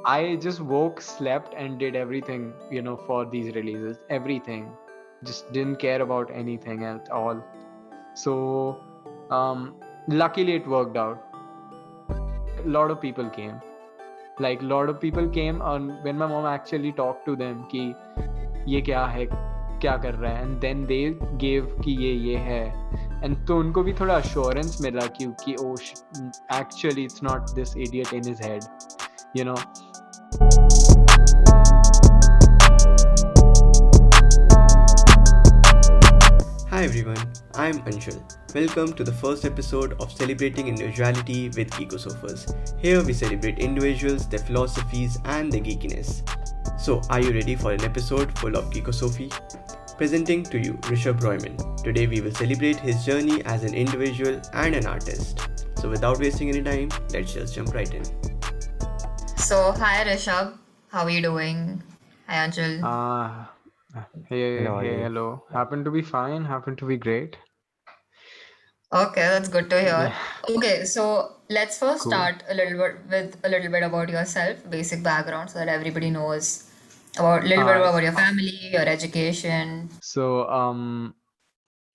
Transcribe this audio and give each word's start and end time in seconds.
I 0.00 0.37
just 0.37 0.61
woke, 0.61 0.99
slept, 0.99 1.53
and 1.55 1.77
did 1.77 1.95
everything, 1.95 2.53
you 2.71 2.81
know, 2.81 2.97
for 2.97 3.25
these 3.25 3.53
releases. 3.53 3.99
Everything. 4.09 4.71
Just 5.23 5.51
didn't 5.53 5.75
care 5.75 6.01
about 6.01 6.31
anything 6.33 6.83
at 6.83 7.09
all. 7.11 7.43
So, 8.15 8.79
um, 9.29 9.75
luckily, 10.07 10.55
it 10.55 10.67
worked 10.67 10.97
out. 10.97 11.23
A 12.09 12.67
lot 12.67 12.89
of 12.89 12.99
people 12.99 13.29
came. 13.29 13.61
Like, 14.39 14.61
a 14.61 14.65
lot 14.65 14.89
of 14.89 14.99
people 14.99 15.29
came, 15.29 15.61
and 15.61 16.03
when 16.03 16.17
my 16.17 16.25
mom 16.25 16.45
actually 16.45 16.93
talked 16.93 17.25
to 17.25 17.35
them, 17.35 17.63
कि 17.69 17.93
ये 18.67 18.81
क्या 18.81 19.05
है 19.05 19.25
क्या 19.81 19.95
कर 19.97 20.15
रहा 20.15 20.31
है 20.31 20.43
and 20.43 20.59
then 20.59 20.85
they 20.85 21.19
gave 21.43 21.77
कि 21.85 21.91
ये 21.91 22.13
ये 22.13 22.37
है 22.37 22.63
एंड 23.24 23.36
तो 23.46 23.58
उनको 23.58 23.82
भी 23.82 23.92
थोड़ा 24.00 24.14
अश्योरेंस 24.14 24.78
मिला 24.82 25.06
क्योंकि 25.18 25.54
ओ 25.60 25.74
actually 26.60 27.04
it's 27.04 27.22
not 27.22 27.54
this 27.54 27.76
idiot 27.76 28.14
in 28.14 28.22
his 28.28 28.42
head 28.44 28.64
you 29.36 29.44
know 29.44 29.54
Hi 36.76 36.84
everyone, 36.84 37.20
I'm 37.54 37.78
Anshul. 37.90 38.16
Welcome 38.54 38.92
to 38.94 39.04
the 39.04 39.12
first 39.12 39.46
episode 39.46 39.94
of 39.98 40.10
Celebrating 40.12 40.68
Individuality 40.68 41.48
with 41.56 41.70
Geekosofers. 41.70 42.42
Here 42.78 43.02
we 43.02 43.14
celebrate 43.14 43.58
individuals, 43.58 44.28
their 44.28 44.40
philosophies, 44.40 45.16
and 45.24 45.50
their 45.50 45.62
geekiness. 45.62 46.20
So, 46.78 47.00
are 47.08 47.20
you 47.20 47.32
ready 47.32 47.54
for 47.56 47.72
an 47.72 47.82
episode 47.82 48.36
full 48.38 48.56
of 48.56 48.68
Geekosophy? 48.70 49.32
Presenting 49.97 50.43
to 50.45 50.59
you 50.59 50.73
Rushabh 50.89 51.19
Roymon. 51.21 51.55
Today 51.83 52.07
we 52.07 52.21
will 52.21 52.31
celebrate 52.31 52.77
his 52.79 53.05
journey 53.05 53.43
as 53.45 53.63
an 53.63 53.73
individual 53.75 54.41
and 54.53 54.75
an 54.75 54.85
artist. 54.87 55.47
So, 55.77 55.89
without 55.89 56.19
wasting 56.19 56.49
any 56.49 56.61
time, 56.63 56.89
let's 57.13 57.33
just 57.33 57.53
jump 57.55 57.73
right 57.73 57.93
in. 57.93 58.03
So, 59.37 59.71
hi 59.73 60.03
Rishabh, 60.05 60.57
how 60.89 61.03
are 61.03 61.09
you 61.09 61.21
doing? 61.21 61.83
Hi 62.27 62.47
Anshul. 62.47 62.81
uh, 62.83 63.45
hey 64.29 64.57
Hello, 64.59 64.75
how 64.75 64.81
hey 64.81 64.97
hello 65.03 65.43
happen 65.51 65.83
to 65.83 65.91
be 65.91 66.01
fine 66.01 66.45
happen 66.45 66.75
to 66.77 66.85
be 66.85 66.95
great 66.97 67.35
Okay, 68.93 69.21
that's 69.21 69.47
good 69.47 69.69
to 69.69 69.79
hear. 69.79 70.13
Okay, 70.49 70.83
so 70.83 71.35
let's 71.49 71.77
first 71.77 72.03
cool 72.03 72.11
start 72.11 72.43
a 72.49 72.53
little 72.53 72.77
bit 72.77 72.95
with 73.09 73.37
a 73.45 73.49
little 73.49 73.71
bit 73.71 73.83
about 73.83 74.09
yourself, 74.09 74.69
basic 74.69 75.01
background, 75.01 75.49
so 75.49 75.59
that 75.59 75.69
everybody 75.69 76.09
knows 76.09 76.69
about 77.17 77.43
a 77.43 77.47
little 77.47 77.65
bit 77.65 77.77
uh, 77.77 77.89
about 77.89 78.03
your 78.03 78.11
family, 78.11 78.57
your 78.71 78.87
education. 78.87 79.89
so 80.01 80.47
um 80.49 81.15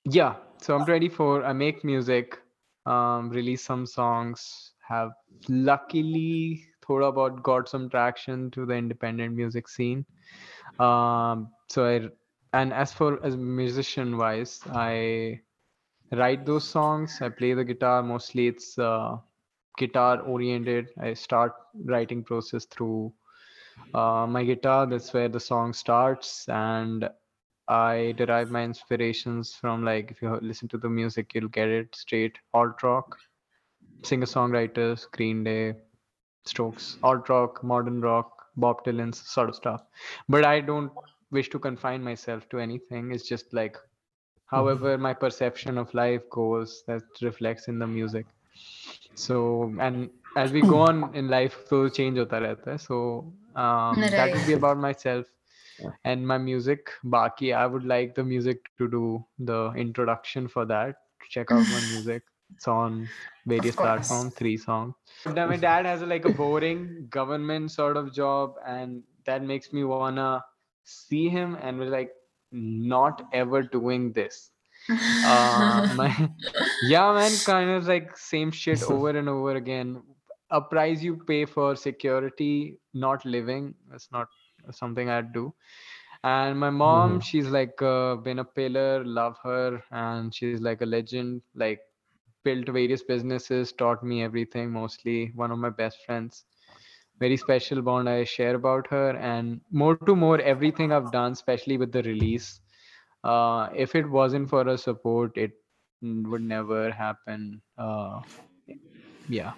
yeah. 0.05 0.34
So 0.62 0.75
i'm 0.75 0.84
24 0.84 1.45
i 1.45 1.53
make 1.53 1.84
music 1.84 2.39
um 2.86 3.31
release 3.31 3.62
some 3.62 3.86
songs. 3.86 4.73
Have 4.89 5.11
luckily 5.48 6.64
thought 6.86 7.03
about 7.03 7.42
got 7.42 7.69
some 7.69 7.89
traction 7.91 8.50
to 8.53 8.67
the 8.67 8.75
independent 8.75 9.34
music 9.34 9.69
scene. 9.69 10.05
Um 10.78 11.51
so 11.69 11.86
i 11.86 12.08
and 12.53 12.73
as 12.73 12.92
for 12.92 13.25
as 13.25 13.36
musician 13.36 14.17
wise 14.17 14.61
i 14.73 15.41
write 16.12 16.47
those 16.47 16.69
songs. 16.69 17.19
I 17.20 17.28
play 17.28 17.53
the 17.55 17.64
guitar. 17.64 18.03
Mostly 18.03 18.47
it's 18.48 18.78
uh, 18.78 19.17
guitar 19.78 20.20
oriented 20.20 20.89
i 21.01 21.12
start 21.12 21.53
writing 21.84 22.23
process 22.25 22.64
through 22.67 23.12
uh, 23.94 24.27
my 24.27 24.44
guitar 24.44 24.86
that's 24.86 25.12
where 25.12 25.28
the 25.28 25.41
song 25.41 25.72
starts 25.72 26.48
and 26.48 27.08
I 27.69 28.14
derive 28.16 28.50
my 28.50 28.62
inspirations 28.62 29.55
from 29.55 29.84
like 29.84 30.10
if 30.10 30.22
you 30.22 30.38
listen 30.41 30.68
to 30.68 30.78
the 30.78 30.88
music, 30.88 31.33
you'll 31.34 31.48
get 31.48 31.68
it 31.68 31.94
straight 31.96 32.38
alt 32.55 32.83
rock, 32.83 33.16
singer 34.05 34.27
songwriters, 34.27 35.10
Green 35.10 35.42
Day, 35.42 35.74
Strokes, 36.44 36.96
alt 37.02 37.28
rock, 37.28 37.64
modern 37.64 38.00
rock, 38.00 38.46
Bob 38.56 38.84
Dylan's 38.84 39.18
sort 39.18 39.48
of 39.48 39.56
stuff. 39.56 39.83
But 40.28 40.44
I 40.44 40.61
don't 40.61 40.92
wish 41.33 41.50
to 41.50 41.58
confine 41.58 42.05
myself 42.05 42.48
to 42.50 42.61
anything. 42.61 43.11
It's 43.11 43.28
just 43.28 43.52
like 43.52 43.77
however 44.44 44.96
my 44.96 45.12
perception 45.12 45.77
of 45.77 45.92
life 45.92 46.22
goes, 46.30 46.84
that 46.86 47.02
reflects 47.20 47.67
in 47.67 47.80
the 47.80 47.86
music. 47.86 48.27
So 49.17 49.74
and 49.80 50.08
as 50.36 50.52
we 50.52 50.61
go 50.61 50.78
on 50.89 51.12
in 51.17 51.27
life, 51.27 51.56
so 51.67 51.89
change 51.89 52.17
hota 52.18 52.36
rehta 52.36 52.70
hai. 52.70 52.77
So 52.77 53.33
um, 53.56 54.00
that 54.00 54.33
would 54.33 54.46
be 54.46 54.52
about 54.52 54.78
myself 54.78 55.27
and 56.05 56.27
my 56.27 56.39
music. 56.39 56.90
Baki 57.05 57.55
i 57.55 57.67
would 57.67 57.84
like 57.84 58.14
the 58.14 58.24
music 58.24 58.70
to 58.78 58.89
do 58.89 59.24
the 59.39 59.72
introduction 59.77 60.48
for 60.48 60.64
that 60.67 60.96
check 61.30 61.50
out 61.52 61.66
my 61.68 61.80
music. 61.92 62.22
It's 62.55 62.68
on 62.68 63.08
various 63.45 63.74
platforms 63.74 64.34
three 64.34 64.56
songs. 64.56 64.95
Then 65.24 65.48
my 65.48 65.56
dad 65.56 65.84
has 65.84 66.02
like 66.02 66.24
a 66.24 66.30
boring 66.30 67.08
government 67.11 67.72
sort 67.72 67.96
of 67.96 68.14
job 68.14 68.55
and 68.64 69.02
that 69.24 69.42
makes 69.42 69.72
me 69.72 69.83
wanna 69.84 70.45
see 70.84 71.28
him 71.28 71.56
and 71.61 71.78
we're 71.78 71.90
like 71.90 72.12
not 72.52 73.22
ever 73.33 73.62
doing 73.62 74.12
this. 74.12 74.50
Uh 75.27 75.89
my 75.96 76.30
yeah 76.83 77.12
man 77.12 77.33
kind 77.45 77.70
of 77.70 77.89
like 77.89 78.16
same 78.16 78.52
shit 78.52 78.84
over 78.84 79.11
and 79.11 79.28
over 79.28 79.56
again 79.56 80.00
a 80.51 80.61
price 80.61 81.02
you 81.02 81.17
pay 81.29 81.45
for 81.45 81.74
security 81.77 82.79
not 82.95 83.24
living 83.24 83.74
that's 83.90 84.11
not 84.12 84.29
something 84.70 85.08
i'd 85.11 85.33
do. 85.33 85.52
And 86.24 86.58
my 86.58 86.70
mom 86.70 87.18
Mhm. 87.18 87.20
she's 87.20 87.48
like 87.48 87.80
uh, 87.83 88.17
been 88.17 88.39
a 88.39 88.45
pillar 88.45 89.05
love 89.05 89.36
her 89.45 89.83
and 89.90 90.34
she's 90.34 90.57
like 90.61 90.77
a 90.77 90.83
legend 90.83 91.36
like 91.55 91.74
built 92.42 92.68
various 92.68 93.02
businesses 93.02 93.73
taught 93.73 94.02
me 94.02 94.23
everything 94.23 94.70
mostly 94.73 95.33
one 95.34 95.51
of 95.52 95.58
my 95.58 95.70
best 95.70 95.98
friends. 96.07 96.45
Very 97.20 97.36
special 97.36 97.83
bond 97.83 98.08
i 98.08 98.24
share 98.24 98.55
about 98.57 98.89
her 98.89 99.11
and 99.17 99.61
more 99.70 99.96
to 99.96 100.08
more 100.11 100.34
everything 100.40 100.86
i've 100.86 101.05
done 101.07 101.27
especially 101.28 101.73
with 101.73 101.86
the 101.86 101.96
release 102.02 102.61
uh, 103.24 103.68
if 103.74 103.95
it 103.95 104.08
wasn't 104.08 104.48
for 104.48 104.64
her 104.64 104.77
support 104.77 105.36
it 105.36 105.52
would 106.02 106.42
never 106.42 106.90
happen 106.90 107.61
uh, 107.78 108.20
yeah 109.28 109.52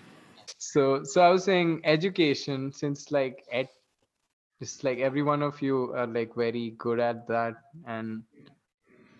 so 0.58 1.04
so 1.04 1.22
i 1.22 1.30
was 1.30 1.44
saying 1.44 1.80
education 1.84 2.72
since 2.72 3.10
like 3.12 3.44
ed 3.52 3.68
just 4.60 4.84
like 4.84 4.98
every 4.98 5.22
one 5.22 5.42
of 5.42 5.60
you 5.62 5.92
are 5.94 6.06
like 6.06 6.34
very 6.34 6.70
good 6.78 7.00
at 7.00 7.26
that 7.28 7.54
and 7.86 8.22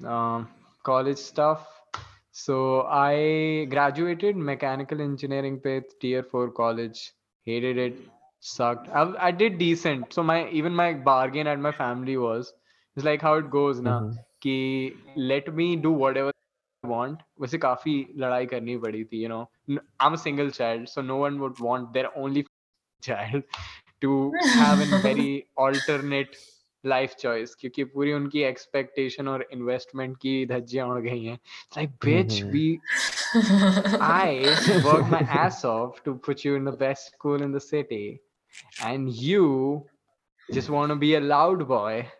um, 0.05 0.49
college 0.85 1.19
stuff. 1.19 1.67
So 2.33 2.83
i 2.83 3.67
graduated 3.71 4.37
mechanical 4.37 5.01
engineering 5.01 5.61
with 5.65 5.85
tier 6.01 6.23
4 6.23 6.51
college. 6.51 7.13
Hated 7.45 7.79
it. 7.79 7.99
Sucked. 8.41 8.89
I, 8.91 9.13
I 9.29 9.31
did 9.33 9.59
decent. 9.59 10.13
So 10.13 10.23
my 10.23 10.49
even 10.51 10.75
my 10.75 10.95
bargain 10.95 11.47
at 11.47 11.59
my 11.59 11.73
family 11.73 12.17
was 12.17 12.53
it's 12.97 13.05
like 13.05 13.23
how 13.23 13.35
it 13.35 13.51
goes 13.51 13.81
na? 13.81 14.03
Mhm. 14.03 14.19
कि 14.45 14.93
let 15.17 15.55
me 15.55 15.77
do 15.77 15.91
whatever 15.93 16.31
want 16.88 17.22
वैसे 17.42 17.58
काफी 17.58 17.94
लड़ाई 18.20 18.46
करनी 18.46 18.78
पड़ी 18.78 19.04
थी 19.12 19.22
you 19.24 19.30
know 19.34 19.44
N- 19.70 19.82
I'm 20.06 20.14
a 20.18 20.22
single 20.24 20.52
child 20.52 20.90
so 20.94 21.02
no 21.02 21.18
one 21.18 21.40
would 21.44 21.60
want 21.68 21.94
their 21.94 22.10
only 22.24 22.46
child 23.02 23.44
to 24.02 24.12
have 24.58 24.82
a 24.82 24.88
very 25.08 25.30
alternate 25.68 26.36
life 26.86 27.14
choice 27.20 27.56
क्योंकि 27.60 27.84
पूरी 27.84 28.14
उनकी 28.14 28.42
एक्सपेक्टेशन 28.44 29.28
और 29.28 29.48
इन्वेस्टमेंट 29.54 30.18
की 30.22 30.46
धज्जियां 30.46 30.88
उड़ 30.90 31.00
गई 31.02 31.24
हैं 31.26 31.40
like 31.78 31.92
beach 32.06 32.42
Mhm. 32.42 32.52
We 32.54 32.66
I 34.00 34.56
worked 34.84 35.10
my 35.10 35.22
ass 35.22 35.64
off 35.66 36.04
to 36.04 36.16
put 36.16 36.44
you 36.46 36.56
in 36.56 36.64
the 36.66 36.72
best 36.72 37.12
school 37.14 37.42
in 37.42 37.52
the 37.52 37.60
city, 37.60 38.22
and 38.80 39.10
you 39.10 39.90
just 40.52 40.70
want 40.70 40.92
to 40.92 40.96
be 40.96 41.16
a 41.16 41.20
loud 41.20 41.68
boy 41.68 42.12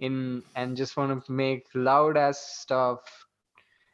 in 0.00 0.42
and 0.54 0.76
just 0.76 0.96
want 0.96 1.24
to 1.26 1.32
make 1.32 1.68
loud 1.74 2.16
ass 2.16 2.40
stuff. 2.60 3.21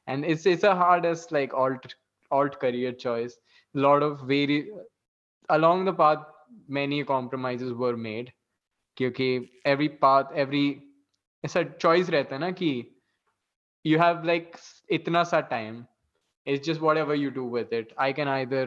And 0.08 0.24
it's 0.24 0.46
it's 0.46 0.64
a 0.64 0.74
hardest 0.74 1.32
like 1.32 1.54
alt 1.54 1.94
alt 2.30 2.58
career 2.60 2.92
choice. 2.92 3.38
A 3.74 3.78
lot 3.78 4.02
of 4.02 4.20
very 4.22 4.70
along 5.48 5.84
the 5.84 5.92
path, 5.92 6.24
many 6.68 7.04
compromises 7.04 7.72
were 7.72 7.96
made. 7.96 8.32
क्योंकि 8.98 9.48
every 9.66 9.88
path, 10.04 10.32
every 10.44 10.66
ऐसा 11.44 11.62
choice 11.78 12.10
रहता 12.10 12.34
है 12.34 12.40
ना 12.40 12.50
कि 12.62 12.70
you 13.84 13.98
have 13.98 14.24
like 14.24 14.58
इतना 14.98 15.22
सा 15.32 15.40
time 15.50 15.86
it's 16.46 16.66
just 16.66 16.80
whatever 16.80 17.14
you 17.14 17.30
do 17.30 17.44
with 17.56 17.72
it 17.72 17.92
i 17.98 18.12
can 18.12 18.28
either 18.28 18.64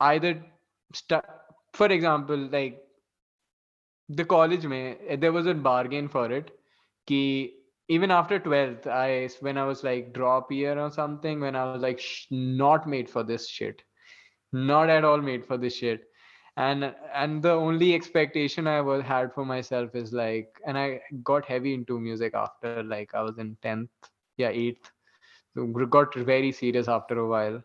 either 0.00 0.44
st- 0.92 1.24
for 1.72 1.86
example 1.86 2.36
like 2.36 2.82
the 4.08 4.24
college 4.24 4.66
mein 4.72 5.20
there 5.22 5.32
was 5.36 5.46
a 5.46 5.54
bargain 5.66 6.08
for 6.14 6.24
it 6.38 6.50
ki 7.10 7.20
even 7.87 8.11
after 8.11 8.39
12th 8.39 8.87
i 8.87 9.29
when 9.41 9.57
i 9.57 9.65
was 9.65 9.83
like 9.83 10.13
drop 10.13 10.51
year 10.51 10.77
or 10.79 10.89
something 10.91 11.39
when 11.39 11.55
i 11.55 11.63
was 11.71 11.81
like 11.81 11.99
sh- 11.99 12.25
not 12.31 12.87
made 12.87 13.09
for 13.09 13.23
this 13.23 13.47
shit. 13.47 13.83
Not 14.53 14.89
at 14.89 15.03
all 15.03 15.21
made 15.21 15.45
for 15.45 15.57
this 15.57 15.75
shit. 15.75 16.03
And 16.57 16.95
and 17.13 17.43
the 17.43 17.51
only 17.51 17.93
expectation 17.93 18.67
i 18.67 18.79
was 18.79 19.03
had 19.03 19.33
for 19.33 19.45
myself 19.45 19.95
is 19.95 20.13
like 20.13 20.61
and 20.65 20.77
i 20.77 21.01
got 21.23 21.45
heavy 21.45 21.73
into 21.73 21.99
music 21.99 22.33
after 22.33 22.81
like 22.83 23.13
i 23.13 23.21
was 23.21 23.37
in 23.37 23.57
10th 23.61 23.89
yeah 24.37 24.51
8th 24.51 24.91
so 25.53 25.65
got 25.97 26.15
very 26.15 26.51
serious 26.51 26.87
after 26.87 27.19
a 27.19 27.27
while. 27.27 27.61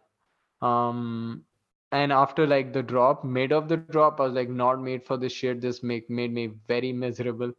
Um 0.63 1.45
and 1.93 2.13
after 2.13 2.47
like 2.47 2.73
the 2.73 2.83
drop 2.83 3.25
mid 3.25 3.53
of 3.53 3.69
the 3.69 3.77
drop 3.77 4.21
i 4.21 4.25
was 4.25 4.33
like 4.33 4.49
not 4.49 4.83
made 4.83 5.05
for 5.05 5.17
this 5.17 5.33
shit. 5.33 5.61
This 5.61 5.83
make 5.83 6.11
made 6.11 6.33
me 6.33 6.51
very 6.67 6.93
miserable 6.93 7.53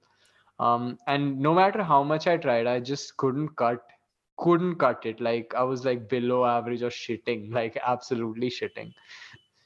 um 0.68 0.86
and 1.13 1.40
no 1.48 1.54
matter 1.60 1.84
how 1.92 1.98
much 2.12 2.28
i 2.34 2.38
tried 2.46 2.68
i 2.74 2.80
just 2.92 3.16
couldn't 3.24 3.56
cut 3.63 3.84
couldn't 4.42 4.75
cut 4.81 5.06
it. 5.06 5.19
Like 5.25 5.54
i 5.56 5.63
was 5.72 5.86
like 5.86 6.08
below 6.10 6.38
average 6.52 6.81
or 6.88 6.90
shitting 6.90 7.42
like 7.58 7.78
absolutely 7.96 8.50
shitting. 8.50 8.94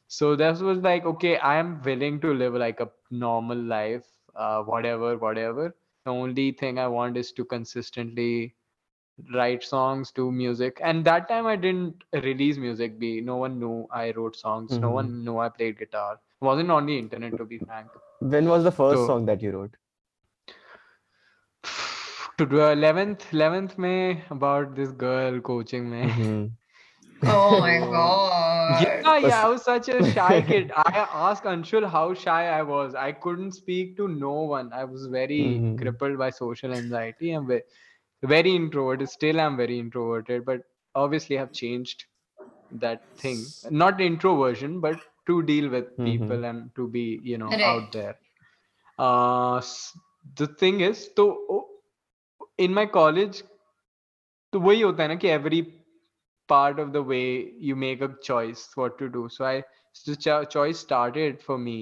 So 0.07 0.35
this 0.41 0.59
was 0.69 0.79
like 0.87 1.05
okay 1.11 1.37
i 1.37 1.55
am 1.61 1.69
willing 1.85 2.19
to 2.25 2.33
live 2.41 2.55
like 2.63 2.79
a 2.85 2.89
normal 3.11 3.57
life 3.57 4.05
uh, 4.35 4.61
whatever 4.63 5.17
whatever. 5.17 5.75
The 6.05 6.11
only 6.11 6.51
thing 6.63 6.79
i 6.79 6.87
want 6.87 7.17
is 7.23 7.31
to 7.39 7.45
consistently 7.45 8.53
write 9.33 9.63
songs 9.63 10.11
do 10.11 10.31
music. 10.31 10.79
And 10.83 11.05
that 11.05 11.27
time 11.29 11.47
i 11.47 11.55
didn't 11.55 12.03
release 12.29 12.57
music 12.57 12.99
be 12.99 13.21
no 13.21 13.37
one 13.37 13.59
knew 13.59 13.87
i 13.91 14.11
wrote 14.17 14.35
songs 14.35 14.77
no 14.85 14.89
Mhm. 14.89 14.99
one 14.99 15.11
knew 15.25 15.37
i 15.39 15.49
played 15.49 15.79
guitar. 15.79 16.19
Wasn't 16.41 16.71
on 16.79 16.85
the 16.85 16.97
internet 17.05 17.37
to 17.37 17.45
be 17.45 17.59
frank. 17.59 17.87
When 18.35 18.49
was 18.55 18.63
the 18.69 18.71
first 18.83 18.99
So- 19.01 19.07
song 19.13 19.25
that 19.33 19.41
you 19.41 19.51
wrote? 19.57 19.75
To 22.37 22.45
do 22.45 22.59
11th 22.61 23.33
11th 23.33 23.77
may 23.77 24.23
about 24.29 24.75
this 24.75 24.91
girl 24.91 25.39
coaching 25.41 25.89
me 25.89 26.03
Mhm. 26.03 26.57
Oh 27.25 27.59
my 27.59 27.79
god. 27.91 28.31
yeah 28.67 29.17
yeah 29.17 29.41
i 29.43 29.47
was 29.49 29.63
such 29.63 29.89
a 29.89 30.01
shy 30.03 30.41
kid 30.49 30.71
i 30.83 30.91
asked 31.27 31.45
anshul 31.51 31.85
how 31.95 32.03
shy 32.23 32.41
i 32.57 32.61
was 32.71 32.95
i 33.05 33.11
couldn't 33.25 33.51
speak 33.57 33.95
to 33.97 34.07
no 34.07 34.33
one 34.53 34.71
i 34.81 34.83
was 34.83 35.07
very 35.15 35.39
Mhm. 35.39 35.79
crippled 35.81 36.17
by 36.23 36.29
social 36.29 36.73
anxiety 36.79 37.31
and 37.31 37.47
ve- 37.47 37.61
very 38.35 38.55
introverted 38.61 39.09
still 39.15 39.39
i'm 39.45 39.57
very 39.63 39.79
introverted 39.79 40.45
but 40.45 40.61
obviously 41.05 41.37
have 41.43 41.51
changed 41.61 42.05
that 42.85 43.03
thing 43.23 43.45
not 43.83 44.01
introversion 44.01 44.79
but 44.87 44.99
to 45.27 45.41
deal 45.43 45.69
with 45.69 45.87
Mhm. 45.97 46.05
people 46.09 46.45
and 46.45 46.69
to 46.75 46.87
be 46.97 47.05
you 47.23 47.37
know 47.37 47.57
Right. 47.59 47.73
out 47.73 47.91
there 47.91 48.15
uh 48.99 49.61
the 50.37 50.47
thing 50.61 50.81
is 50.81 51.09
so 51.15 51.64
in 52.59 52.73
my 52.73 52.85
college 52.99 53.43
तो 54.53 54.59
वही 54.59 54.81
होता 54.81 55.03
है 55.03 55.09
ना 55.09 55.15
कि 55.23 55.27
every 55.29 55.61
part 56.49 56.79
of 56.79 56.89
the 56.89 56.97
way 57.07 57.21
you 57.61 57.75
make 57.75 58.03
a 58.03 58.07
choice 58.23 58.67
what 58.77 58.97
to 58.99 59.07
do 59.17 59.27
so 59.37 59.43
I 59.43 59.61
choice 60.51 60.79
started 60.79 61.41
for 61.41 61.57
me 61.57 61.79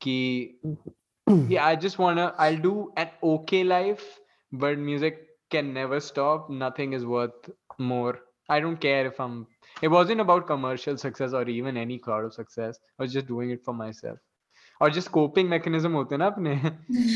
कि 0.00 1.56
I 1.60 1.76
just 1.86 2.00
want 2.00 2.18
I 2.18 2.56
do 2.66 2.74
an 2.98 3.18
okay 3.32 3.62
life 3.64 4.06
but 4.52 4.78
music 4.78 5.26
can 5.50 5.72
never 5.74 5.98
stop 6.12 6.46
nothing 6.62 6.94
is 6.94 7.04
worth 7.06 7.50
more 7.80 8.26
I 8.48 8.60
don't 8.60 8.80
care 8.80 9.06
if 9.06 9.20
I'm. 9.20 9.46
It 9.82 9.88
wasn't 9.88 10.20
about 10.20 10.46
commercial 10.46 10.96
success 10.96 11.32
or 11.32 11.48
even 11.48 11.76
any 11.76 11.98
crowd 11.98 12.24
of 12.24 12.32
success. 12.32 12.78
I 12.98 13.02
was 13.02 13.12
just 13.12 13.26
doing 13.26 13.50
it 13.50 13.64
for 13.64 13.74
myself. 13.74 14.18
Or 14.80 14.90
just 14.90 15.10
coping 15.12 15.48
mechanism 15.48 15.94
होते 15.94 16.16
ना 16.16 16.26
अपने. 16.26 16.54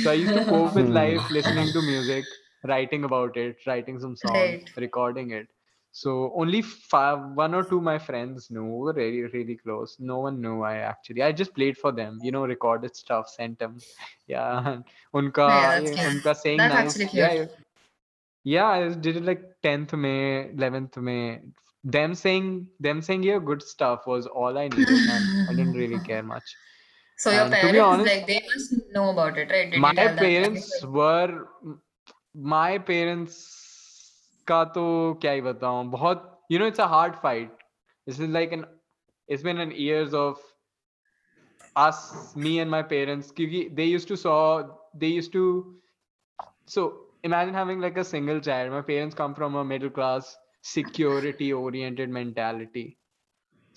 So 0.02 0.10
I 0.10 0.14
used 0.14 0.34
to 0.34 0.44
cope 0.44 0.74
with 0.74 0.88
life 0.88 1.30
listening 1.30 1.72
to 1.76 1.82
music. 1.82 2.24
Writing 2.64 3.04
about 3.04 3.36
it 3.36 3.56
writing 3.66 3.98
some 4.00 4.16
songs 4.16 4.34
Right. 4.34 4.70
recording 4.76 5.30
it. 5.30 5.48
So 5.92 6.32
only 6.36 6.62
five, 6.62 7.18
one 7.34 7.54
or 7.54 7.64
two 7.64 7.80
my 7.80 7.98
friends 7.98 8.50
knew 8.50 8.64
were 8.64 8.92
really 8.92 9.22
really 9.22 9.56
close. 9.56 9.96
No 9.98 10.18
one 10.20 10.40
knew 10.40 10.62
i 10.62 10.76
actually 10.76 11.22
i 11.22 11.32
just 11.32 11.54
played 11.54 11.76
for 11.78 11.92
them 11.92 12.18
you 12.22 12.30
know 12.30 12.44
recorded 12.46 12.94
stuff 12.96 13.28
sent 13.28 13.58
them. 13.58 13.78
Yeah 14.26 14.78
unka 15.14 15.48
Yeah, 15.48 16.04
unka 16.10 16.36
saying 16.36 16.68
That's 16.68 16.74
nice. 16.74 16.94
actually 16.94 17.06
yeah 17.12 17.34
cute. 17.34 17.50
yeah 18.44 18.66
i 18.68 18.88
did 18.88 19.16
it 19.16 19.24
like 19.24 19.42
10th 19.62 19.92
may 19.94 20.50
11th 20.50 20.96
may. 20.98 21.40
Them 21.82 22.14
saying 22.14 22.66
them 22.78 23.00
saying 23.02 23.22
yeah 23.22 23.38
good 23.38 23.62
stuff 23.62 24.06
was 24.06 24.26
all 24.26 24.58
i 24.58 24.68
needed 24.68 25.08
i 25.48 25.52
didn't 25.54 25.72
really 25.72 25.98
care 26.10 26.22
much. 26.22 26.56
So 27.16 27.30
your 27.30 27.44
And 27.44 27.52
parents, 27.52 27.78
honest- 27.80 28.06
like, 28.14 28.26
they 28.26 28.40
must 28.54 28.74
know 28.92 29.10
about 29.10 29.36
it, 29.38 29.50
right? 29.50 29.70
Did 29.70 29.80
my 29.80 29.92
parents 29.92 30.84
were 30.84 31.48
my 32.33 32.77
parents 32.89 33.37
का 34.47 34.63
तो 34.77 34.83
क्या 35.21 35.31
ही 35.31 35.41
बताऊं 35.41 35.89
बहुत 35.91 36.31
you 36.51 36.59
know 36.59 36.67
it's 36.71 36.79
a 36.85 36.87
hard 36.87 37.15
fight 37.25 37.63
this 38.07 38.19
is 38.19 38.29
like 38.37 38.51
an 38.57 38.65
it's 39.27 39.43
been 39.47 39.59
an 39.65 39.71
years 39.71 40.13
of 40.13 40.41
us 41.75 42.35
me 42.45 42.51
and 42.63 42.71
my 42.73 42.81
parents 42.93 43.31
क्योंकि 43.37 43.61
they 43.79 43.85
used 43.85 44.07
to 44.11 44.17
saw 44.23 44.37
they 45.03 45.07
used 45.17 45.31
to 45.33 45.43
so 46.65 46.83
imagine 47.23 47.53
having 47.53 47.79
like 47.79 47.97
a 47.97 48.03
single 48.03 48.39
child 48.47 48.71
my 48.71 48.81
parents 48.89 49.15
come 49.21 49.33
from 49.39 49.55
a 49.55 49.63
middle 49.71 49.89
class 49.97 50.37
security 50.61 51.51
oriented 51.53 52.09
mentality 52.17 52.85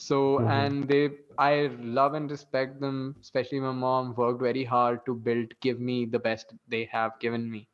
so 0.06 0.19
Mhm. 0.37 0.59
and 0.59 0.88
they 0.88 1.03
i 1.47 1.53
love 2.00 2.15
and 2.20 2.31
respect 2.37 2.81
them 2.81 2.99
especially 3.23 3.61
my 3.61 3.73
mom 3.85 4.15
worked 4.23 4.41
very 4.43 4.65
hard 4.75 5.05
to 5.06 5.15
build 5.29 5.55
give 5.69 5.81
me 5.91 5.99
the 6.17 6.23
best 6.29 6.55
they 6.76 6.85
have 6.97 7.19
given 7.26 7.50
me 7.50 7.67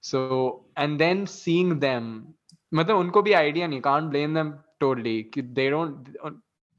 so 0.00 0.66
and 0.76 1.00
then 1.00 1.26
seeing 1.26 1.78
them 1.80 2.10
मतलब 2.74 2.96
उनको 2.96 3.22
भी 3.22 3.32
idea 3.32 3.66
नहीं 3.66 3.80
can't 3.80 4.10
blame 4.10 4.34
them 4.34 4.50
totally 4.80 5.22
कि 5.34 5.42
they 5.58 5.68
don't 5.70 6.08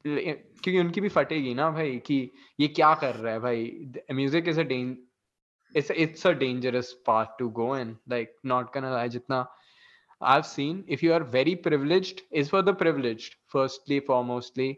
क्योंकि 0.06 0.78
उनकी 0.78 1.00
भी 1.00 1.08
फटेगी 1.08 1.54
ना 1.54 1.70
भाई 1.70 1.96
कि 2.06 2.18
ये 2.60 2.68
क्या 2.68 2.94
कर 3.02 3.14
रहा 3.14 3.32
है 3.32 3.40
भाई 3.40 3.92
music 4.12 4.48
is 4.48 4.58
a 4.58 4.62
डेंज 4.74 4.96
it's 5.74 5.90
it's 5.90 6.24
a 6.24 6.34
dangerous 6.34 6.94
path 7.06 7.36
to 7.38 7.50
go 7.50 7.74
in 7.74 7.98
like 8.08 8.30
not 8.52 8.72
gonna 8.72 8.90
lie 8.90 9.08
jitna 9.14 9.40
i've 10.20 10.46
seen 10.46 10.84
if 10.96 11.02
you 11.02 11.12
are 11.12 11.24
very 11.24 11.54
privileged 11.56 12.22
is 12.30 12.48
for 12.48 12.62
the 12.62 12.74
privileged 12.82 13.36
firstly 13.54 14.00
foremostly 14.00 14.68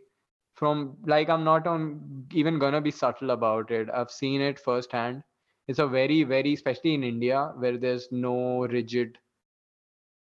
from 0.55 0.97
like 1.07 1.29
i'm 1.29 1.45
not 1.45 1.67
on 1.67 1.85
even 2.33 2.59
gonna 2.59 2.81
be 2.81 2.91
subtle 2.91 3.31
about 3.31 3.71
it 3.71 3.89
i've 3.95 4.11
seen 4.11 4.41
it 4.41 4.59
firsthand 4.59 5.23
it's 5.69 5.79
a 5.79 5.87
very 5.87 6.23
very 6.25 6.53
especially 6.55 6.95
in 6.95 7.05
india 7.05 7.53
where 7.59 7.79
there's 7.79 8.09
no 8.13 8.67
rigid 8.67 9.19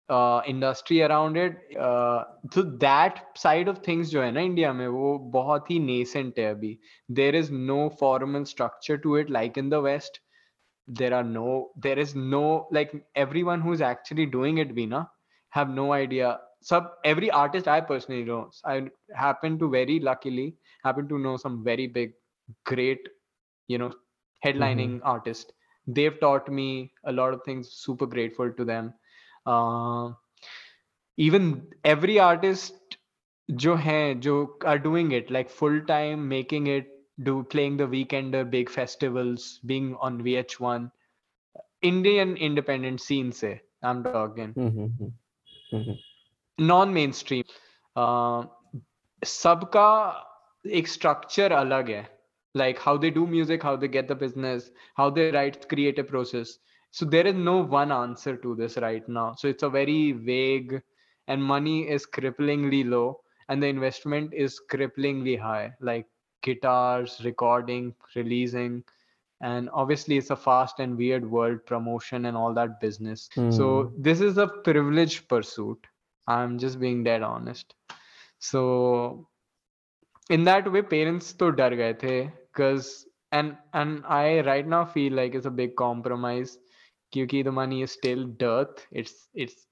uh, 0.08 0.40
industry 0.46 1.02
around 1.02 1.36
it 1.36 1.56
uh, 1.78 2.24
so 2.52 2.62
that 2.62 3.24
side 3.36 3.68
of 3.68 3.78
things 3.86 4.10
जो 4.10 4.22
है 4.22 4.30
ना 4.32 4.40
India 4.40 4.72
में 4.72 4.86
वो 4.96 5.18
बहुत 5.36 5.70
ही 5.70 5.78
nascent 5.86 6.38
है 6.38 6.44
अभी 6.54 6.78
there 7.20 7.34
is 7.40 7.50
no 7.50 7.78
formal 8.02 8.44
structure 8.52 8.96
to 9.06 9.16
it 9.22 9.30
like 9.38 9.56
in 9.62 9.68
the 9.74 9.80
west 9.88 10.20
there 11.00 11.14
are 11.14 11.24
no 11.24 11.70
there 11.86 11.98
is 11.98 12.14
no 12.16 12.68
like 12.78 12.92
everyone 13.24 13.60
who's 13.66 13.82
actually 13.90 14.26
doing 14.36 14.58
it 14.64 14.72
vina 14.80 15.02
have 15.58 15.70
no 15.78 15.92
idea 15.92 16.38
sub 16.70 16.90
every 17.12 17.30
artist 17.40 17.68
i 17.74 17.80
personally 17.90 18.24
know 18.30 18.40
i 18.74 18.76
happen 19.24 19.58
to 19.62 19.70
very 19.76 19.98
luckily 20.10 20.46
happen 20.88 21.08
to 21.12 21.18
know 21.26 21.36
some 21.46 21.62
very 21.70 21.86
big 21.98 22.14
great 22.72 23.08
you 23.68 23.78
know 23.78 23.90
headlining 24.44 25.00
artist 25.02 25.52
they've 25.86 26.18
taught 26.20 26.48
me 26.48 26.92
a 27.04 27.12
lot 27.12 27.34
of 27.34 27.42
things 27.44 27.70
super 27.70 28.06
grateful 28.06 28.52
to 28.52 28.64
them 28.64 28.92
uh, 29.46 30.10
even 31.16 31.66
every 31.84 32.18
artist 32.18 32.96
जो 33.50 33.74
हैं 33.76 34.20
जो 34.20 34.36
are 34.66 34.78
doing 34.78 35.12
it 35.12 35.30
like 35.30 35.50
full 35.50 35.80
time 35.90 36.28
making 36.28 36.66
it 36.66 36.88
do 37.28 37.42
playing 37.54 37.76
the 37.76 37.86
weekender 37.86 38.42
big 38.54 38.70
festivals 38.70 39.46
being 39.72 39.94
on 40.08 40.18
vh1 40.22 40.90
indian 41.82 42.36
independent 42.48 43.00
scene 43.00 43.32
से 43.40 43.60
i'm 43.84 44.02
talking 44.04 44.52
Mhm. 44.56 45.12
Mhm. 45.74 45.96
Non 46.58 46.88
main 46.88 47.12
stream 47.12 47.42
सबका 49.22 49.88
एक 50.66 50.88
structure 50.88 51.52
अलग 51.52 51.90
है 51.90 52.02
like 52.54 52.78
how 52.78 52.96
they 52.96 53.10
do 53.10 53.26
music 53.26 53.62
how 53.62 53.76
they 53.76 53.88
get 53.88 54.08
the 54.08 54.14
business 54.14 54.70
how 54.96 55.10
they 55.10 55.26
write 55.26 55.62
creative 55.68 56.06
process 56.08 56.58
so 56.90 57.04
there 57.04 57.26
is 57.26 57.34
no 57.34 57.56
one 57.62 57.90
answer 57.92 58.36
to 58.36 58.54
this 58.54 58.76
right 58.78 59.08
now 59.08 59.32
so 59.34 59.48
it's 59.48 59.62
a 59.62 59.68
very 59.70 60.12
vague 60.12 60.80
and 61.28 61.42
money 61.42 61.88
is 61.88 62.06
cripplingly 62.06 62.84
low 62.88 63.20
and 63.48 63.62
the 63.62 63.66
investment 63.66 64.32
is 64.34 64.60
cripplingly 64.70 65.38
high 65.38 65.72
like 65.80 66.06
guitars 66.42 67.20
recording 67.24 67.94
releasing 68.14 68.82
and 69.40 69.68
obviously 69.72 70.16
it's 70.16 70.30
a 70.30 70.36
fast 70.36 70.80
and 70.80 70.96
weird 70.96 71.30
world 71.30 71.64
promotion 71.66 72.24
and 72.26 72.36
all 72.36 72.52
that 72.54 72.80
business 72.80 73.30
so 73.48 73.66
Hmm. 73.66 73.96
this 73.96 74.20
is 74.20 74.38
a 74.38 74.46
privileged 74.46 75.28
pursuit 75.28 75.86
i'm 76.26 76.58
just 76.58 76.78
being 76.80 77.02
dead 77.04 77.22
honest 77.22 77.74
so 78.38 79.26
in 80.30 80.44
that 80.44 80.70
way 80.72 80.82
parents 80.92 81.32
to 81.40 81.50
डर 81.60 81.74
गए 81.80 81.92
थे 82.02 82.16
because 82.51 83.05
and 83.31 83.57
and 83.73 84.03
i 84.07 84.41
right 84.41 84.67
now 84.67 84.85
feel 84.85 85.13
like 85.13 85.35
it's 85.35 85.45
a 85.45 85.57
big 85.61 85.75
compromise 85.75 86.57
Because 87.13 87.43
the 87.43 87.51
money 87.51 87.81
is 87.81 87.91
still 87.91 88.25
dearth 88.43 88.85
it's 88.91 89.27
it's 89.33 89.67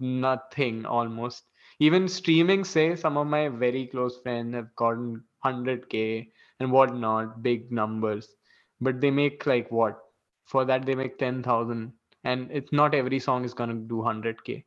nothing 0.00 0.84
almost. 0.86 1.44
Even 1.78 2.08
streaming 2.08 2.64
say 2.64 2.96
some 2.96 3.16
of 3.16 3.26
my 3.26 3.48
very 3.48 3.86
close 3.86 4.18
friends 4.22 4.54
have 4.54 4.74
gotten 4.76 5.22
100k 5.42 6.28
and 6.60 6.70
whatnot 6.72 7.42
big 7.42 7.70
numbers. 7.72 8.28
But 8.80 9.00
they 9.00 9.10
make 9.10 9.46
like 9.46 9.70
what? 9.70 9.98
For 10.46 10.64
that 10.64 10.86
they 10.86 10.94
make 10.94 11.18
10000 11.18 11.92
and 12.24 12.50
it's 12.50 12.72
not 12.72 12.94
every 12.94 13.18
song 13.20 13.44
is 13.44 13.54
going 13.54 13.70
to 13.70 13.76
do 13.76 14.02
100k 14.02 14.64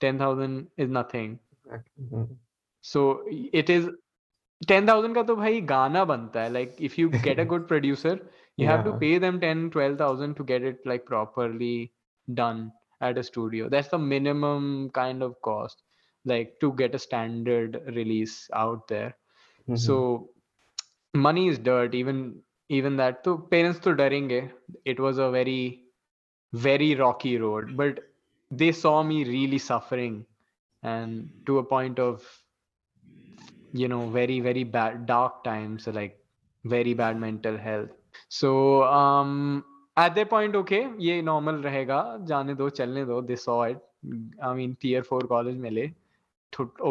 10000 0.00 0.68
is 0.76 0.90
nothing. 0.90 1.38
Mm-hmm. 2.00 2.24
so 2.82 3.22
it 3.52 3.70
is 3.70 3.88
ten 4.67 4.87
thousand 4.87 5.15
का 5.15 5.21
तो 5.23 5.35
भाई 5.35 5.61
गाना 5.71 6.03
बनता 6.05 6.41
है 6.43 6.51
like 6.53 6.75
if 6.89 6.97
you 6.99 7.09
get 7.27 7.39
a 7.39 7.43
good 7.53 7.67
producer 7.67 8.19
you 8.61 8.67
have 8.69 8.81
to 8.85 8.91
Yeah. 8.91 8.99
pay 9.01 9.09
them 9.23 9.35
10 9.41 9.59
12000 9.73 10.33
to 10.37 10.43
get 10.47 10.63
it 10.69 10.87
like 10.91 11.03
properly 11.09 11.75
done 12.39 12.57
at 13.09 13.19
a 13.21 13.23
studio 13.27 13.69
that's 13.73 13.91
the 13.93 13.99
minimum 14.07 14.65
kind 14.97 15.25
of 15.27 15.35
cost 15.47 15.83
like 16.31 16.51
to 16.63 16.71
get 16.81 16.97
a 16.99 17.01
standard 17.03 17.77
release 17.99 18.33
out 18.63 18.83
there 18.93 19.13
Mhm. 19.67 19.85
so 19.85 19.99
money 21.13 21.47
is 21.47 21.59
dirt 21.69 21.95
even 22.01 22.19
even 22.79 22.97
that 22.97 23.23
so 23.29 23.37
parents 23.53 23.79
to 23.87 23.93
darenge 24.01 24.37
it 24.93 24.99
was 25.07 25.17
a 25.17 25.29
very 25.39 25.59
very 26.53 26.89
rocky 26.95 27.37
road 27.37 27.75
but 27.81 27.99
they 28.51 28.71
saw 28.71 28.95
me 29.03 29.23
really 29.25 29.57
suffering 29.57 30.25
and 30.83 31.29
to 31.45 31.57
a 31.59 31.63
point 31.75 31.99
of 31.99 32.27
you 33.74 33.88
know 33.88 34.02
very 34.08 34.40
very 34.40 34.64
bad 34.64 35.06
dark 35.06 35.42
times 35.44 35.86
like 35.86 36.18
very 36.64 36.94
bad 36.94 37.16
mental 37.16 37.56
health 37.56 37.90
so 38.28 38.82
um 38.84 39.64
at 39.96 40.14
that 40.14 40.30
point 40.30 40.56
okay 40.56 40.82
ये 41.00 41.22
normal 41.22 41.62
रहेगा 41.64 42.00
जाने 42.30 42.54
दो 42.54 42.68
चलने 42.78 43.04
दो 43.04 43.20
they 43.22 43.40
saw 43.46 43.58
it 43.72 43.82
I 44.42 44.54
mean 44.54 44.76
tier 44.84 45.02
four 45.02 45.20
college 45.34 45.60
मिले 45.66 45.92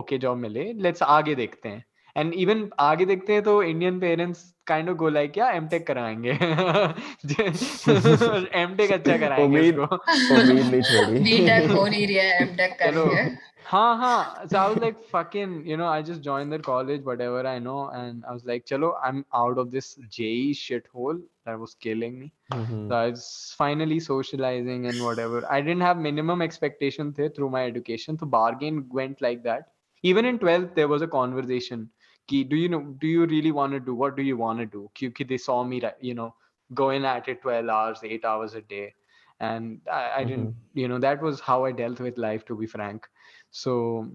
okay 0.02 0.20
job 0.26 0.38
मिले 0.38 0.74
let's 0.82 1.02
आगे 1.02 1.36
देखते 1.36 1.70
हैं 1.70 1.84
एंड 2.18 2.34
इवन 2.34 2.70
आगे 2.80 3.06
देखते 3.06 3.34
हैं 3.34 3.44
तो 3.44 3.62
Indian 3.64 4.00
parents 4.00 4.44
kind 4.68 4.90
of 4.90 4.98
go 4.98 5.10
like 5.10 5.38
या 5.38 5.50
एमटेक 5.52 5.86
कराएँगे 5.88 6.32
एमटेक 7.62 8.92
अच्छा 8.92 9.18
कराएँगे 9.18 9.72
उम्मीद- 9.72 9.80
उम्मीद 9.80 10.66
नहीं 10.66 10.82
छोड़ी 10.82 11.20
बीटेक 11.20 11.72
हो 11.72 11.86
नहीं 11.88 12.08
रहा 12.08 12.24
है 12.26 12.42
एमटेक 12.42 12.78
करेंगे 12.80 13.32
हाँ 13.66 13.96
हाँ 13.98 14.46
so 14.52 14.58
I 14.62 14.64
was 14.70 14.80
like 14.84 14.98
fucking 15.12 15.52
you 15.72 15.76
know 15.82 15.88
I 15.90 16.02
just 16.08 16.22
joined 16.24 16.52
that 16.56 16.64
college 16.64 17.06
whatever 17.10 17.44
I 17.52 17.60
know 17.68 17.76
and 18.00 18.26
I 18.32 18.34
was 18.38 18.44
like 18.50 18.66
chalo 18.72 18.90
I'm 19.10 19.22
out 19.42 19.62
of 19.64 19.70
this 19.76 19.88
JE 20.18 20.52
shithole 20.62 21.22
that 21.46 21.60
was 21.62 21.76
killing 21.86 22.18
me 22.24 22.28
Mhm. 22.58 22.82
so 22.90 22.98
I 22.98 23.06
was 23.12 23.24
finally 23.62 24.00
socializing 24.08 24.86
and 24.92 25.06
whatever 25.08 25.42
I 25.58 25.62
didn't 25.70 25.86
have 25.88 26.04
minimum 26.08 26.44
expectation 26.48 27.14
there 27.22 27.30
through 27.38 27.50
my 27.56 27.64
education 27.70 28.20
so 28.24 28.30
bargain 28.36 28.82
went 29.00 29.26
like 29.28 29.42
that 29.48 29.70
even 30.04 30.30
in 30.34 30.40
12th 30.44 30.76
there 30.82 30.92
was 30.96 31.08
a 31.08 31.12
conversation 31.16 31.88
ki, 32.29 32.45
do 32.45 32.57
you 32.57 32.69
know 32.69 32.81
do 33.01 33.07
you 33.07 33.27
really 33.27 33.53
want 33.53 33.73
to 33.73 33.81
do 33.81 33.95
what 33.95 34.17
do 34.17 34.23
you 34.23 34.37
want 34.37 34.59
to 34.59 34.67
do 34.67 34.91
Kyunki 34.95 35.29
they 35.29 35.39
saw 35.39 35.65
me 35.65 35.81
ri- 35.81 36.01
you 36.01 36.15
know 36.15 36.35
going 36.75 37.05
at 37.05 37.29
it 37.29 37.43
12 37.43 37.69
hours 37.69 38.01
8 38.03 38.25
hours 38.25 38.55
a 38.55 38.61
day 38.63 38.95
and 39.41 39.81
I, 39.91 40.13
I 40.17 40.25
didn't 40.25 40.55
you 40.75 40.89
know 40.89 40.99
that 40.99 41.23
was 41.23 41.41
how 41.41 41.65
I 41.65 41.73
dealt 41.73 42.01
with 42.01 42.19
life 42.19 42.45
to 42.47 42.57
be 42.57 42.67
frank 42.67 43.07
so 43.51 44.09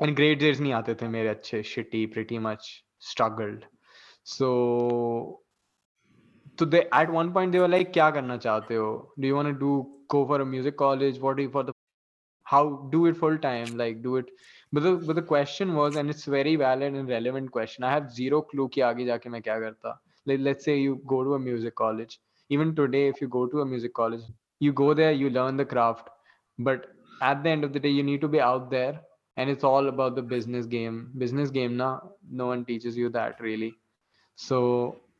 and 0.00 0.16
grades 0.16 0.60
नहीं 0.60 0.72
आते 0.72 0.94
थे 0.94 1.08
मेरे 1.08 1.28
अच्छे 1.28 1.62
shitty 1.62 2.06
pretty 2.14 2.38
much 2.38 2.84
struggled 2.98 3.64
so 4.24 4.48
तो 6.58 6.70
they 6.70 6.88
at 6.92 7.10
one 7.10 7.32
point 7.32 7.52
they 7.52 7.60
were 7.60 7.68
like 7.68 7.92
क्या 7.92 8.10
करना 8.10 8.36
चाहते 8.36 8.74
हो 8.74 9.14
do 9.20 9.28
you 9.28 9.34
want 9.36 9.48
to 9.48 9.58
do 9.64 9.86
go 10.08 10.26
for 10.26 10.40
a 10.40 10.46
music 10.46 10.76
college 10.76 11.18
what 11.20 11.36
do 11.36 11.42
you 11.42 11.50
for 11.50 11.64
the 11.64 11.72
how 12.52 12.62
do 12.92 13.06
it 13.06 13.16
full 13.16 13.38
time 13.38 13.76
like 13.76 14.02
do 14.02 14.16
it 14.16 14.30
but 14.73 14.83
the, 14.83 14.93
but 15.07 15.15
the 15.15 15.23
question 15.23 15.75
was 15.75 15.95
and 15.97 16.09
it's 16.11 16.25
very 16.25 16.55
valid 16.57 16.93
and 16.95 17.09
relevant 17.09 17.51
question 17.57 17.85
i 17.85 17.91
have 17.95 18.11
zero 18.21 18.41
clue 18.51 18.67
ki 18.77 18.81
aage 18.89 19.03
jaake 19.11 19.29
main 19.35 19.45
kya 19.49 19.59
karta 19.67 19.93
Let, 20.29 20.41
let's 20.47 20.65
say 20.67 20.75
you 20.79 20.93
go 21.11 21.17
to 21.27 21.33
a 21.35 21.39
music 21.45 21.75
college. 21.79 22.13
Even 22.55 22.69
today 22.75 23.01
if 23.13 23.21
you 23.23 23.27
go 23.35 23.41
to 23.53 23.61
a 23.63 23.65
music 23.71 23.93
college 23.99 24.21
you 24.65 24.73
go 24.81 24.87
there 24.99 25.11
you 25.21 25.29
learn 25.37 25.57
the 25.61 25.65
craft. 25.73 26.09
But 26.67 26.85
at 27.29 27.43
the 27.43 27.49
end 27.55 27.65
of 27.67 27.73
the 27.73 27.81
day 27.85 27.91
you 27.97 28.03
need 28.09 28.21
to 28.25 28.29
be 28.35 28.41
out 28.41 28.69
there 28.75 29.01
and 29.37 29.49
it's 29.55 29.65
all 29.71 29.89
about 29.93 30.15
the 30.15 30.23
business 30.35 30.65
game. 30.75 31.11
Business 31.25 31.51
game 31.57 31.75
na 31.81 31.89
no 32.43 32.47
one 32.53 32.65
teaches 32.71 32.97
you 33.03 33.09
that 33.17 33.41
really. 33.47 33.71
So 34.47 34.61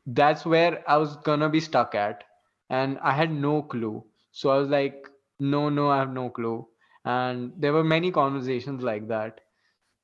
that's 0.06 0.46
where 0.46 0.84
i 0.96 0.98
was 1.06 1.18
gonna 1.30 1.50
be 1.50 1.60
stuck 1.70 1.96
at 1.96 2.24
and 2.70 3.00
i 3.04 3.12
had 3.22 3.32
no 3.50 3.62
clue. 3.76 4.04
So 4.32 4.50
i 4.56 4.58
was 4.58 4.70
like 4.70 5.10
no 5.40 5.70
no 5.70 5.90
i 5.90 5.98
have 6.04 6.14
no 6.22 6.30
clue 6.30 6.68
and 7.06 7.52
there 7.58 7.74
were 7.74 7.84
many 7.84 8.12
conversations 8.12 8.84
like 8.84 9.08
that. 9.08 9.42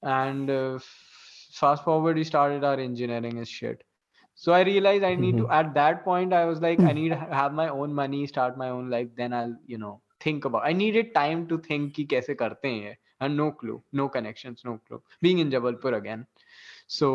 And 0.01 0.49
uh, 0.49 0.79
fast 1.51 1.83
forward 1.83 2.15
we 2.15 2.23
started 2.23 2.63
our 2.63 2.79
engineering 2.79 3.37
is 3.37 3.49
shit. 3.49 3.83
So 4.43 4.53
i 4.53 4.61
realized 4.61 5.03
i 5.03 5.15
need 5.15 5.35
mm-hmm. 5.35 5.47
to 5.47 5.53
at 5.53 5.73
that 5.73 6.03
point 6.03 6.33
i 6.33 6.45
was 6.49 6.61
like 6.65 6.79
i 6.79 6.91
hmm. 6.91 6.97
need 6.97 7.09
to 7.09 7.17
have 7.39 7.53
my 7.53 7.67
own 7.67 7.93
money 7.93 8.25
start 8.25 8.57
my 8.61 8.69
own 8.75 8.89
life 8.89 9.09
then 9.17 9.33
i'll 9.39 9.55
you 9.71 9.77
know 9.77 10.01
think 10.25 10.45
about 10.45 10.61
i 10.69 10.71
needed 10.71 11.13
time 11.13 11.41
to 11.49 11.57
think 11.65 11.93
ki 11.97 12.05
kaise 12.13 12.29
karte 12.43 12.69
hai, 12.69 12.93
and 13.19 13.35
no 13.41 13.51
clue 13.51 13.81
no 13.91 14.07
connections 14.07 14.61
no 14.69 14.79
clue. 14.87 15.01
Being 15.21 15.39
in 15.39 15.51
jabalpur 15.55 15.93
again. 15.97 16.25
So 16.87 17.09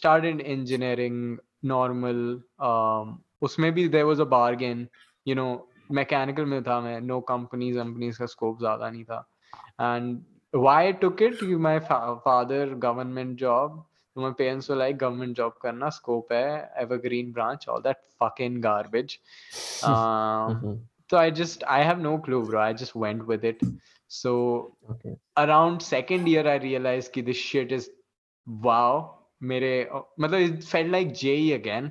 started 0.00 0.42
engineering 0.56 1.38
normal 1.62 2.20
um 2.70 3.16
usme 3.48 3.70
bhi 3.78 3.90
there 3.96 4.10
was 4.12 4.24
a 4.26 4.30
bargain 4.36 4.86
you 5.32 5.38
know 5.40 5.50
mechanical 5.90 6.44
में 6.44 6.62
था 6.62 6.80
मैं 6.80 7.00
no 7.00 7.20
companies 7.28 7.78
companies 7.78 8.18
का 8.18 8.26
scope 8.26 8.58
ज़्यादा 8.58 8.90
नहीं 8.90 9.04
था। 9.04 9.28
And 9.80 10.18
why 10.54 10.92
took 11.02 11.22
it 11.22 11.42
you 11.42 11.58
my 11.58 11.78
father 11.80 12.74
government 12.74 13.38
job 13.38 13.84
तो 14.16 14.20
my 14.20 14.30
parents 14.38 14.70
were 14.70 14.76
like 14.76 14.96
government 14.98 15.36
job 15.36 15.58
करना 15.62 15.88
scope 15.90 16.32
है 16.32 16.72
evergreen 16.82 17.32
branch 17.32 17.68
all 17.68 17.80
that 17.82 17.96
fucking 18.22 18.62
garbage 18.62 19.18
तो 21.10 21.16
I 21.16 21.30
just 21.30 21.64
I 21.64 21.84
have 21.84 22.00
no 22.00 22.16
clue 22.18 22.42
bro 22.42 22.58
I 22.60 22.74
just 22.74 22.96
went 22.96 23.22
with 23.28 23.44
it 23.44 23.60
so 24.10 24.34
around 25.36 25.80
second 25.80 26.28
year 26.28 26.48
I 26.48 26.58
realize 26.58 27.10
की 27.10 27.22
this 27.22 27.44
shit 27.44 27.72
is 27.72 27.90
wow 28.46 29.00
मेरे 29.42 29.72
मतलब 29.92 30.38
it 30.38 30.62
felt 30.62 30.90
like 30.92 31.12
J 31.12 31.34
again 31.54 31.90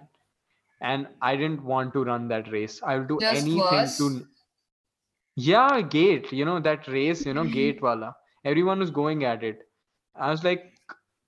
and 0.81 1.07
I 1.22 1.36
didn't 1.36 1.63
want 1.63 1.93
to 1.93 2.03
run 2.03 2.27
that 2.29 2.51
race. 2.51 2.81
I'll 2.84 3.05
do 3.05 3.17
Just 3.19 3.41
anything 3.41 3.88
to. 3.98 4.27
Yeah, 5.36 5.81
gate. 5.81 6.31
You 6.31 6.46
know 6.46 6.60
that 6.60 6.88
race. 6.88 7.25
You 7.25 7.34
know 7.34 7.46
gate 7.60 7.81
wala. 7.81 8.15
Everyone 8.46 8.79
was 8.79 8.91
going 8.91 9.24
at 9.24 9.43
it. 9.43 9.67
I 10.15 10.31
was 10.31 10.43
like, 10.43 10.74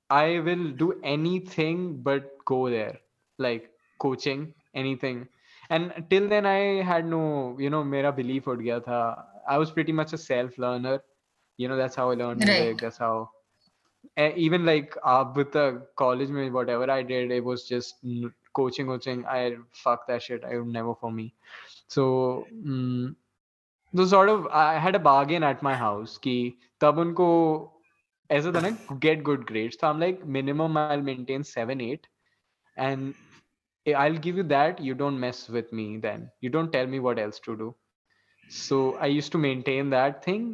I 0.10 0.40
will 0.40 0.72
do 0.72 1.00
anything 1.04 2.02
but 2.02 2.32
go 2.46 2.70
there. 2.70 3.00
Like 3.38 3.70
coaching, 4.00 4.54
anything. 4.74 5.28
And 5.70 6.06
till 6.10 6.28
then, 6.28 6.46
I 6.46 6.82
had 6.82 7.06
no, 7.06 7.56
you 7.60 7.70
know, 7.70 7.84
mera 7.84 8.12
belief 8.12 8.48
would 8.48 8.64
gaya 8.64 8.80
tha. 8.82 9.26
I 9.48 9.58
was 9.58 9.72
pretty 9.72 9.92
much 9.92 10.14
a 10.14 10.18
self 10.18 10.58
learner. 10.58 11.02
You 11.58 11.68
know, 11.68 11.78
that's 11.78 11.96
how 11.96 12.10
I 12.10 12.16
learned 12.16 12.48
right. 12.48 12.62
music. 12.62 12.82
That's 12.82 12.98
how. 12.98 13.30
Eh, 14.18 14.32
even 14.36 14.66
like 14.66 14.96
up 15.04 15.36
with 15.38 15.52
the 15.52 15.86
college, 15.96 16.30
whatever 16.52 16.90
I 16.90 17.04
did, 17.04 17.32
it 17.32 17.44
was 17.44 17.68
just 17.68 17.96
coaching 18.59 18.87
coaching 18.87 19.25
I 19.27 19.57
fuck 19.73 20.07
that 20.09 20.23
shit 20.23 20.45
I 20.45 20.57
would 20.59 20.67
never 20.69 20.95
for 20.95 21.11
me 21.13 21.35
so 21.89 22.47
mm, 22.53 23.15
so 23.97 24.05
sort 24.07 24.29
of 24.29 24.47
I 24.49 24.79
had 24.79 24.95
a 24.95 24.99
bargain 24.99 25.43
at 25.43 25.63
my 25.63 25.75
house 25.75 26.19
कि 26.25 26.37
तब 26.81 26.99
उनको 26.99 27.29
ऐसा 28.33 28.53
था 28.55 28.61
ना 28.69 29.01
get 29.07 29.23
good 29.25 29.47
grades 29.47 29.79
so 29.81 29.89
I'm 29.89 30.01
like 30.01 30.25
minimum 30.27 30.77
I'll 30.77 30.91
maintain 30.97 31.31
seven 31.33 31.69
eight 31.71 31.97
and 32.77 33.15
I- 33.87 33.95
I'll 34.05 34.19
give 34.27 34.37
you 34.37 34.45
that 34.53 34.81
you 34.81 34.95
don't 34.95 35.19
mess 35.25 35.49
with 35.57 35.73
me 35.81 35.87
then 36.07 36.31
you 36.41 36.51
don't 36.51 36.73
tell 36.73 36.87
me 36.87 37.01
what 37.07 37.19
else 37.19 37.41
to 37.49 37.57
do 37.57 37.75
so 38.49 38.97
I 38.97 39.07
used 39.07 39.33
to 39.33 39.39
maintain 39.39 39.91
that 39.91 40.25
thing 40.25 40.47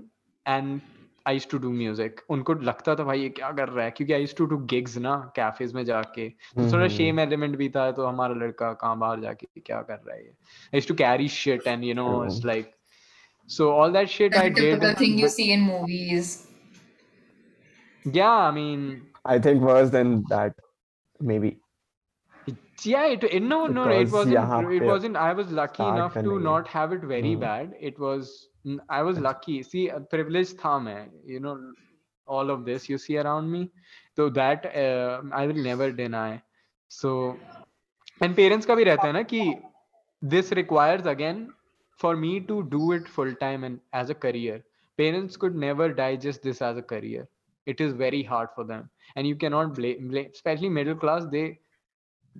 and 0.47 0.81
I 1.28 1.40
to 1.52 1.58
do 1.58 1.72
music 1.72 2.22
उनको 2.30 2.54
लगता 2.54 2.96
था 2.96 3.04
भाई 3.04 3.22
ये 3.22 3.30
क्या 3.30 3.52
कर 3.52 3.70
रहा 3.70 3.86
है? 3.86 3.92
क्योंकि 3.92 4.14
आई 4.14 4.26
टू 4.38 4.46
डू 4.46 4.58
गिग्स 4.74 4.98
ना 4.98 5.16
कैफेज 5.36 5.74
में 5.74 5.84
जाके। 5.86 6.30
तो 6.30 6.72
थोड़ा 6.74 6.88
शेम 6.88 7.20
एलिमेंट 7.20 7.56
भी 7.58 7.70
था 7.70 7.92
तो 7.92 8.06
हमारा 8.06 8.36
लड़का 8.36 8.72
कहाँ 8.74 8.98
बाहर 9.00 9.20
जाके 9.20 9.48
क्या 9.66 9.82
कर 9.82 10.02
रहा 10.08 10.16
है 10.16 10.30
I 10.76 10.82
to 10.82 10.96
carry 11.04 11.28
shit 11.28 11.68
and 11.68 11.84
you 11.84 11.94
know 11.94 12.24
it's 12.26 12.46
like 12.46 12.72
so 13.50 13.72
all 13.72 13.94
that 13.94 14.08
shit 14.08 14.36
I 14.36 14.50
did 14.50 14.80
the 14.84 14.96
thing 15.02 15.20
you 15.20 15.28
see 15.28 15.52
in 15.54 15.62
movies 15.62 16.38
या 18.08 18.30
I 18.30 18.52
mean 18.52 19.02
I 19.28 19.40
think 19.40 19.62
worse 19.64 19.90
than 19.90 20.18
that 20.34 20.62
may 21.22 21.40
be 21.40 21.58
yeah 22.84 23.06
it, 23.08 23.24
eh, 23.24 23.38
it 23.38 23.44
no 23.44 23.58
was, 23.66 23.92
it 23.98 24.10
wasn't 24.14 24.74
it 24.78 24.84
wasn't 24.84 25.18
i 25.18 25.34
was 25.34 25.52
lucky 25.60 25.84
enough 25.84 26.14
to 26.14 26.40
not 26.40 26.68
have 26.68 26.92
it 26.96 27.06
very 27.12 27.36
mm. 27.36 27.40
bad. 27.40 27.74
It 27.80 28.00
was 28.00 28.50
i 28.91 29.03
was 29.03 29.19
lucky 29.19 29.63
see 29.63 29.89
uh, 29.91 30.01
privileged 30.15 30.59
था 30.65 30.79
मैं 30.79 31.01
you 31.27 31.41
know 31.41 31.57
all 32.27 32.51
of 32.51 32.65
this 32.65 32.89
you 32.89 32.99
see 32.99 33.19
around 33.19 33.51
me 33.51 33.63
so 34.17 34.29
that 34.29 34.67
uh, 34.85 35.23
i 35.33 35.47
will 35.47 35.63
never 35.69 35.91
deny 35.93 36.31
so 36.91 37.15
and 38.23 38.37
parents 38.37 38.67
का 38.67 38.75
भी 38.75 38.85
रहता 38.85 39.07
है 39.07 39.13
ना 39.13 39.23
कि 39.35 39.43
this 40.23 40.53
requires 40.53 41.07
again 41.07 41.49
for 41.97 42.17
me 42.17 42.41
to 42.41 42.63
do 42.65 42.93
it 42.93 43.09
full 43.09 43.35
time 43.35 43.65
and 43.65 43.81
as 43.93 44.11
a 44.11 44.15
career 44.15 44.63
parents 44.99 45.37
could 45.37 45.55
never 45.55 45.89
digest 46.01 46.43
this 46.43 46.63
as 46.63 46.77
a 46.77 46.83
career 46.83 47.27
it 47.67 47.81
is 47.81 47.93
very 47.93 48.23
hard 48.23 48.49
for 48.55 48.65
them 48.65 48.89
and 49.17 49.27
you 49.27 49.37
cannot 49.37 49.75
blame, 49.75 50.09
blame 50.09 50.29
especially 50.33 50.69
middle 50.69 50.95
class 50.95 51.27
they 51.31 51.59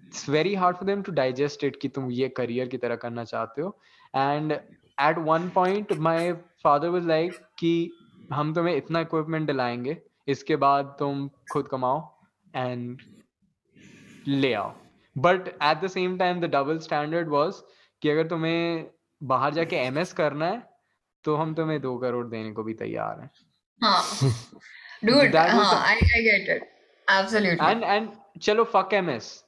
it's 0.09 0.25
very 0.25 0.55
hard 0.55 0.79
for 0.79 0.85
them 0.85 1.03
to 1.03 1.13
digest 1.13 1.63
it 1.63 1.81
कि 1.81 1.89
तुम 1.89 2.11
ये 2.11 2.33
career 2.39 2.69
की 2.69 2.79
तरह 2.85 2.97
करना 3.05 3.25
चाहते 3.25 3.63
हो 3.63 3.77
and 4.15 4.61
at 4.98 5.18
one 5.18 5.50
point 5.50 5.92
my 5.94 6.34
father 6.64 6.90
was 6.90 7.06
like 7.06 7.40
कि 7.60 7.92
हम 8.34 8.54
तुम्हें 8.54 8.76
इतना 8.76 9.00
इक्विपमेंट 9.00 9.48
दिलाएँगे 9.48 9.98
इसके 10.28 10.56
बाद 10.56 10.96
तुम 11.00 11.30
खुद 11.52 11.68
कमाओ 11.68 12.18
एंड 12.56 13.02
ले 14.28 14.54
आओ. 14.54 14.74
But 15.18 15.48
at 15.48 15.82
the 15.82 15.88
same 15.88 16.18
time 16.18 16.40
the 16.42 16.46
double 16.46 16.80
standard 16.80 17.30
was 17.30 17.62
कि 18.02 18.10
अगर 18.10 18.28
तुम्हें 18.28 18.88
बाहर 19.24 19.54
जाके 19.54 19.76
एमएस 19.76 20.14
करना 20.14 20.46
है 20.46 20.64
तो 21.26 21.36
हम 21.36 21.54
तुम्हें 21.54 21.82
दो 21.82 21.98
करोड़ 21.98 22.26
देने 22.28 22.52
को 22.52 22.64
भी 22.64 22.74
तैयार 22.74 23.20
हैं। 23.22 23.30
हाँ। 23.82 24.02
Dude 25.06 25.36
हाँ 25.36 25.60
the- 25.60 25.80
I 25.84 25.96
I 26.18 26.22
get 26.26 26.50
it. 26.56 26.64
And 27.62 27.84
and 27.84 28.10
चलो 28.42 28.64
फक 28.64 28.90
एमएस 28.94 29.44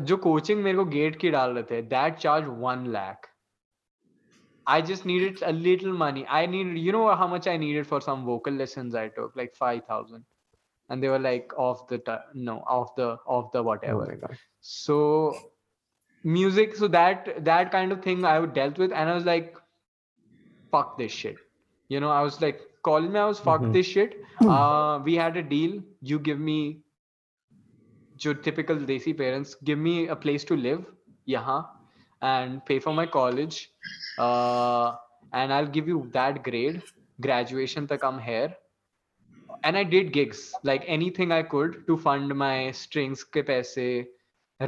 जो 0.00 0.16
कोचिंग 0.16 0.62
मेरे 0.62 0.78
को 0.78 0.84
गेट 0.84 1.16
की 1.16 1.30
डाल 1.30 1.50
रहे 1.50 1.62
थे 1.62 1.82
that 1.82 2.14
charge 2.14 2.44
one 2.48 2.86
lakh 2.86 3.28
I 4.66 4.80
just 4.80 5.04
needed 5.06 5.42
a 5.42 5.52
little 5.52 5.92
money. 5.92 6.26
I 6.28 6.46
needed, 6.46 6.78
you 6.78 6.92
know, 6.92 7.14
how 7.14 7.26
much 7.26 7.46
I 7.46 7.56
needed 7.56 7.86
for 7.86 8.00
some 8.00 8.24
vocal 8.24 8.52
lessons 8.52 8.94
I 8.94 9.08
took, 9.08 9.34
like 9.36 9.54
five 9.54 9.84
thousand, 9.86 10.24
and 10.88 11.02
they 11.02 11.08
were 11.08 11.18
like 11.18 11.52
off 11.58 11.88
the 11.88 11.98
ti- 11.98 12.26
no, 12.34 12.58
off 12.66 12.94
the 12.96 13.18
off 13.26 13.52
the 13.52 13.62
Oh 13.62 13.64
whatever. 13.64 14.16
god. 14.16 14.36
so 14.60 15.34
music 16.24 16.74
so 16.76 16.88
that 16.88 17.44
that 17.44 17.70
kind 17.72 17.92
of 17.92 18.02
thing 18.02 18.24
i 18.24 18.38
would 18.38 18.52
dealt 18.54 18.78
with 18.78 18.92
and 18.92 19.10
i 19.10 19.14
was 19.14 19.24
like 19.24 19.56
fuck 20.70 20.96
this 20.98 21.12
shit 21.12 21.36
you 21.88 22.00
know 22.00 22.10
i 22.10 22.22
was 22.22 22.40
like 22.40 22.60
calling 22.82 23.12
me 23.12 23.18
i 23.18 23.24
was 23.26 23.38
fuck 23.38 23.62
Mhm. 23.62 23.72
this 23.72 23.86
shit 23.86 24.16
uh 24.48 25.00
we 25.04 25.14
had 25.14 25.36
a 25.36 25.42
deal 25.42 25.80
you 26.00 26.18
give 26.18 26.38
me 26.40 26.58
your 28.24 28.34
typical 28.46 28.76
desi 28.90 29.12
parents 29.16 29.54
give 29.64 29.78
me 29.78 30.08
a 30.08 30.16
place 30.24 30.44
to 30.50 30.56
live 30.56 30.82
yahan 31.34 31.62
and 32.22 32.64
pay 32.64 32.78
for 32.78 32.94
my 32.94 33.06
college. 33.06 33.70
Uh 34.18 34.94
and 35.32 35.52
i'll 35.52 35.66
give 35.66 35.88
you 35.88 36.08
that 36.12 36.42
grade. 36.42 36.82
Graduation 37.20 37.86
tak 37.86 38.04
i'm 38.04 38.18
here. 38.18 38.54
And 39.64 39.76
i 39.76 39.84
did 39.84 40.12
gigs 40.12 40.52
like 40.62 40.84
anything 40.86 41.32
i 41.32 41.42
could 41.42 41.86
to 41.86 41.96
fund 41.96 42.34
my 42.34 42.70
strings 42.72 43.24
ke 43.24 43.46
paise 43.46 44.06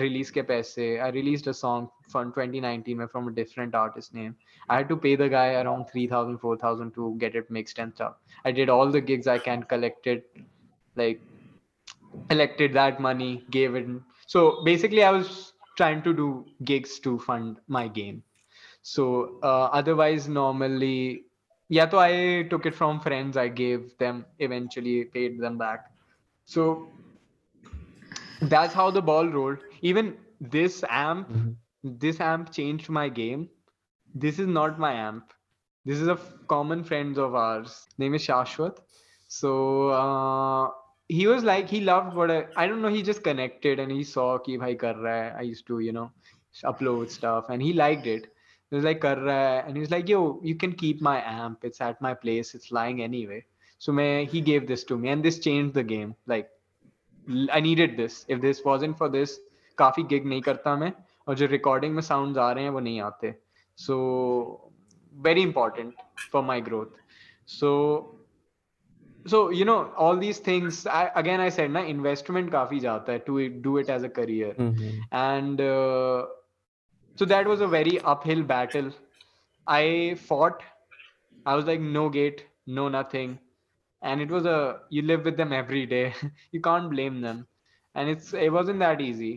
release 0.03 0.31
ke 0.37 0.45
paise 0.51 0.79
i 0.79 1.09
released 1.17 1.47
a 1.47 1.55
song 1.55 1.89
from 2.09 2.33
2019 2.33 2.99
में 2.99 3.11
from 3.11 3.29
a 3.29 3.33
different 3.33 3.75
artist 3.75 4.15
name. 4.15 4.37
I 4.69 4.77
had 4.79 4.89
to 4.89 4.97
pay 4.97 5.15
the 5.17 5.29
guy 5.29 5.55
around 5.61 5.87
3000 5.93 6.39
4000 6.39 6.93
to 6.95 7.15
get 7.19 7.35
it 7.35 7.51
mixed 7.51 7.79
and 7.79 7.95
stuff. 7.95 8.15
I 8.45 8.53
did 8.53 8.69
all 8.69 8.91
the 8.91 9.01
gigs 9.01 9.27
i 9.27 9.39
can 9.39 9.63
collected 9.63 10.23
like 10.97 11.21
collected 12.29 12.73
that 12.75 13.01
money 13.01 13.45
gave 13.51 13.75
it. 13.75 13.87
So 14.27 14.63
basically 14.65 15.03
i 15.03 15.11
was 15.11 15.54
trying 15.76 16.02
to 16.02 16.12
do 16.12 16.45
gigs 16.64 16.99
to 17.00 17.19
fund 17.19 17.61
my 17.69 17.88
game. 17.88 18.23
So 18.83 19.38
uh, 19.43 19.69
otherwise 19.81 20.28
normally 20.28 21.25
yeah 21.69 21.88
so 21.88 21.99
i 21.99 22.47
took 22.50 22.66
it 22.66 22.75
from 22.75 23.00
friends 23.00 23.37
i 23.37 23.49
gave 23.49 23.97
them 23.99 24.25
eventually 24.38 25.04
paid 25.04 25.40
them 25.40 25.59
back. 25.59 25.87
So 26.45 26.88
that's 28.40 28.75
how 28.75 28.90
the 28.90 29.02
ball 29.02 29.28
rolled. 29.28 29.59
Even 29.81 30.16
this 30.40 30.85
amp 30.88 31.28
Mhm. 31.28 31.57
this 31.83 32.21
amp 32.21 32.50
changed 32.52 32.88
my 32.90 33.09
game. 33.09 33.49
This 34.14 34.38
is 34.38 34.47
not 34.47 34.78
my 34.78 34.93
amp. 34.93 35.33
This 35.85 35.99
is 36.00 36.09
a 36.09 36.12
f- 36.12 36.35
common 36.49 36.83
friend 36.85 37.16
of 37.19 37.35
ours. 37.35 37.87
Name 37.99 38.14
is 38.14 38.26
shashwat. 38.26 38.78
So 39.28 39.88
uh, 39.88 40.71
he 41.10 41.28
was 41.28 41.44
like 41.44 41.70
he 41.70 41.82
loved 41.82 42.16
what 42.16 42.32
I, 42.32 42.46
I 42.56 42.68
don't 42.68 42.82
know 42.82 42.89
he 42.89 43.01
just 43.01 43.24
connected 43.24 43.80
and 43.80 43.92
he 43.92 44.04
saw 44.04 44.38
ki 44.38 44.58
bhai 44.58 44.75
kar 44.75 44.94
raha 44.94 45.32
hai. 45.32 45.39
i 45.39 45.42
used 45.42 45.66
to 45.68 45.80
you 45.80 45.92
know 45.92 46.12
upload 46.63 47.10
stuff 47.10 47.50
and 47.50 47.62
he 47.62 47.74
liked 47.74 48.06
it 48.06 48.28
he 48.70 48.75
was 48.75 48.84
like 48.84 49.01
kar 49.01 49.16
raha 49.16 49.62
hai. 49.62 49.68
and 49.68 49.75
he 49.75 49.82
was 49.82 49.92
like 49.92 50.10
yo 50.10 50.39
you 50.44 50.56
can 50.56 50.74
keep 50.74 51.01
my 51.01 51.22
amp 51.22 51.63
it's 51.63 51.82
at 51.82 52.01
my 52.01 52.13
place 52.13 52.54
it's 52.54 52.72
lying 52.72 53.01
anyway 53.01 53.44
so 53.78 53.94
मैं, 53.94 54.30
he 54.30 54.42
gave 54.42 54.68
this 54.68 54.84
to 54.84 54.98
me 54.98 55.10
and 55.10 55.24
this 55.24 55.39
changed 55.39 55.74
the 55.74 55.84
game 55.84 56.16
like 56.28 56.50
l- 57.30 57.48
I 57.51 57.60
needed 57.62 57.98
this 57.98 58.25
if 58.28 58.42
this 58.42 58.63
wasn't 58.66 58.98
for 58.98 59.10
this 59.10 59.39
काफी 59.78 60.04
gig 60.04 60.25
नहीं 60.25 60.42
करता 60.42 60.75
मैं 60.75 60.92
और 61.28 61.36
जो 61.36 61.46
recording 61.46 61.94
में 61.96 62.01
sounds 62.01 62.38
आ 62.38 62.51
रहे 62.51 62.63
हैं 62.63 62.72
वो 62.72 62.80
नहीं 62.80 63.01
आते 63.01 63.36
so 63.78 63.96
very 65.13 65.42
important 65.42 65.93
for 66.34 66.43
my 66.43 66.62
growth 66.62 66.98
so 67.48 67.69
so 69.28 69.39
you 69.50 69.65
know 69.65 69.91
all 69.98 70.17
these 70.17 70.39
things 70.39 70.86
I, 70.88 71.12
again 71.22 71.41
i 71.45 71.50
said 71.50 71.72
na 71.72 71.82
investment 71.93 72.52
काफी 72.52 72.80
जाता 72.80 73.12
है 73.13 73.26
to 73.26 73.38
it- 73.45 73.62
do 73.67 73.78
it 73.78 73.89
as 73.95 74.04
a 74.04 74.10
career 74.10 74.52
Mhm. 74.65 74.93
and 75.12 75.62
uh, 75.62 76.26
so 77.22 77.26
that 77.34 77.50
was 77.52 77.62
a 77.62 77.67
very 77.67 78.00
uphill 78.13 78.43
battle 78.54 78.91
i 79.67 80.15
fought 80.30 80.63
i 81.45 81.56
was 81.60 81.65
like 81.72 81.82
no 81.98 82.10
gate 82.10 82.43
no 82.80 82.88
nothing 82.95 83.38
and 84.02 84.22
it 84.26 84.32
was 84.38 84.45
a 84.45 84.58
you 84.98 85.02
live 85.12 85.26
with 85.30 85.38
them 85.43 85.54
every 85.60 85.86
day 85.93 86.04
you 86.58 86.62
can't 86.69 86.89
blame 86.95 87.19
them 87.28 87.41
and 87.95 88.10
it's 88.15 88.34
it 88.34 88.56
wasn't 88.58 88.80
that 88.80 89.02
easy 89.02 89.34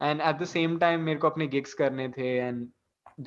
and 0.00 0.22
at 0.30 0.38
the 0.44 0.48
same 0.54 0.78
time 0.84 1.04
मेरे 1.10 1.20
को 1.20 1.30
अपने 1.30 1.50
gigs 1.56 1.74
करने 1.82 2.08
थे 2.16 2.30
and 2.46 2.66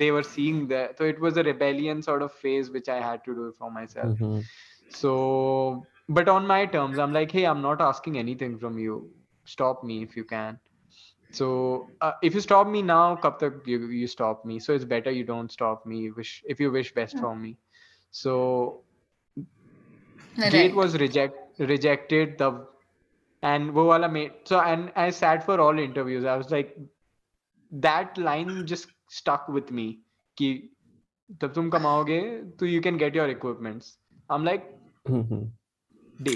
they 0.02 0.10
were 0.16 0.24
seeing 0.32 0.58
that 0.72 0.98
so 0.98 1.04
it 1.12 1.20
was 1.26 1.36
a 1.36 1.44
rebellion 1.50 2.02
sort 2.08 2.22
of 2.26 2.34
phase 2.42 2.70
which 2.78 2.88
i 2.88 2.98
had 3.06 3.24
to 3.28 3.34
do 3.38 3.46
for 3.62 3.70
myself 3.78 4.20
Mhm. 4.24 4.42
so, 4.98 5.86
but 6.07 6.29
on 6.29 6.45
my 6.45 6.65
terms 6.65 6.99
i'm 6.99 7.13
like 7.13 7.31
hey 7.31 7.45
i'm 7.45 7.61
not 7.61 7.81
asking 7.81 8.17
anything 8.17 8.57
from 8.57 8.77
you. 8.77 9.09
Stop 9.45 9.83
me 9.83 10.01
if 10.01 10.17
you 10.17 10.23
can. 10.23 10.59
So 11.31 11.87
uh, 12.01 12.13
if 12.23 12.33
you 12.33 12.41
stop 12.41 12.67
me 12.67 12.81
now 12.81 13.15
kab 13.15 13.39
tak 13.39 13.53
you, 13.65 13.87
you 13.87 14.07
stop 14.07 14.45
me. 14.45 14.59
So 14.59 14.73
it's 14.73 14.85
better 14.85 15.11
you 15.11 15.23
don't 15.23 15.51
stop 15.51 15.85
me. 15.85 16.11
Wish 16.11 16.43
if 16.47 16.59
you 16.59 16.71
wish 16.71 16.93
best 16.93 17.19
for 17.19 17.35
me. 17.35 17.57
So 18.11 18.83
right. 20.37 20.51
gate 20.51 20.75
was 20.75 20.97
reject 20.97 21.59
rejected 21.59 22.37
the 22.37 22.65
and 23.41 23.73
wo 23.73 23.85
wala 23.85 24.09
made 24.09 24.31
so 24.45 24.59
and 24.59 24.91
i 24.95 25.09
sat 25.09 25.43
for 25.43 25.59
all 25.59 25.77
interviews. 25.77 26.25
I 26.25 26.37
was 26.37 26.49
like 26.51 26.75
that 27.71 28.17
line 28.17 28.65
just 28.65 28.87
stuck 29.09 29.47
with 29.47 29.71
me. 29.71 29.99
ki 30.39 30.47
tab 31.41 31.53
tum 31.53 31.69
kamaoge 31.77 32.17
so 32.59 32.65
you 32.65 32.81
can 32.81 32.97
get 32.97 33.13
your 33.21 33.27
equipments. 33.35 33.97
I'm 34.29 34.43
like 34.43 34.65
deal 36.23 36.35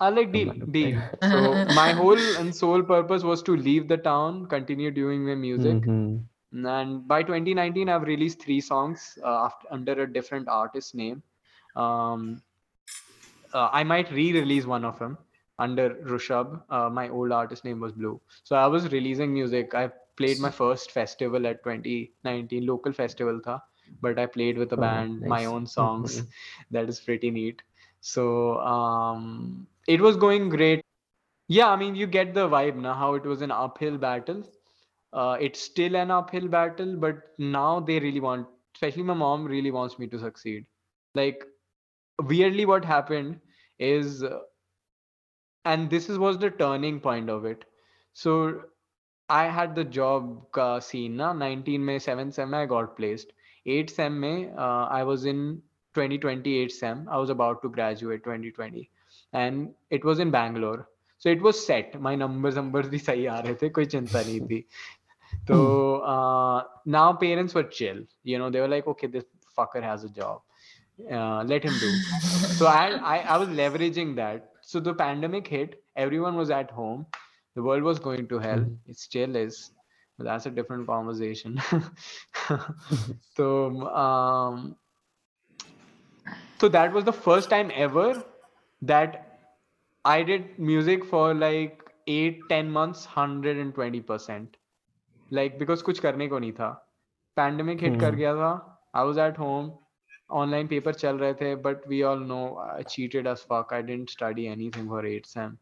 I 0.00 0.08
like 0.10 0.32
deal 0.32 0.52
deal 0.52 1.00
so 1.22 1.64
my 1.74 1.92
whole 1.92 2.24
and 2.38 2.54
sole 2.54 2.82
purpose 2.82 3.22
was 3.22 3.42
to 3.44 3.56
leave 3.56 3.88
the 3.88 3.96
town 3.96 4.46
continue 4.46 4.90
doing 4.90 5.24
my 5.26 5.34
music 5.34 5.82
mm-hmm. 5.82 6.66
and 6.66 7.08
by 7.08 7.22
2019 7.22 7.88
I've 7.88 8.02
released 8.02 8.42
three 8.42 8.60
songs 8.60 9.18
uh, 9.24 9.46
after, 9.46 9.66
under 9.70 10.02
a 10.02 10.12
different 10.12 10.48
artist 10.48 10.94
name 10.94 11.22
um, 11.76 12.42
uh, 13.52 13.68
I 13.72 13.84
might 13.84 14.10
re-release 14.10 14.66
one 14.66 14.84
of 14.84 14.98
them 14.98 15.18
under 15.58 15.90
Rushabh. 15.94 16.62
Uh, 16.68 16.88
my 16.90 17.08
old 17.08 17.32
artist 17.32 17.64
name 17.64 17.80
was 17.80 17.92
Blue. 17.92 18.20
So 18.44 18.56
I 18.56 18.66
was 18.66 18.90
releasing 18.92 19.32
music. 19.32 19.74
I 19.74 19.90
played 20.16 20.40
my 20.40 20.50
first 20.50 20.90
festival 20.90 21.46
at 21.46 21.62
2019, 21.62 22.66
local 22.66 22.92
festival 22.92 23.40
tha, 23.44 23.62
but 24.00 24.18
I 24.18 24.26
played 24.26 24.58
with 24.58 24.72
a 24.72 24.76
oh, 24.76 24.80
band, 24.80 25.10
oh, 25.10 25.20
nice. 25.20 25.28
my 25.28 25.44
own 25.46 25.66
songs. 25.66 26.20
Mm-hmm. 26.20 26.28
that 26.72 26.88
is 26.88 27.00
pretty 27.00 27.30
neat. 27.30 27.62
So 28.06 28.60
um, 28.60 29.66
it 29.88 30.00
was 30.00 30.16
going 30.16 30.48
great. 30.48 30.80
Yeah, 31.48 31.68
I 31.70 31.76
mean 31.76 31.96
you 31.96 32.06
get 32.06 32.34
the 32.34 32.48
vibe 32.48 32.76
now 32.76 32.94
how 32.94 33.14
it 33.14 33.24
was 33.24 33.42
an 33.42 33.50
uphill 33.50 33.98
battle. 33.98 34.44
Uh, 35.12 35.36
it's 35.40 35.60
still 35.60 35.96
an 35.96 36.12
uphill 36.12 36.46
battle, 36.46 36.94
but 36.96 37.16
now 37.38 37.80
they 37.80 37.98
really 37.98 38.20
want, 38.20 38.46
especially 38.76 39.02
my 39.02 39.14
mom 39.14 39.44
really 39.44 39.72
wants 39.72 39.98
me 39.98 40.06
to 40.06 40.20
succeed. 40.20 40.66
Like 41.16 41.44
weirdly, 42.22 42.64
what 42.64 42.84
happened 42.84 43.40
is, 43.80 44.22
uh, 44.22 44.38
and 45.64 45.90
this 45.90 46.08
is 46.08 46.16
was 46.16 46.38
the 46.38 46.50
turning 46.50 47.00
point 47.00 47.28
of 47.28 47.44
it. 47.44 47.64
So 48.12 48.62
I 49.28 49.44
had 49.46 49.74
the 49.74 49.84
job 49.84 50.52
ka 50.52 50.78
scene 50.78 51.16
na 51.16 51.32
19 51.32 51.84
May 51.84 51.98
7 51.98 52.30
sem 52.30 52.54
I 52.54 52.66
got 52.66 52.96
placed. 52.96 53.32
8 53.66 53.90
sem 53.90 54.24
uh, 54.56 54.86
I 55.00 55.02
was 55.02 55.24
in 55.24 55.60
2028 55.95 56.71
sem. 56.71 57.07
I 57.09 57.17
was 57.17 57.29
about 57.29 57.61
to 57.63 57.69
graduate 57.69 58.23
2020 58.23 58.89
and 59.33 59.73
it 59.89 60.03
was 60.05 60.19
in 60.19 60.31
Bangalore. 60.31 60.87
So 61.17 61.29
it 61.29 61.41
was 61.41 61.65
set. 61.65 61.99
My 62.01 62.15
numbers 62.15 62.55
numbers 62.55 62.87
भी 62.89 62.99
सही 62.99 63.25
आ 63.25 63.39
रहे 63.39 63.55
थे 63.61 63.69
कोई 63.79 63.85
चिंता 63.95 64.21
नहीं 64.25 64.39
थी. 64.47 64.65
So 65.47 65.57
uh, 66.13 66.63
now 66.85 67.13
parents 67.13 67.53
were 67.55 67.63
chill. 67.63 67.99
You 68.23 68.39
know 68.39 68.49
they 68.49 68.61
were 68.61 68.67
like 68.67 68.87
okay 68.87 69.07
this 69.07 69.25
fucker 69.57 69.81
has 69.83 70.03
a 70.03 70.09
job. 70.09 70.41
Uh, 71.11 71.43
let 71.43 71.63
him 71.63 71.73
do. 71.79 71.91
so 72.57 72.67
I, 72.67 72.87
I 73.13 73.17
I 73.35 73.37
was 73.37 73.49
leveraging 73.49 74.15
that. 74.15 74.49
So 74.61 74.79
the 74.79 74.93
pandemic 74.93 75.47
hit. 75.47 75.77
Everyone 75.95 76.35
was 76.35 76.51
at 76.51 76.71
home. 76.71 77.05
The 77.55 77.63
world 77.63 77.83
was 77.83 77.99
going 77.99 78.27
to 78.33 78.39
hell. 78.39 78.65
Mhm. 78.65 78.77
It 78.87 78.97
still 78.97 79.35
is. 79.35 79.71
But 80.17 80.25
that's 80.25 80.45
a 80.45 80.51
different 80.51 80.87
conversation. 80.87 81.59
so 83.35 83.47
um, 84.03 84.75
so 86.60 86.68
that 86.68 86.92
was 86.92 87.04
the 87.04 87.12
first 87.12 87.50
time 87.50 87.70
ever 87.74 88.24
that 88.82 89.38
I 90.04 90.22
did 90.22 90.58
music 90.58 91.04
for 91.04 91.34
like 91.34 91.82
eight, 92.06 92.48
ten 92.48 92.70
months, 92.70 93.04
hundred 93.04 93.56
and 93.56 93.74
twenty 93.74 94.00
percent. 94.00 94.56
Like 95.30 95.58
because 95.58 95.82
कुछ 95.82 95.98
करने 96.00 96.28
को 96.28 96.38
नहीं 96.38 96.52
था. 96.52 96.70
Pandemic 97.36 97.80
hit 97.80 97.96
कर 98.00 98.14
Hmm. 98.14 98.16
गया 98.16 98.34
था. 98.36 98.52
I 98.94 99.02
was 99.04 99.18
at 99.18 99.36
home. 99.36 99.72
Online 100.30 100.68
paper 100.68 100.92
चल 100.92 101.18
रहे 101.18 101.34
थे, 101.40 101.54
but 101.62 101.86
we 101.88 102.02
all 102.02 102.18
know 102.32 102.58
I 102.58 102.82
cheated 102.82 103.26
as 103.26 103.42
fuck. 103.42 103.72
I 103.72 103.82
didn't 103.82 104.10
study 104.10 104.46
anything 104.48 104.88
for 104.88 105.04
eight 105.06 105.26
sem. 105.26 105.58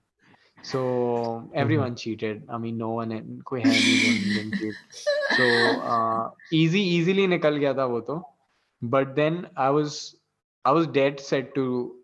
So 0.63 1.51
everyone 1.55 1.97
cheated. 1.97 2.45
I 2.49 2.59
mean, 2.59 2.79
no 2.79 2.91
one 2.91 3.13
कोई 3.51 3.61
है 3.63 3.81
नहीं 3.81 3.99
जो 4.05 4.13
didn't 4.35 4.55
cheat. 4.61 4.77
So 5.39 5.49
uh, 5.95 6.31
easy 6.61 6.83
easily 6.97 7.27
निकल 7.29 7.57
गया 7.65 7.75
था 7.75 7.85
वो 7.95 8.01
तो. 8.11 8.23
But 8.83 9.15
then 9.17 9.51
I 9.57 9.71
was 9.71 10.17
I 10.66 10.72
was 10.72 10.88
dead 10.88 11.20
set 11.20 11.56
to. 11.56 11.96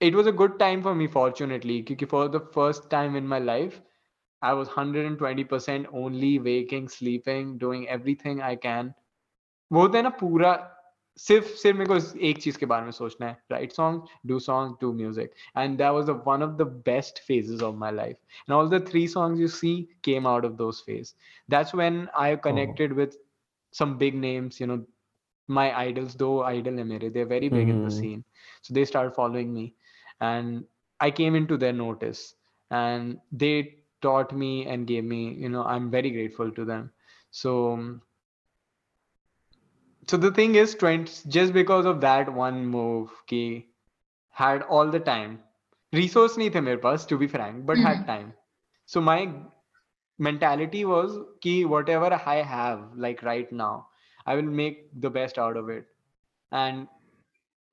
It 0.00 0.14
was 0.14 0.26
a 0.26 0.32
good 0.32 0.58
time 0.58 0.82
for 0.82 0.94
me, 0.94 1.06
fortunately, 1.06 1.82
because 1.82 2.08
for 2.08 2.28
the 2.28 2.40
first 2.40 2.90
time 2.90 3.16
in 3.16 3.26
my 3.26 3.38
life, 3.38 3.80
I 4.42 4.52
was 4.52 4.68
120% 4.68 5.86
only 5.92 6.38
waking, 6.38 6.88
sleeping, 6.88 7.56
doing 7.58 7.88
everything 7.88 8.42
I 8.42 8.56
can. 8.56 8.94
वो 9.72 9.80
होता 9.80 9.96
है 9.98 10.02
ना 10.02 10.08
पूरा 10.20 10.52
सिर्फ 11.18 11.46
सिर्फ 11.62 11.76
मेरे 11.78 11.88
को 11.88 12.18
एक 12.26 12.40
चीज 12.42 12.56
के 12.56 12.66
बारे 12.66 12.84
में 12.84 12.90
सोचना 12.92 13.26
है 13.26 13.36
write 13.50 13.72
song 13.72 14.08
do 14.26 14.38
song 14.46 14.76
do 14.80 14.92
music 14.92 15.34
and 15.58 15.76
that 15.78 15.92
was 15.92 16.10
one 16.26 16.42
of 16.42 16.56
the 16.58 16.66
best 16.88 17.20
phases 17.28 17.62
of 17.68 17.76
my 17.82 17.90
life 17.98 18.40
and 18.44 18.56
all 18.56 18.72
the 18.74 18.80
three 18.90 19.04
songs 19.14 19.42
you 19.44 19.50
see 19.58 19.74
came 20.08 20.28
out 20.32 20.48
of 20.48 20.56
those 20.62 20.80
phases 20.88 21.14
that's 21.54 21.76
when 21.82 22.00
i 22.24 22.28
connected 22.48 22.96
with 23.00 23.16
some 23.80 23.94
big 24.02 24.18
names 24.24 24.60
you 24.62 24.68
know 24.72 24.78
my 25.49 25.65
idols 25.79 26.15
though 26.15 26.43
idol 26.43 26.83
mere 26.85 27.09
they're 27.09 27.25
very 27.33 27.49
big 27.49 27.69
in 27.69 27.81
the 27.81 27.91
Mhm. 27.91 27.99
scene. 27.99 28.25
So 28.61 28.73
they 28.75 28.85
started 28.85 29.15
following 29.15 29.53
me. 29.53 29.75
And 30.21 30.65
i 31.01 31.11
came 31.11 31.35
into 31.35 31.57
their 31.57 31.73
notice. 31.73 32.35
And 32.71 33.19
they 33.31 33.79
taught 34.01 34.33
me 34.33 34.67
and 34.67 34.87
gave 34.87 35.03
me 35.05 35.33
you 35.33 35.49
know 35.49 35.63
i'm 35.65 35.91
very 35.91 36.11
grateful 36.11 36.51
to 36.51 36.65
them. 36.65 36.91
So 37.31 37.99
so 40.07 40.17
the 40.17 40.31
thing 40.31 40.55
is 40.55 40.75
20 40.75 41.29
just 41.29 41.53
because 41.53 41.85
of 41.85 42.01
that 42.01 42.31
one 42.33 42.65
move 42.65 43.11
ki 43.27 43.69
had 44.41 44.63
all 44.63 44.89
the 44.95 44.99
time. 45.09 45.43
Resource 45.99 46.37
nahi 46.41 46.51
the 46.55 46.61
mere 46.67 46.79
paas 46.85 47.05
to 47.11 47.17
be 47.23 47.27
frank 47.35 47.65
but 47.71 47.79
had 47.87 48.01
Mhm. 48.01 48.07
time. 48.07 48.33
So 48.85 49.01
my 49.01 49.19
mentality 50.29 50.85
was 50.93 51.17
ki 51.41 51.55
whatever 51.75 52.11
i 52.35 52.37
have 52.53 52.83
like 53.07 53.23
right 53.31 53.51
now 53.63 53.88
I 54.29 54.35
will 54.35 54.51
make 54.61 54.89
the 55.01 55.09
best 55.09 55.37
out 55.37 55.57
of 55.57 55.69
it. 55.69 55.87
And 56.53 56.87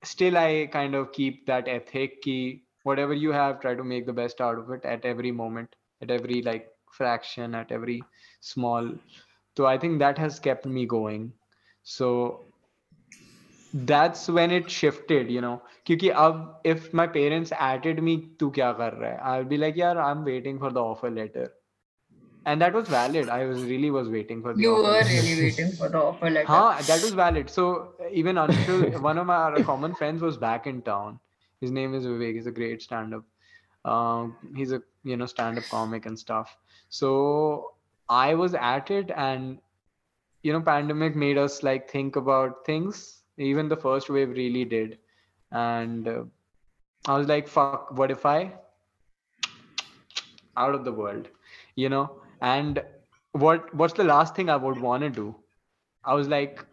still, 0.02 0.36
I 0.36 0.68
kind 0.72 0.96
of 0.96 1.12
keep 1.12 1.46
that 1.46 1.68
ethic 1.68 2.22
key 2.22 2.66
whatever 2.86 3.14
you 3.14 3.32
have, 3.32 3.60
try 3.60 3.74
to 3.74 3.84
make 3.84 4.06
the 4.06 4.12
best 4.12 4.40
out 4.40 4.58
of 4.58 4.70
it 4.70 4.84
at 4.84 5.04
every 5.04 5.32
moment, 5.32 5.74
at 6.02 6.10
every 6.10 6.40
like 6.42 6.68
fraction, 6.98 7.54
at 7.54 7.72
every 7.72 8.02
small. 8.40 8.92
So 9.56 9.66
I 9.66 9.76
think 9.76 9.98
that 9.98 10.18
has 10.18 10.38
kept 10.38 10.66
me 10.66 10.86
going. 10.86 11.32
So 11.82 12.44
that's 13.74 14.28
when 14.28 14.52
it 14.52 14.70
shifted, 14.70 15.30
you 15.30 15.40
know. 15.40 15.62
Because 15.84 16.46
if 16.62 16.92
my 16.94 17.08
parents 17.08 17.52
added 17.58 18.02
me, 18.02 18.16
to 18.38 18.50
kya 18.52 18.76
kar 18.76 18.92
raha 18.92 19.20
hai? 19.20 19.34
I'll 19.34 19.50
be 19.56 19.58
like, 19.64 19.76
yeah, 19.76 19.94
I'm 20.10 20.24
waiting 20.24 20.60
for 20.60 20.70
the 20.70 20.80
offer 20.80 21.10
letter 21.10 21.52
and 22.46 22.62
that 22.62 22.72
was 22.72 22.88
valid 22.88 23.28
I 23.28 23.44
was 23.44 23.62
really 23.64 23.90
was 23.90 24.08
waiting 24.08 24.40
for 24.40 24.54
the 24.54 24.60
You 24.62 24.74
offer 24.76 24.82
were 24.82 25.04
really 25.04 25.42
waiting 25.42 25.72
for 25.72 25.88
the 25.88 25.98
offer 25.98 26.30
letter. 26.30 26.46
Huh, 26.46 26.80
that 26.86 27.02
was 27.02 27.12
valid. 27.12 27.50
So 27.50 27.94
even 28.10 28.38
until 28.38 28.90
one 29.10 29.18
of 29.18 29.26
my 29.26 29.36
other 29.36 29.64
common 29.64 29.94
friends 29.94 30.22
was 30.22 30.36
back 30.36 30.66
in 30.66 30.82
town. 30.82 31.18
His 31.60 31.70
name 31.70 31.94
is 31.94 32.06
Vivek. 32.06 32.34
He's 32.34 32.46
a 32.46 32.52
great 32.52 32.82
stand-up. 32.82 33.24
Um, 33.84 34.36
he's 34.54 34.72
a 34.72 34.82
you 35.04 35.16
know 35.16 35.26
stand-up 35.26 35.64
comic 35.70 36.06
and 36.06 36.18
stuff. 36.18 36.56
So 36.88 37.72
I 38.08 38.34
was 38.34 38.54
at 38.54 38.90
it, 38.90 39.10
and 39.16 39.58
you 40.42 40.52
know, 40.52 40.60
pandemic 40.60 41.16
made 41.16 41.38
us 41.38 41.62
like 41.62 41.90
think 41.90 42.16
about 42.16 42.64
things. 42.64 43.22
Even 43.38 43.68
the 43.68 43.76
first 43.76 44.08
wave 44.08 44.30
really 44.30 44.64
did, 44.64 44.98
and 45.50 46.06
uh, 46.08 46.22
I 47.06 47.18
was 47.18 47.26
like, 47.26 47.48
"Fuck, 47.48 47.90
what 47.92 48.10
if 48.10 48.24
I 48.26 48.52
out 50.56 50.74
of 50.74 50.84
the 50.84 50.92
world?" 50.92 51.28
You 51.74 51.88
know, 51.88 52.04
and 52.40 52.82
what 53.32 53.74
what's 53.74 53.94
the 53.94 54.04
last 54.04 54.34
thing 54.34 54.48
i 54.50 54.56
would 54.56 54.80
want 54.80 55.02
to 55.02 55.10
do? 55.10 55.34
I 56.04 56.14
was 56.14 56.28
like 56.28 56.64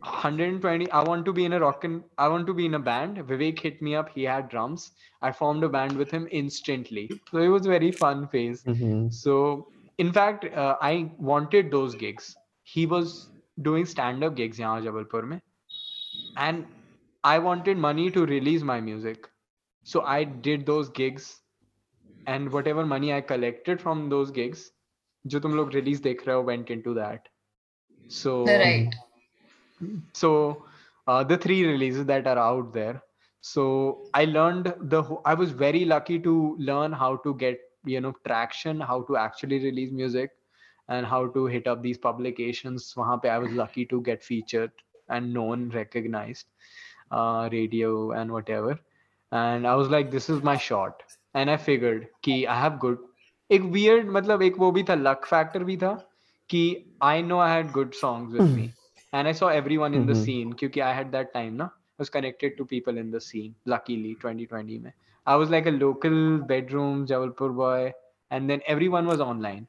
120 0.00 0.90
i 0.92 1.02
want 1.02 1.24
to 1.24 1.32
be 1.32 1.44
in 1.44 1.52
a 1.52 1.60
rock 1.60 1.84
and 1.84 2.02
i 2.18 2.28
want 2.28 2.46
to 2.46 2.54
be 2.54 2.66
in 2.66 2.74
a 2.74 2.78
band. 2.78 3.18
Vivek 3.18 3.58
hit 3.58 3.82
me 3.82 3.94
up 3.94 4.10
he 4.10 4.22
had 4.22 4.48
drums. 4.48 4.92
I 5.22 5.32
formed 5.32 5.64
a 5.64 5.68
band 5.68 5.96
with 5.96 6.10
him 6.10 6.28
instantly. 6.30 7.10
So 7.30 7.38
it 7.38 7.48
was 7.48 7.66
very 7.66 7.90
fun 7.90 8.28
phase. 8.28 8.62
Mm-hmm. 8.64 9.10
so 9.10 9.68
in 9.98 10.12
fact 10.12 10.44
uh, 10.54 10.76
i 10.80 11.10
wanted 11.18 11.70
those 11.70 11.94
gigs. 11.94 12.36
He 12.62 12.86
was 12.86 13.30
doing 13.62 13.86
stand 13.86 14.22
up 14.22 14.36
gigs 14.36 14.58
in 14.60 14.66
jabalpur 14.66 15.26
mein. 15.26 15.42
And 16.36 16.66
i 17.24 17.38
wanted 17.38 17.76
money 17.76 18.10
to 18.10 18.26
release 18.26 18.62
my 18.62 18.80
music. 18.80 19.28
So 19.82 20.02
i 20.02 20.24
did 20.24 20.66
those 20.66 20.88
gigs. 20.88 21.40
And 22.26 22.52
whatever 22.52 22.84
money 22.86 23.12
i 23.14 23.20
collected 23.20 23.80
from 23.80 24.08
those 24.10 24.30
gigs 24.30 24.70
जो 25.27 25.39
तुम 25.39 25.55
लोग 25.55 25.71
release 25.73 26.01
देख 26.01 26.27
रहे 26.27 26.35
हो, 26.35 26.43
went 26.51 26.69
into 26.77 26.93
that. 26.99 27.29
So 28.07 28.35
Right. 28.45 28.93
so 30.13 30.65
uh, 31.07 31.23
the 31.23 31.37
three 31.37 31.65
releases 31.65 32.05
that 32.05 32.27
are 32.27 32.37
out 32.39 32.73
there 32.73 33.01
so 33.41 33.63
i 34.13 34.25
learned 34.25 34.73
the 34.93 35.01
wh- 35.03 35.21
i 35.25 35.33
was 35.33 35.51
very 35.51 35.85
lucky 35.85 36.19
to 36.19 36.55
learn 36.59 36.91
how 36.91 37.15
to 37.17 37.33
get 37.35 37.59
you 37.85 37.99
know 38.01 38.13
traction 38.25 38.79
how 38.79 39.01
to 39.03 39.17
actually 39.17 39.59
release 39.63 39.91
music 39.91 40.31
and 40.89 41.05
how 41.05 41.27
to 41.27 41.45
hit 41.45 41.67
up 41.67 41.81
these 41.81 41.97
publications 41.97 42.93
Wahan 42.97 43.21
pe 43.23 43.29
i 43.29 43.37
was 43.37 43.51
lucky 43.51 43.85
to 43.93 44.01
get 44.01 44.23
featured 44.23 44.71
and 45.09 45.33
known 45.33 45.69
recognized 45.69 46.47
uh, 47.11 47.49
radio 47.51 48.11
and 48.11 48.31
whatever 48.31 48.77
and 49.31 49.67
i 49.67 49.75
was 49.75 49.89
like 49.89 50.11
this 50.11 50.29
is 50.29 50.41
my 50.43 50.55
shot 50.57 51.03
and 51.33 51.49
i 51.51 51.57
figured 51.57 52.07
कि 52.25 52.45
i 52.47 52.59
have 52.63 52.79
good 52.79 52.97
एक 53.50 53.62
weird 53.76 54.08
मतलब 54.16 54.42
एक 54.42 54.58
वो 54.58 54.70
भी 54.72 54.82
था 54.88 54.94
luck 54.94 55.24
factor 55.26 55.64
भी 55.64 55.76
था 55.76 55.92
कि 56.50 56.62
I 57.02 57.22
know 57.22 57.38
I 57.40 57.50
had 57.54 57.70
good 57.72 57.92
songs 57.94 58.32
with 58.32 58.56
me 58.56 58.70
and 59.14 59.26
I 59.26 59.32
saw 59.34 59.50
everyone 59.50 59.94
in 59.94 60.06
the 60.06 60.14
scene 60.22 60.52
क्योंकि 60.52 60.80
आई 60.80 60.94
हैड 60.94 61.10
दैट 61.10 61.32
टाइम 61.34 61.52
ना 61.54 61.64
I 61.64 61.96
was 62.00 62.08
connected 62.18 62.56
to 62.58 62.64
people 62.72 62.98
in 62.98 63.10
the 63.10 63.18
scene 63.28 63.54
luckily 63.68 64.16
2020 64.24 64.78
में. 64.82 64.92
I 65.26 65.38
was 65.38 65.50
like 65.50 65.66
a 65.66 65.70
local 65.70 66.14
bedroom 66.48 67.04
Jabalpur 67.06 67.50
boy 67.62 67.92
and 68.32 68.48
then 68.48 68.60
everyone 68.68 69.06
was 69.06 69.20
online 69.20 69.66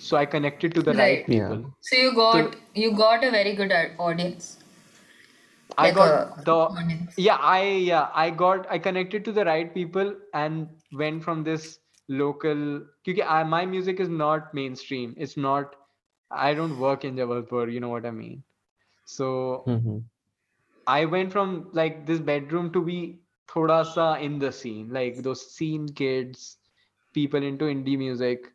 so 0.00 0.16
I 0.16 0.26
connected 0.26 0.74
to 0.74 0.82
the 0.82 0.96
right 0.96 1.26
people 1.26 1.64
so 1.90 2.02
you 2.02 2.10
got 2.12 2.56
you 2.78 2.90
got 3.04 3.24
a 3.24 3.30
very 3.32 3.52
good 3.62 3.72
audience 4.00 4.58
I 5.72 5.84
like 5.84 5.94
got 5.96 6.10
a, 6.14 6.42
the 6.46 6.54
audience. 6.54 7.14
yeah 7.26 7.44
I 7.50 7.60
yeah 7.84 8.08
I 8.22 8.24
got 8.40 8.66
I 8.74 8.78
connected 8.86 9.22
to 9.28 9.32
the 9.36 9.44
right 9.48 9.68
people 9.76 10.10
and 10.40 10.98
went 11.02 11.22
from 11.26 11.44
this 11.46 11.62
local 12.08 12.82
because 13.04 13.46
my 13.46 13.64
music 13.66 14.00
is 14.00 14.08
not 14.08 14.52
mainstream. 14.54 15.14
It's 15.16 15.36
not 15.36 15.76
i 16.32 16.54
don't 16.54 16.78
work 16.78 17.04
in 17.04 17.14
jabalpur 17.16 17.72
you 17.72 17.80
know 17.80 17.90
what 17.90 18.06
i 18.06 18.10
mean? 18.10 18.42
So 19.04 19.64
mm-hmm. 19.66 19.98
i 20.86 21.04
went 21.04 21.32
from 21.32 21.68
like 21.72 22.06
this 22.06 22.20
bedroom 22.20 22.72
to 22.72 22.82
be 22.82 23.18
thoda 23.52 23.84
sa 23.84 24.14
in 24.14 24.38
the 24.38 24.50
scene 24.50 24.88
like 24.96 25.22
those 25.22 25.42
scene 25.54 25.88
kids 26.00 26.56
people 27.12 27.42
into 27.42 27.66
indie 27.66 27.98
music 27.98 28.46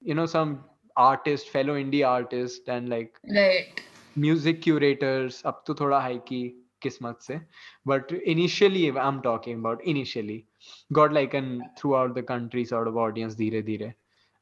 you 0.00 0.14
know 0.14 0.26
some 0.26 0.64
artist 0.96 1.48
fellow 1.48 1.74
indie 1.74 2.06
artist 2.06 2.68
and 2.68 2.88
like 2.88 3.18
right. 3.38 3.82
music 4.14 4.62
curators 4.62 5.42
up 5.44 5.64
to 5.66 5.74
thoda 5.74 6.00
high 6.00 6.18
ki 6.18 6.54
kismat 6.80 7.22
se. 7.22 7.40
But 7.84 8.12
initially 8.24 8.86
i'm 8.90 9.20
talking 9.22 9.58
about 9.58 9.82
initially 9.84 10.46
got 10.92 11.12
like 11.12 11.34
an 11.34 11.62
throughout 11.78 12.14
the 12.14 12.22
country 12.22 12.64
sort 12.64 12.88
of 12.88 12.96
audience 12.96 13.34
dheere 13.34 13.62
dheere 13.62 13.94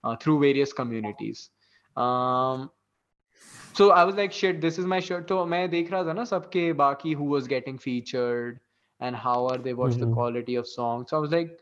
uh, 0.05 0.17
through 0.17 0.41
various 0.41 0.73
communities. 0.73 1.51
Um, 1.97 2.71
so 3.75 3.91
i 3.91 4.05
was 4.05 4.15
like 4.17 4.33
shit 4.33 4.61
this 4.61 4.79
is 4.79 4.87
my 4.87 5.01
shirt. 5.01 5.29
So 5.29 5.45
main 5.47 5.71
dekh 5.71 5.91
raha 5.91 6.05
tha 6.07 6.15
na 6.15 6.25
baki 6.83 7.15
who 7.15 7.25
was 7.25 7.49
getting 7.49 7.79
featured 7.79 8.61
and 9.01 9.17
how 9.17 9.47
are 9.49 9.59
they 9.59 9.75
what's 9.75 9.97
mm-hmm. 9.97 10.11
the 10.11 10.15
quality 10.15 10.57
of 10.57 10.67
songs? 10.67 11.11
So 11.11 11.17
i 11.17 11.21
was 11.21 11.31
like 11.31 11.59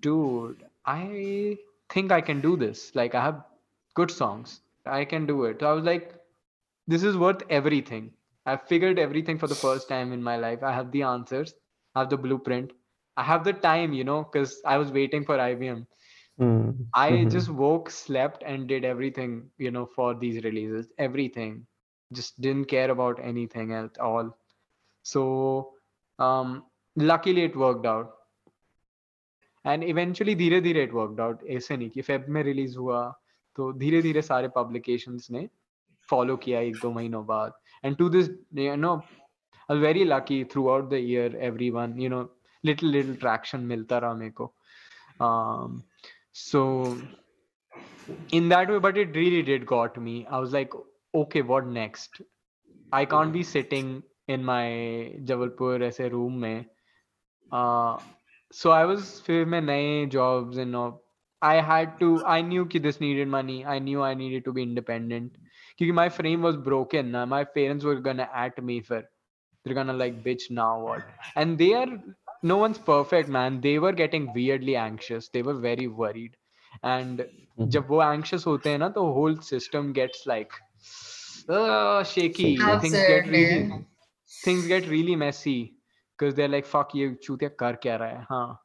dude 0.00 0.64
i 0.86 1.56
think 1.88 2.12
i 2.12 2.20
can 2.20 2.40
do 2.40 2.56
this. 2.56 2.94
Like 2.94 3.14
i 3.14 3.22
have 3.22 3.44
good 3.94 4.10
songs. 4.10 4.60
I 4.86 5.04
can 5.04 5.26
do 5.26 5.44
it. 5.44 5.60
So 5.60 5.70
i 5.70 5.72
was 5.72 5.84
like 5.84 6.14
this 6.86 7.02
is 7.02 7.16
worth 7.16 7.42
everything. 7.48 8.12
I 8.46 8.56
figured 8.56 8.98
everything 8.98 9.38
for 9.38 9.46
the 9.46 9.54
first 9.54 9.88
time 9.88 10.12
in 10.12 10.22
my 10.22 10.36
life. 10.36 10.62
I 10.62 10.72
have 10.72 10.90
the 10.92 11.02
answers. 11.02 11.54
I 11.94 12.00
have 12.00 12.10
the 12.10 12.16
blueprint. 12.16 12.72
I 13.19 13.23
have 13.23 13.43
the 13.43 13.53
time, 13.53 13.93
you 13.93 14.03
know, 14.03 14.23
because 14.23 14.61
I 14.65 14.77
was 14.77 14.91
waiting 14.91 15.23
for 15.23 15.37
IBM. 15.37 15.85
Mm. 16.39 16.73
I 16.93 17.09
Mhm. 17.11 17.29
just 17.29 17.49
woke, 17.49 17.89
slept, 17.89 18.43
and 18.43 18.67
did 18.67 18.85
everything, 18.85 19.49
you 19.57 19.71
know, 19.71 19.85
for 19.85 20.13
these 20.15 20.43
releases. 20.43 20.91
Everything. 20.99 21.65
Just 22.13 22.41
didn't 22.41 22.65
care 22.65 22.91
about 22.91 23.19
anything 23.19 23.73
at 23.73 23.97
all. 23.99 24.37
So, 25.03 25.25
um, 26.19 26.63
luckily 26.95 27.43
it 27.43 27.55
worked 27.55 27.85
out. 27.85 28.13
And 29.65 29.83
eventually, 29.83 30.35
धीरे 30.35 30.61
धीरे 30.61 30.87
it 30.87 30.93
worked 30.93 31.19
out. 31.19 31.43
ऐसे 31.49 31.77
नहीं 31.77 31.89
कि 31.89 32.01
Feb 32.01 32.25
में 32.29 32.43
release 32.43 32.77
हुआ 32.77 33.13
तो 33.55 33.73
धीरे 33.73 34.01
धीरे 34.01 34.21
सारे 34.21 34.49
publications 34.57 35.31
ने 35.31 35.49
follow 36.13 36.37
किया 36.43 36.59
एक 36.59 36.79
दो 36.79 36.91
महीनों 36.91 37.25
बाद. 37.25 37.53
And 37.85 37.97
to 38.01 38.09
this, 38.09 38.29
you 38.57 38.77
know, 38.77 38.95
I 39.71 39.75
was 39.75 39.79
very 39.79 40.05
lucky 40.05 40.43
throughout 40.43 40.89
the 40.89 41.01
year. 41.01 41.29
Everyone, 41.51 41.99
you 41.99 42.09
know, 42.09 42.29
little 42.63 42.89
little 42.89 43.15
traction 43.15 43.59
मिलता 43.59 43.97
रहा 43.97 44.13
मेरे 44.13 44.31
को. 44.31 44.53
Um, 45.21 45.83
So 46.37 46.97
in 48.31 48.49
that 48.49 48.69
way, 48.69 48.77
but 48.77 48.97
it 48.97 49.15
really 49.15 49.41
did 49.41 49.65
got 49.65 49.97
me. 49.97 50.27
I 50.29 50.39
was 50.39 50.51
like, 50.51 50.73
okay, 51.15 51.41
what 51.41 51.65
next? 51.65 52.21
I 52.91 53.05
can't 53.05 53.31
be 53.31 53.43
sitting 53.43 54.03
in 54.27 54.43
my 54.43 54.65
Jabalpur 55.23 55.81
ऐसे 55.81 56.11
room 56.11 56.41
में. 56.41 56.65
Uh, 57.51 57.97
so 58.51 58.71
I 58.71 58.85
was 58.85 59.21
फिर 59.21 59.45
मैं 59.45 59.61
नए 59.61 60.09
jobs 60.09 60.57
and 60.57 60.75
all. 60.75 61.01
I 61.41 61.61
had 61.61 61.99
to. 61.99 62.23
I 62.25 62.41
knew 62.41 62.65
कि 62.65 62.81
this 62.81 62.99
needed 62.99 63.27
money. 63.27 63.65
I 63.65 63.79
knew 63.79 64.03
I 64.03 64.13
needed 64.13 64.45
to 64.45 64.51
be 64.51 64.63
independent. 64.63 65.31
Because 65.79 65.93
my 65.93 66.09
frame 66.09 66.41
was 66.41 66.57
broken. 66.57 67.11
Na. 67.11 67.25
My 67.25 67.43
parents 67.43 67.85
were 67.85 67.95
gonna 67.95 68.29
at 68.33 68.61
me 68.63 68.81
for. 68.81 69.03
They're 69.63 69.73
gonna 69.73 69.93
like 69.93 70.23
bitch 70.23 70.51
now 70.51 70.81
what? 70.81 71.03
And 71.35 71.57
they 71.57 71.73
are. 71.73 71.87
No 72.43 72.57
one's 72.57 72.77
perfect, 72.77 73.29
man. 73.29 73.61
They 73.61 73.79
were 73.79 73.91
getting 73.91 74.31
weirdly 74.33 74.75
anxious. 74.75 75.29
They 75.29 75.41
were 75.41 75.55
very 75.55 75.87
worried. 75.87 76.37
And 76.83 77.25
जब 77.59 77.87
वो 77.87 78.01
anxious 78.03 78.45
होते 78.47 78.69
हैं 78.69 78.77
ना 78.77 78.89
तो 78.93 79.03
whole 79.17 79.41
system 79.41 79.93
gets 79.93 80.25
like 80.27 80.51
uh, 81.49 82.03
shaky. 82.03 82.55
Things 82.81 83.03
get 83.03 83.27
really 83.27 83.65
Absolutely. 83.65 83.85
things 84.43 84.67
get 84.67 84.87
really 84.87 85.15
messy 85.15 85.75
because 86.17 86.35
they're 86.35 86.47
like 86.47 86.65
fuck 86.65 86.95
ये 86.95 87.13
चूतिया 87.23 87.49
कर 87.59 87.75
क्या 87.83 87.95
रहा 87.95 88.09
है 88.09 88.25
हाँ 88.29 88.61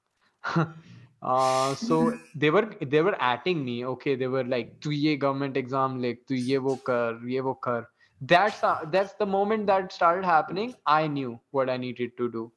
uh, 1.23 1.75
so 1.75 2.13
they 2.35 2.51
were 2.51 2.67
they 2.83 3.03
were 3.03 3.17
atting 3.31 3.65
me 3.65 3.85
okay 3.85 4.15
they 4.17 4.29
were 4.35 4.45
like 4.45 4.73
तू 4.83 4.91
ये 4.91 5.17
government 5.25 5.57
exam 5.57 5.99
लिख 6.01 6.23
तू 6.29 6.35
ये 6.35 6.59
वो 6.69 6.77
कर 6.91 7.29
ये 7.31 7.41
वो 7.49 7.55
कर 7.69 7.87
that's 8.33 8.63
uh, 8.65 8.79
that's 8.95 9.15
the 9.21 9.27
moment 9.27 9.67
that 9.67 9.93
started 9.93 10.25
happening 10.25 10.75
I 10.87 11.07
knew 11.09 11.39
what 11.51 11.71
I 11.71 11.77
needed 11.77 12.17
to 12.19 12.31
do 12.31 12.53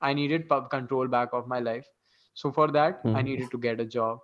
I 0.00 0.12
needed 0.14 0.48
pub 0.48 0.70
control 0.70 1.08
back 1.08 1.30
of 1.32 1.46
my 1.48 1.60
life. 1.60 1.86
So 2.34 2.52
for 2.52 2.68
that 2.72 3.06
I 3.14 3.22
Mhm. 3.22 3.22
needed 3.22 3.50
to 3.52 3.58
get 3.58 3.80
a 3.80 3.84
job. 3.84 4.18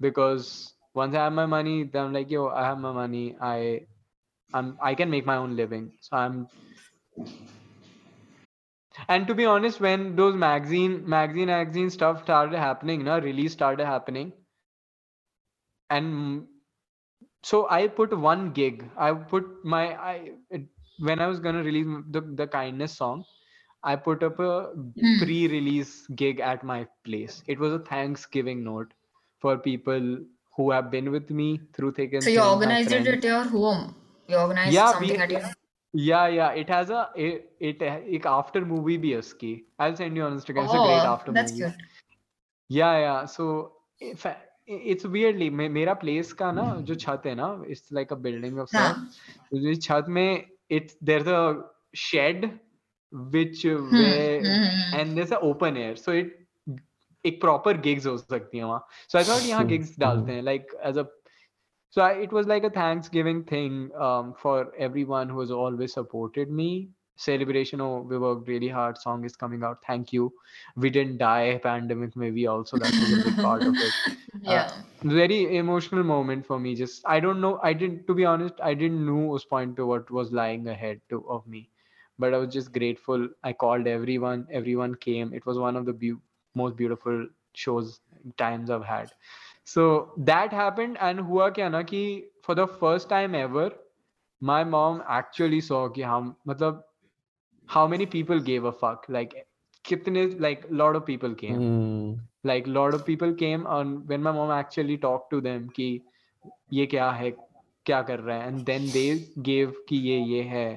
Because 0.00 0.74
once 0.94 1.14
I 1.14 1.24
have 1.24 1.32
my 1.32 1.46
money 1.46 1.84
then 1.84 2.06
I'm 2.06 2.12
like 2.12 2.30
yo 2.30 2.48
I 2.48 2.64
have 2.64 2.78
my 2.78 2.92
money. 2.92 3.36
I 3.40 3.86
I'm 4.52 4.76
I 4.82 4.94
can 4.94 5.10
make 5.10 5.26
my 5.26 5.36
own 5.36 5.56
living. 5.56 5.92
So 6.00 6.16
I'm 6.16 6.48
and 9.08 9.26
to 9.26 9.34
be 9.34 9.44
honest 9.44 9.80
when 9.80 10.16
those 10.16 10.34
magazine 10.34 11.08
magazine 11.08 11.48
magazine 11.48 11.90
stuff 11.90 12.22
started 12.22 12.56
happening 12.58 13.00
you 13.00 13.04
know, 13.06 13.18
release 13.20 13.52
started 13.52 13.84
happening 13.86 14.32
and 15.90 16.46
so 17.42 17.66
i 17.70 17.86
put 17.88 18.16
one 18.18 18.52
gig. 18.52 18.84
I 18.96 19.12
put 19.12 19.44
my 19.64 19.82
i 20.10 20.14
it, 20.50 20.62
when 20.98 21.20
i 21.20 21.26
was 21.26 21.40
gonna 21.40 21.62
release 21.62 21.86
the, 22.10 22.20
the 22.40 22.46
kindness 22.46 22.96
song 22.96 23.24
i 23.83 23.95
put 24.07 24.23
up 24.27 24.39
a 24.39 24.51
Hmm. 24.99 25.15
pre-release 25.21 25.93
gig 26.21 26.39
at 26.51 26.63
my 26.71 26.77
place 27.09 27.39
it 27.55 27.59
was 27.65 27.73
a 27.73 27.79
thanksgiving 27.89 28.63
note 28.67 28.93
for 29.45 29.57
people 29.65 30.05
who 30.57 30.69
have 30.71 30.89
been 30.91 31.09
with 31.17 31.29
me 31.41 31.49
through 31.77 31.91
thick 31.99 32.13
and 32.13 32.23
So 32.23 32.29
you 32.29 32.39
thin, 32.39 32.47
my 32.47 32.53
organized 32.55 32.91
it 32.91 33.03
friends. 33.03 33.07
at 33.17 33.23
your 33.29 33.43
home. 33.53 33.81
You 34.29 34.37
organized 34.41 34.73
Yeah, 34.75 34.91
something 34.91 35.15
we- 35.17 35.23
at 35.25 35.31
your 35.35 35.41
Yeah, 35.93 36.27
yeah. 36.35 36.59
It 36.61 36.69
has 36.73 36.91
a 36.97 36.99
it, 37.23 37.49
it 37.69 37.81
एक 38.19 38.25
after 38.33 38.61
movie 38.73 38.97
भी 39.05 39.11
है 39.11 39.17
उसकी. 39.23 39.49
I'll 39.85 39.95
send 40.01 40.19
you 40.19 40.23
on 40.27 40.37
Instagram. 40.37 40.69
It's 40.69 40.75
a 40.77 40.83
great 40.85 41.01
Oh, 41.07 41.09
after 41.13 41.33
that's 41.39 41.51
movie. 41.57 41.63
cute. 41.63 41.83
Yeah, 42.69 42.97
yeah. 43.03 43.25
So 43.33 43.47
if 44.11 44.25
I, 44.25 44.35
it's 44.93 45.05
weirdly 45.17 45.49
मे, 45.59 45.67
मेरा 45.79 45.99
place 46.05 46.31
का 46.41 46.51
ना 46.59 46.65
जो 46.91 46.95
छत 47.05 47.23
है 47.25 47.35
ना 47.41 47.49
it's 47.75 47.91
like 47.99 48.15
a 48.17 48.19
building 48.27 48.59
of 48.65 48.71
हाँ. 48.77 48.87
sorts. 48.87 49.19
तो 49.51 49.63
जो 49.65 49.75
छत 49.87 50.09
में 50.17 50.45
it's 50.79 50.95
there's 51.11 51.27
a 51.27 51.41
shed 52.05 52.47
which 53.11 53.65
uh, 53.65 53.77
Hmm, 53.91 54.01
where 54.01 54.45
hmm, 54.45 54.65
hmm. 54.65 54.93
and 54.93 55.17
there's 55.17 55.31
a 55.31 55.39
open 55.39 55.77
air 55.77 55.95
so 55.95 56.11
it 56.11 56.31
एक 57.25 57.39
proper 57.41 57.73
gigs 57.83 58.05
हो 58.07 58.17
सकती 58.17 58.57
है 58.57 58.63
वहाँ. 58.63 58.79
So 59.01 59.11
I 59.11 59.17
thought 59.19 59.37
यहाँ 59.39 59.59
Hmm, 59.59 59.67
gigs 59.67 59.91
डालते 59.99 60.31
हैं 60.31 60.43
like 60.43 60.67
as 60.83 60.97
a 60.97 61.05
so 61.89 62.01
I, 62.01 62.11
it 62.25 62.31
was 62.31 62.47
like 62.47 62.63
a 62.63 62.69
Thanksgiving 62.69 63.43
thing 63.43 63.89
um, 64.07 64.33
for 64.41 64.73
everyone 64.77 65.29
who 65.29 65.39
has 65.39 65.51
always 65.51 65.93
supported 65.93 66.51
me. 66.51 66.89
Celebration, 67.17 67.81
oh, 67.81 68.01
we 68.09 68.17
worked 68.17 68.47
really 68.47 68.67
hard. 68.67 68.97
Song 68.97 69.23
is 69.25 69.35
coming 69.35 69.63
out. 69.63 69.83
Thank 69.87 70.13
you. 70.13 70.33
We 70.75 70.89
didn't 70.89 71.17
die. 71.17 71.59
Pandemic, 71.63 72.15
maybe 72.15 72.47
also 72.47 72.77
that 72.77 72.99
was 72.99 73.11
a 73.11 73.17
big 73.17 73.39
part 73.41 73.65
of 73.67 73.81
it. 73.81 73.95
Yeah. 74.41 74.69
Very 75.03 75.55
emotional 75.57 76.03
moment 76.03 76.45
for 76.45 76.59
me. 76.59 76.75
Just 76.75 77.03
I 77.05 77.19
don't 77.19 77.41
know. 77.41 77.59
I 77.63 77.73
didn't, 77.73 78.07
to 78.07 78.13
be 78.13 78.25
honest, 78.25 78.55
I 78.61 78.73
didn't 78.73 79.05
know 79.05 79.25
was 79.35 79.45
point 79.45 79.75
to 79.77 79.85
what 79.85 80.09
was 80.11 80.31
lying 80.31 80.67
ahead 80.67 81.01
to 81.09 81.23
of 81.29 81.45
me, 81.47 81.69
but 82.19 82.33
I 82.33 82.37
was 82.37 82.53
just 82.53 82.71
grateful. 82.73 83.27
I 83.43 83.53
called 83.53 83.87
everyone. 83.87 84.47
Everyone 84.51 84.95
came. 84.95 85.33
It 85.33 85.45
was 85.45 85.57
one 85.59 85.75
of 85.75 85.85
the 85.85 85.93
beau- 85.93 86.21
most 86.55 86.75
beautiful 86.77 87.27
shows 87.53 87.99
times 88.37 88.69
I've 88.69 88.85
had. 88.85 89.11
So 89.63 90.13
that 90.31 90.53
happened, 90.53 90.97
and 91.09 91.19
हुआ 91.31 91.49
क्या 91.59 91.69
ना 91.69 91.81
कि 91.93 92.03
for 92.43 92.55
the 92.55 92.67
first 92.67 93.09
time 93.09 93.35
ever, 93.35 93.69
my 94.41 94.63
mom 94.75 95.01
actually 95.19 95.61
saw 95.69 95.87
कि 95.97 96.01
हम 96.13 96.35
मतलब 96.47 96.83
how 97.69 97.87
many 97.87 98.05
people 98.05 98.39
gave 98.39 98.65
a 98.65 98.71
fuck 98.71 99.05
like 99.15 99.33
कितने 99.85 100.25
like 100.45 100.65
lot 100.81 100.95
of 100.95 101.05
people 101.05 101.33
came 101.41 101.63
Hmm. 101.71 102.17
like 102.49 102.67
lot 102.67 102.93
of 102.97 103.05
people 103.05 103.33
came 103.41 103.65
and 103.77 104.07
when 104.07 104.23
my 104.27 104.31
mom 104.37 104.51
actually 104.57 104.97
talked 105.05 105.29
to 105.31 105.41
them 105.47 105.67
कि 105.75 105.87
ये 106.73 106.85
क्या 106.93 107.09
है 107.21 107.31
क्या 107.85 108.01
कर 108.09 108.19
रहा 108.19 108.37
है 108.41 108.51
and 108.51 108.65
then 108.71 108.91
they 108.97 109.07
gave 109.49 109.73
कि 109.89 109.97
ये 110.09 110.17
ये 110.33 110.41
है 110.53 110.67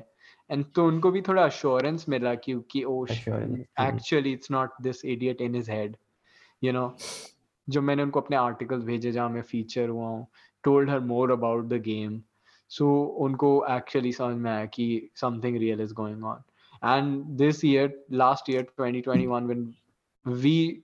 And 0.51 0.65
तो 0.75 0.85
उनको 0.87 1.11
भी 1.11 1.21
थोड़ा 1.21 1.47
assurance 1.49 2.07
मिला 2.09 2.35
कि 2.35 2.53
कि 2.71 2.83
oh 2.83 3.05
sh- 3.05 3.11
Assurance, 3.11 3.57
hmm. 3.57 3.83
actually 3.85 4.33
it's 4.37 4.49
not 4.49 4.69
this 4.87 5.03
idiot 5.03 5.41
in 5.47 5.53
his 5.59 5.67
head 5.67 5.97
you 6.61 6.73
know 6.73 6.87
जो 7.69 7.81
मैंने 7.81 8.03
उनको 8.03 8.21
अपने 8.21 8.37
आर्टिकल्स 8.37 8.83
भेजे 8.83 9.11
जहाँ 9.11 9.29
मैं 9.29 9.41
फीचर 9.41 9.89
हुआ 9.89 10.07
हूँ 10.07 10.27
told 10.63 10.89
her 10.89 10.99
more 10.99 11.31
about 11.31 11.65
the 11.65 11.73
game 11.73 12.21
so 12.69 13.03
उनको 13.25 13.65
एक्चुअली 13.69 14.11
समझ 14.11 14.35
में 14.35 14.51
आया 14.51 14.65
कि 14.65 15.09
something 15.15 15.57
real 15.57 15.81
is 15.81 15.93
going 15.93 16.23
on 16.23 16.43
and 16.85 17.23
this 17.37 17.65
year 17.65 18.05
last 18.11 18.49
year 18.49 18.67
2021 18.79 19.47
when 19.51 19.63
we 20.43 20.81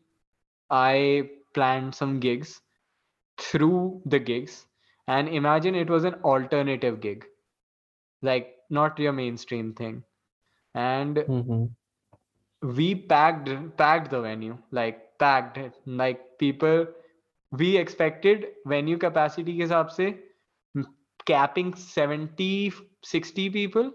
I 0.69 1.29
planned 1.53 1.95
some 1.95 2.19
gigs 2.19 2.61
through 3.37 4.01
the 4.05 4.19
gigs 4.19 4.55
and 5.07 5.29
imagine 5.29 5.75
it 5.75 5.89
was 5.89 6.03
an 6.03 6.15
alternative 6.33 6.99
gig 6.99 7.25
like 8.22 8.56
not 8.70 8.98
your 8.98 9.12
mainstream 9.12 9.72
thing 9.74 10.02
and 10.74 11.16
Mhm. 11.28 11.70
we 12.78 12.94
packed 12.94 13.48
packed 13.76 14.10
the 14.10 14.20
venue 14.20 14.56
like 14.78 15.00
packed 15.18 15.58
it 15.58 15.74
like 15.86 16.20
people 16.38 16.86
we 17.62 17.76
expected 17.76 18.46
venue 18.72 18.98
capacity 19.04 19.56
के 19.56 19.62
हिसाब 19.62 19.88
से 19.96 20.06
m- 20.76 20.86
capping 21.32 21.72
70 21.86 22.50
60 23.12 23.48
people 23.58 23.90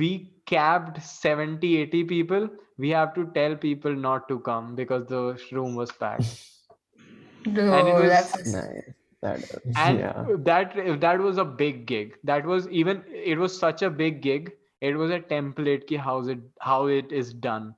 we 0.00 0.10
capped 0.52 1.02
70 1.10 1.72
80 1.82 2.02
people 2.14 2.48
we 2.84 2.90
have 2.98 3.14
to 3.14 3.26
tell 3.38 3.56
people 3.66 3.94
not 4.08 4.28
to 4.28 4.38
come 4.50 4.74
because 4.82 5.06
the 5.14 5.22
room 5.52 5.74
was 5.82 5.92
packed 6.04 6.34
Dude, 7.44 7.58
it 7.58 7.94
was- 7.94 8.10
that's 8.10 8.46
Nice. 8.46 8.94
That 9.21 9.39
is, 9.65 9.75
and 9.75 9.99
yeah. 9.99 10.25
that 10.39 10.99
that 11.01 11.19
was 11.19 11.37
a 11.37 11.45
big 11.45 11.85
gig 11.85 12.17
that 12.23 12.45
was 12.45 12.67
even 12.69 13.03
it 13.07 13.37
was 13.37 13.57
such 13.57 13.81
a 13.81 13.89
big 13.89 14.21
gig 14.21 14.51
it 14.81 14.95
was 14.95 15.11
a 15.11 15.19
template 15.19 15.87
ki 15.87 15.95
how 15.95 16.19
it 16.27 16.39
how 16.59 16.87
it 16.87 17.11
is 17.11 17.33
done. 17.33 17.75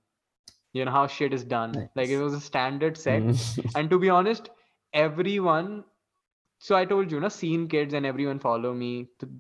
You 0.71 0.85
know 0.85 0.91
how 0.91 1.05
shit 1.05 1.33
is 1.33 1.43
done. 1.43 1.89
Like 1.95 2.09
it 2.09 2.19
was 2.19 2.33
a 2.33 2.39
standard 2.39 2.97
set. 2.97 3.23
Mm. 3.23 3.71
and 3.75 3.89
to 3.89 3.99
be 3.99 4.09
honest 4.09 4.49
everyone 4.93 5.83
so 6.59 6.75
i 6.75 6.85
told 6.85 7.11
you 7.11 7.19
na 7.19 7.27
scene 7.27 7.67
kids 7.67 7.93
and 7.93 8.05
everyone 8.05 8.39
follow 8.39 8.73
me. 8.73 9.09
Th- 9.19 9.33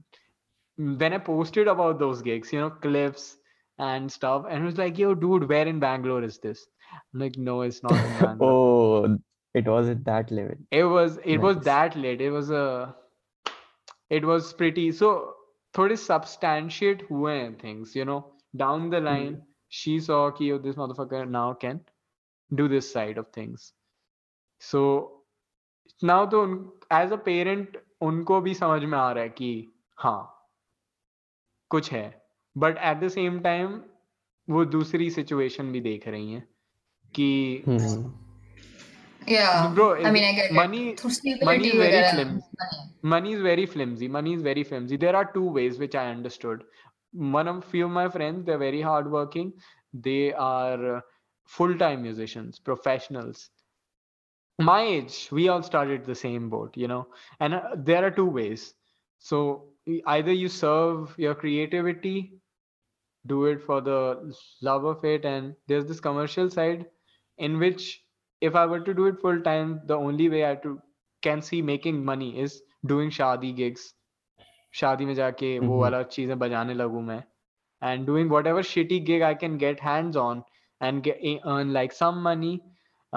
when 1.01 1.13
i 1.13 1.17
posted 1.17 1.67
about 1.67 1.99
those 1.99 2.21
gigs 2.27 2.51
you 2.51 2.59
know 2.59 2.71
clips 2.85 3.37
and 3.77 4.11
stuff 4.11 4.45
and 4.49 4.63
it 4.63 4.65
was 4.65 4.77
like 4.77 4.97
yo 4.97 5.13
dude 5.13 5.47
where 5.47 5.67
in 5.67 5.79
bangalore 5.79 6.23
is 6.23 6.39
this? 6.39 6.65
I'm 6.91 7.19
like 7.19 7.37
no 7.37 7.61
it's 7.61 7.81
not 7.83 7.93
in 7.93 8.13
bangalore. 8.19 9.07
Oh, 9.07 9.17
it 9.53 9.67
was 9.67 9.89
at 9.89 10.03
that 10.05 10.31
level. 10.31 10.55
it 10.71 10.83
was 10.83 11.17
it 11.17 11.37
nice. 11.37 11.43
was 11.43 11.57
that 11.65 11.95
late 11.95 12.21
it 12.21 12.31
was 12.31 12.49
a 12.51 12.95
it 14.09 14.25
was 14.25 14.53
pretty 14.53 14.91
so 14.91 15.09
थोड़े 15.77 15.97
substantiate 15.97 17.03
हुए 17.11 17.33
हैं 17.33 17.59
things 17.59 17.95
you 17.95 18.05
know 18.05 18.19
down 18.55 18.89
the 18.89 19.01
line 19.01 19.35
mm. 19.35 19.45
she 19.69 19.99
saw 19.99 20.31
कि 20.31 20.51
oh, 20.53 20.57
this 20.57 20.75
motherfucker 20.75 21.21
now 21.29 21.53
can 21.53 21.79
do 22.51 22.67
this 22.67 22.91
side 22.93 23.17
of 23.17 23.29
things 23.39 23.73
so 24.61 24.83
now 26.03 26.25
तो 26.25 26.43
as 26.91 27.11
a 27.11 27.21
parent 27.29 27.77
उनको 28.01 28.41
भी 28.41 28.53
समझ 28.53 28.83
में 28.83 28.97
आ 28.97 29.11
रहा 29.11 29.23
है 29.23 29.29
कि 29.29 29.67
हाँ 29.97 30.49
कुछ 31.69 31.91
है 31.91 32.21
but 32.57 32.77
at 32.77 32.99
the 32.99 33.09
same 33.09 33.41
time 33.41 33.79
वो 34.49 34.65
दूसरी 34.65 35.09
situation 35.11 35.71
भी 35.71 35.81
देख 35.81 36.07
रही 36.07 36.31
हैं 36.31 36.47
कि 37.15 37.63
Mhm. 37.67 38.22
yeah. 39.27 39.71
Bro 39.73 40.03
i 40.03 40.11
mean 40.11 40.23
i 40.23 40.33
get 40.33 40.51
money 40.51 40.89
it. 40.89 41.03
money 41.43 41.67
is 41.69 41.75
very 41.75 42.09
flimsy 42.11 42.41
money. 42.59 42.91
money 43.01 43.33
is 43.33 43.41
very 43.41 43.65
flimsy 43.65 44.07
money 44.07 44.33
is 44.33 44.41
very 44.41 44.63
flimsy. 44.63 44.97
There 44.97 45.15
are 45.15 45.31
two 45.33 45.43
ways 45.43 45.79
which 45.79 45.95
i 45.95 46.09
understood. 46.09 46.63
One 47.11 47.47
of 47.47 47.63
few 47.65 47.85
of 47.85 47.91
my 47.91 48.09
friends 48.09 48.45
they're 48.45 48.57
very 48.57 48.81
hardworking. 48.81 49.53
They 49.93 50.33
are 50.33 51.03
full-time 51.45 52.01
musicians 52.03 52.59
professionals. 52.59 53.49
My 54.59 54.81
age 54.81 55.29
we 55.31 55.49
all 55.49 55.63
started 55.63 56.05
the 56.05 56.15
same 56.15 56.49
boat 56.49 56.75
you 56.75 56.87
know? 56.87 57.07
And 57.39 57.55
uh, 57.55 57.61
there 57.75 58.05
are 58.05 58.11
two 58.11 58.25
ways. 58.25 58.73
So 59.19 59.69
either 60.07 60.31
you 60.31 60.49
serve 60.49 61.13
your 61.17 61.35
creativity 61.35 62.33
do 63.25 63.45
it 63.45 63.61
for 63.61 63.81
the 63.81 64.35
love 64.61 64.83
of 64.83 65.03
it 65.05 65.25
and 65.25 65.55
there's 65.67 65.85
this 65.85 65.99
commercial 65.99 66.49
side 66.49 66.85
in 67.37 67.57
which 67.57 68.03
if 68.42 68.56
i 68.56 68.66
were 68.72 68.80
to 68.88 68.94
do 68.98 69.06
it 69.10 69.16
full 69.22 69.40
time 69.46 69.70
the 69.90 69.96
only 70.08 70.28
way 70.34 70.42
i 70.50 70.54
to 70.66 70.74
can 71.26 71.40
see 71.46 71.62
making 71.70 72.02
money 72.10 72.30
is 72.44 72.58
doing 72.92 73.14
shadi 73.20 73.54
gigs 73.62 73.86
शादी 74.74 75.06
में 75.06 75.14
जाके 75.14 75.58
वो 75.58 75.74
Mhm. 75.74 75.80
वाला 75.80 76.02
चीजें 76.02 76.38
बजाने 76.38 76.74
लगूं 76.74 77.02
मैं 77.02 77.24
and 77.82 78.06
doing 78.08 78.30
whatever 78.34 78.62
shitty 78.70 78.98
gig 79.10 79.22
I 79.22 79.34
can 79.42 79.52
get 79.62 79.76
hands 79.88 80.16
on 80.16 80.40
and 80.82 81.02
get 81.06 81.18
e- 81.30 81.40
earn 81.46 81.72
like 81.76 81.92
some 82.02 82.16
money. 82.26 82.54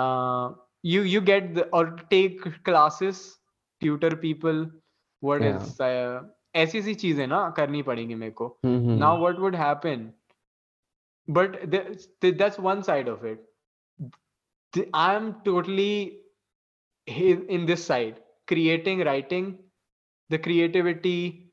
Uh, 0.02 0.50
you 0.86 1.02
you 1.14 1.22
get 1.30 1.48
the 1.56 1.64
or 1.80 1.86
take 2.14 2.36
classes, 2.70 3.22
tutor 3.86 4.12
people. 4.26 4.62
What 5.24 5.42
Yeah. 5.42 5.58
is 5.58 5.82
uh, 5.82 6.24
ऐसी 6.56 6.80
ऐसी 6.80 6.96
चीजें 6.96 7.28
ना 7.28 7.54
करनी 7.58 7.82
पड़ेंगी 7.82 8.16
मेरे 8.16 8.32
को. 8.32 8.60
Mhm. 8.66 9.00
Now 9.04 9.14
what 9.24 9.40
would 9.46 9.60
happen? 9.64 10.00
But 11.30 11.52
there's- 11.74 12.06
th- 12.22 12.38
that's 12.42 12.60
one 12.70 12.82
side 12.90 13.10
of 13.16 13.26
it. 13.34 13.38
Th- 14.76 14.90
I'm 14.94 15.42
totally 15.44 16.22
he- 17.06 17.32
in 17.58 17.66
this 17.66 17.86
side, 17.86 18.22
creating, 18.48 19.00
writing, 19.00 19.60
the 20.30 20.40
creativity, 20.40 21.52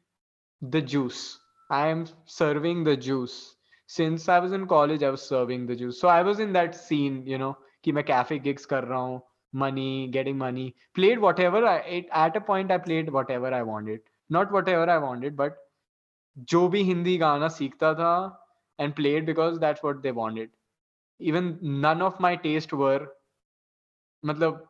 the 0.62 0.80
juice. 0.82 1.38
I 1.70 1.88
am 1.88 2.06
serving 2.26 2.84
the 2.84 2.96
juice. 2.96 3.56
Since 3.86 4.28
I 4.28 4.38
was 4.40 4.52
in 4.52 4.66
college, 4.66 5.02
I 5.02 5.10
was 5.10 5.22
serving 5.22 5.66
the 5.66 5.76
juice. 5.76 6.00
So 6.00 6.08
I 6.08 6.22
was 6.22 6.38
in 6.40 6.52
that 6.52 6.74
scene, 6.74 7.24
you 7.26 7.38
know, 7.38 7.56
कि 7.84 7.92
मैं 7.92 8.04
cafe 8.06 8.38
gigs 8.38 8.66
कर 8.66 8.84
रहा 8.84 9.00
हूँ, 9.00 9.20
money, 9.54 10.08
getting 10.08 10.38
money. 10.38 10.74
Played 10.94 11.18
whatever 11.20 11.64
I 11.66 11.76
it, 12.00 12.06
at 12.12 12.36
a 12.36 12.40
point 12.40 12.70
I 12.72 12.78
played 12.78 13.10
whatever 13.10 13.52
I 13.54 13.62
wanted. 13.62 14.00
Not 14.30 14.52
whatever 14.52 14.88
I 14.90 14.98
wanted, 14.98 15.36
but 15.36 15.58
जो 16.52 16.68
भी 16.68 16.82
हिंदी 16.84 17.16
गाना 17.18 17.48
सीखता 17.58 17.92
था 18.00 18.12
and 18.84 18.94
played 18.96 19.26
because 19.26 19.58
that's 19.64 19.82
what 19.82 20.02
they 20.02 20.12
wanted. 20.12 20.50
Even 21.23 21.57
none 21.85 22.01
of 22.01 22.21
my 22.21 22.37
test 22.43 22.73
were 22.73 23.07
मतलब 24.23 24.67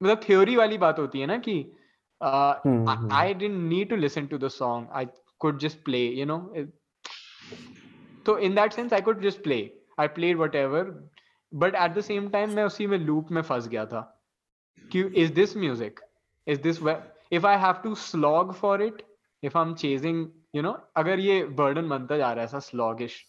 मतलब 0.00 0.20
theory 0.24 0.56
वाली 0.56 0.78
बात 0.78 0.98
होती 0.98 1.20
है 1.20 1.26
ना 1.26 1.36
कि 1.38 1.56
I 2.20 3.34
डिट 3.34 3.50
need 3.50 3.88
to 3.90 3.96
listen 3.96 4.26
to 4.26 4.38
the 4.38 4.48
song 4.50 4.88
I 4.92 5.06
could 5.40 5.58
just 5.58 5.84
play 5.84 6.06
you 6.10 6.26
know 6.26 6.38
तो 8.26 8.38
in 8.38 8.54
that 8.54 8.72
sense 8.72 8.92
I 8.92 9.00
could 9.00 9.22
just 9.22 9.42
play 9.42 9.58
I 10.00 10.08
played 10.08 10.38
whatever 10.54 10.90
but 11.52 11.74
at 11.74 11.94
the 11.94 12.00
same 12.02 12.28
time 12.30 12.50
मैं 12.50 12.64
उसी 12.64 12.86
में 12.86 12.98
लूप 12.98 13.30
में 13.30 13.42
फंस 13.42 13.68
गया 13.68 13.84
था 13.86 14.00
कि 14.90 15.00
is 15.16 15.32
this 15.32 15.56
music 15.56 16.00
is 16.46 16.60
this 16.62 16.82
if 17.32 17.46
I 17.46 17.58
have 17.58 17.80
to 17.82 17.94
slog 17.94 18.52
for 18.54 18.82
it 18.82 19.02
if 19.42 19.58
I 19.58 19.64
am 19.64 19.74
chasing 19.74 20.26
you 20.54 20.62
know 20.62 20.72
अगर 20.96 21.20
ये 21.20 21.42
बर्डन 21.58 21.88
बनता 21.88 22.16
जा 22.16 22.32
रहा 22.32 22.40
है 22.40 22.44
ऐसा 22.44 22.58
sluggish 22.60 23.24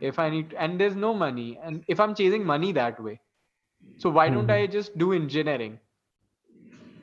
if 0.00 0.18
i 0.18 0.28
need 0.28 0.50
to, 0.50 0.62
and 0.62 0.80
there's 0.80 0.96
no 0.96 1.14
money 1.14 1.58
and 1.62 1.84
if 1.88 2.00
i'm 2.00 2.14
chasing 2.14 2.44
money 2.44 2.72
that 2.72 3.02
way. 3.02 3.20
So 3.98 4.10
why 4.10 4.28
don't 4.28 4.48
mm-hmm. 4.48 4.64
i 4.64 4.66
just 4.66 4.96
do 4.98 5.12
engineering? 5.12 5.78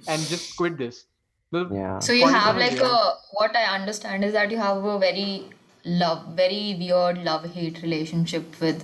And 0.07 0.21
just 0.21 0.57
quit 0.57 0.77
this. 0.77 1.05
The 1.51 1.67
yeah. 1.71 1.99
so 1.99 2.13
you 2.13 2.27
have 2.27 2.57
like 2.57 2.79
a 2.79 2.85
uh, 2.85 3.13
what 3.31 3.55
i 3.55 3.63
understand 3.75 4.25
is 4.25 4.33
that 4.33 4.51
you 4.51 4.57
have 4.57 4.83
a 4.83 4.97
very 4.99 5.49
love 5.85 6.25
very 6.35 6.75
weird 6.79 7.23
love 7.23 7.45
hate 7.53 7.81
relationship 7.81 8.59
with 8.59 8.83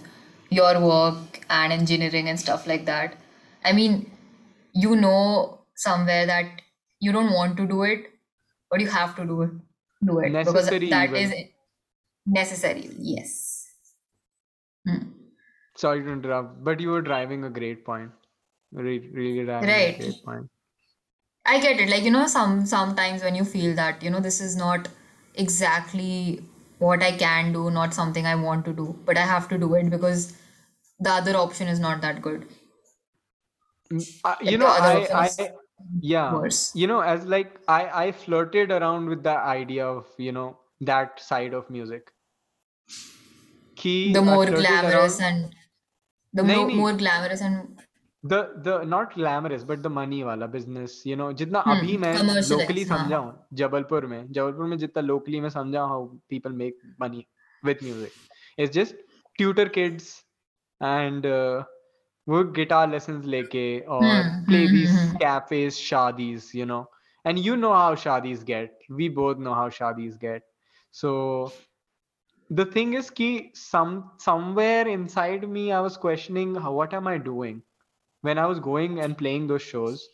your 0.50 0.80
work 0.80 1.42
and 1.50 1.74
engineering 1.74 2.30
and 2.30 2.40
stuff 2.40 2.68
like 2.68 2.86
that. 2.86 3.18
I 3.66 3.74
mean 3.74 4.12
you 4.74 4.96
know 4.96 5.60
somewhere 5.76 6.26
that 6.26 6.62
you 7.00 7.12
don't 7.12 7.34
want 7.34 7.58
to 7.58 7.68
do 7.68 7.84
it 7.84 8.12
but 8.72 8.80
you 8.80 8.88
have 8.88 9.16
to 9.16 9.26
do 9.26 9.42
it 9.42 9.52
do 10.06 10.20
it. 10.20 10.30
Necessary 10.30 10.80
because 10.80 10.90
that 10.90 11.10
even. 11.10 11.32
is 11.34 11.46
necessary 12.26 12.90
yes. 12.98 13.49
Hmm. 14.86 15.30
Sorry 15.76 16.04
to 16.04 16.10
interrupt, 16.12 16.64
but 16.64 16.80
you 16.80 16.90
were 16.92 17.02
driving 17.02 17.44
a 17.44 17.50
great 17.50 17.84
point. 17.84 18.12
Really, 18.72 19.10
really 19.10 19.46
driving 19.46 19.68
Right. 19.68 19.96
a 19.96 19.98
great 19.98 20.24
point. 20.24 20.52
I 21.46 21.60
get 21.60 21.80
it. 21.80 21.90
Like, 21.90 22.04
you 22.04 22.12
know, 22.12 22.28
some 22.28 22.66
sometimes 22.66 23.24
when 23.24 23.36
you 23.36 23.44
feel 23.44 23.76
that, 23.76 24.04
you 24.04 24.10
know, 24.10 24.20
this 24.20 24.40
is 24.40 24.56
not 24.56 24.88
exactly 25.36 26.44
what 26.78 27.04
I 27.04 27.18
can 27.18 27.52
do, 27.52 27.70
not 27.72 27.94
something 27.94 28.26
I 28.26 28.36
want 28.36 28.66
to 28.66 28.74
do, 28.74 28.98
but 29.06 29.18
I 29.18 29.26
have 29.26 29.48
to 29.50 29.58
do 29.58 29.74
it 29.76 29.90
because 29.90 30.38
the 31.00 31.10
other 31.12 31.36
option 31.36 31.68
is 31.68 31.80
not 31.80 32.02
that 32.02 32.22
good. 32.22 32.48
Mm, 33.92 34.06
uh, 34.24 34.36
you 34.42 34.58
the 34.58 34.58
know, 34.58 34.68
I, 34.68 35.08
I, 35.14 35.36
yeah, 36.02 36.36
worse. 36.36 36.74
you 36.74 36.88
know, 36.88 37.00
as 37.02 37.26
like 37.26 37.60
I, 37.68 38.06
I 38.08 38.12
flirted 38.12 38.72
around 38.72 39.10
with 39.10 39.24
the 39.24 39.38
idea 39.38 39.88
of, 39.88 40.08
you 40.18 40.32
know, 40.32 40.60
that 40.82 41.20
side 41.20 41.54
of 41.54 41.70
music. 41.70 42.12
key 43.84 44.14
the 44.14 44.22
more 44.30 44.46
glamorous 44.46 45.20
around... 45.20 45.30
and 45.30 45.56
the 46.34 46.44
nahin, 46.44 46.58
mo- 46.58 46.66
nahin. 46.68 46.82
more 46.86 46.94
glamorous 47.04 47.46
and 47.50 47.86
the 48.24 48.34
the 48.64 48.82
not 48.92 49.14
glamorous 49.16 49.62
but 49.68 49.80
the 49.80 49.88
money 49.98 50.22
वाला 50.24 50.46
business 50.54 51.04
you 51.08 51.16
know 51.18 51.32
जितना 51.42 51.64
hmm, 51.64 51.78
अभी 51.78 51.98
मैं 51.98 52.14
locally 52.50 52.84
समझा 52.86 53.18
हूँ. 53.18 53.48
जबलपुर 53.62 54.06
में 54.06 54.32
जबलपुर 54.32 54.66
में 54.68 54.78
जितना 54.78 55.02
locally 55.04 55.40
मैं 55.42 55.50
समझा 55.50 55.84
how 55.92 56.06
people 56.30 56.52
make 56.62 56.80
money 57.02 57.26
with 57.64 57.78
music 57.84 58.12
it's 58.60 58.74
just 58.74 58.96
tutor 59.38 59.68
kids 59.78 60.10
and 60.82 61.26
वो 62.28 62.44
गिटार 62.60 62.90
लेसन 62.90 63.22
लेके 63.36 63.64
और 63.80 64.02
play 64.50 64.60
these 64.72 64.98
cafes 65.22 65.74
शादीज 65.74 66.52
you 66.56 66.66
know 66.66 66.82
and 67.26 67.38
you 67.46 67.56
know 67.56 67.72
how 67.74 67.96
शादीज 68.06 68.44
get 68.52 68.78
we 69.00 69.10
both 69.22 69.36
know 69.48 69.54
how 69.54 69.70
शादीज 69.80 70.18
get 70.26 70.44
so 70.94 71.12
the 72.50 72.66
thing 72.66 72.94
is 72.94 73.10
ki 73.10 73.52
some 73.54 73.94
somewhere 74.26 74.88
inside 74.94 75.48
me 75.56 75.72
i 75.72 75.80
was 75.80 75.98
questioning 75.98 76.56
how, 76.56 76.72
what 76.74 76.94
am 76.94 77.08
i 77.08 77.18
doing? 77.18 77.62
When 78.22 78.38
i 78.38 78.46
was 78.46 78.60
going 78.60 79.00
and 79.00 79.18
playing 79.18 79.48
those 79.48 79.62
shows 79.62 80.08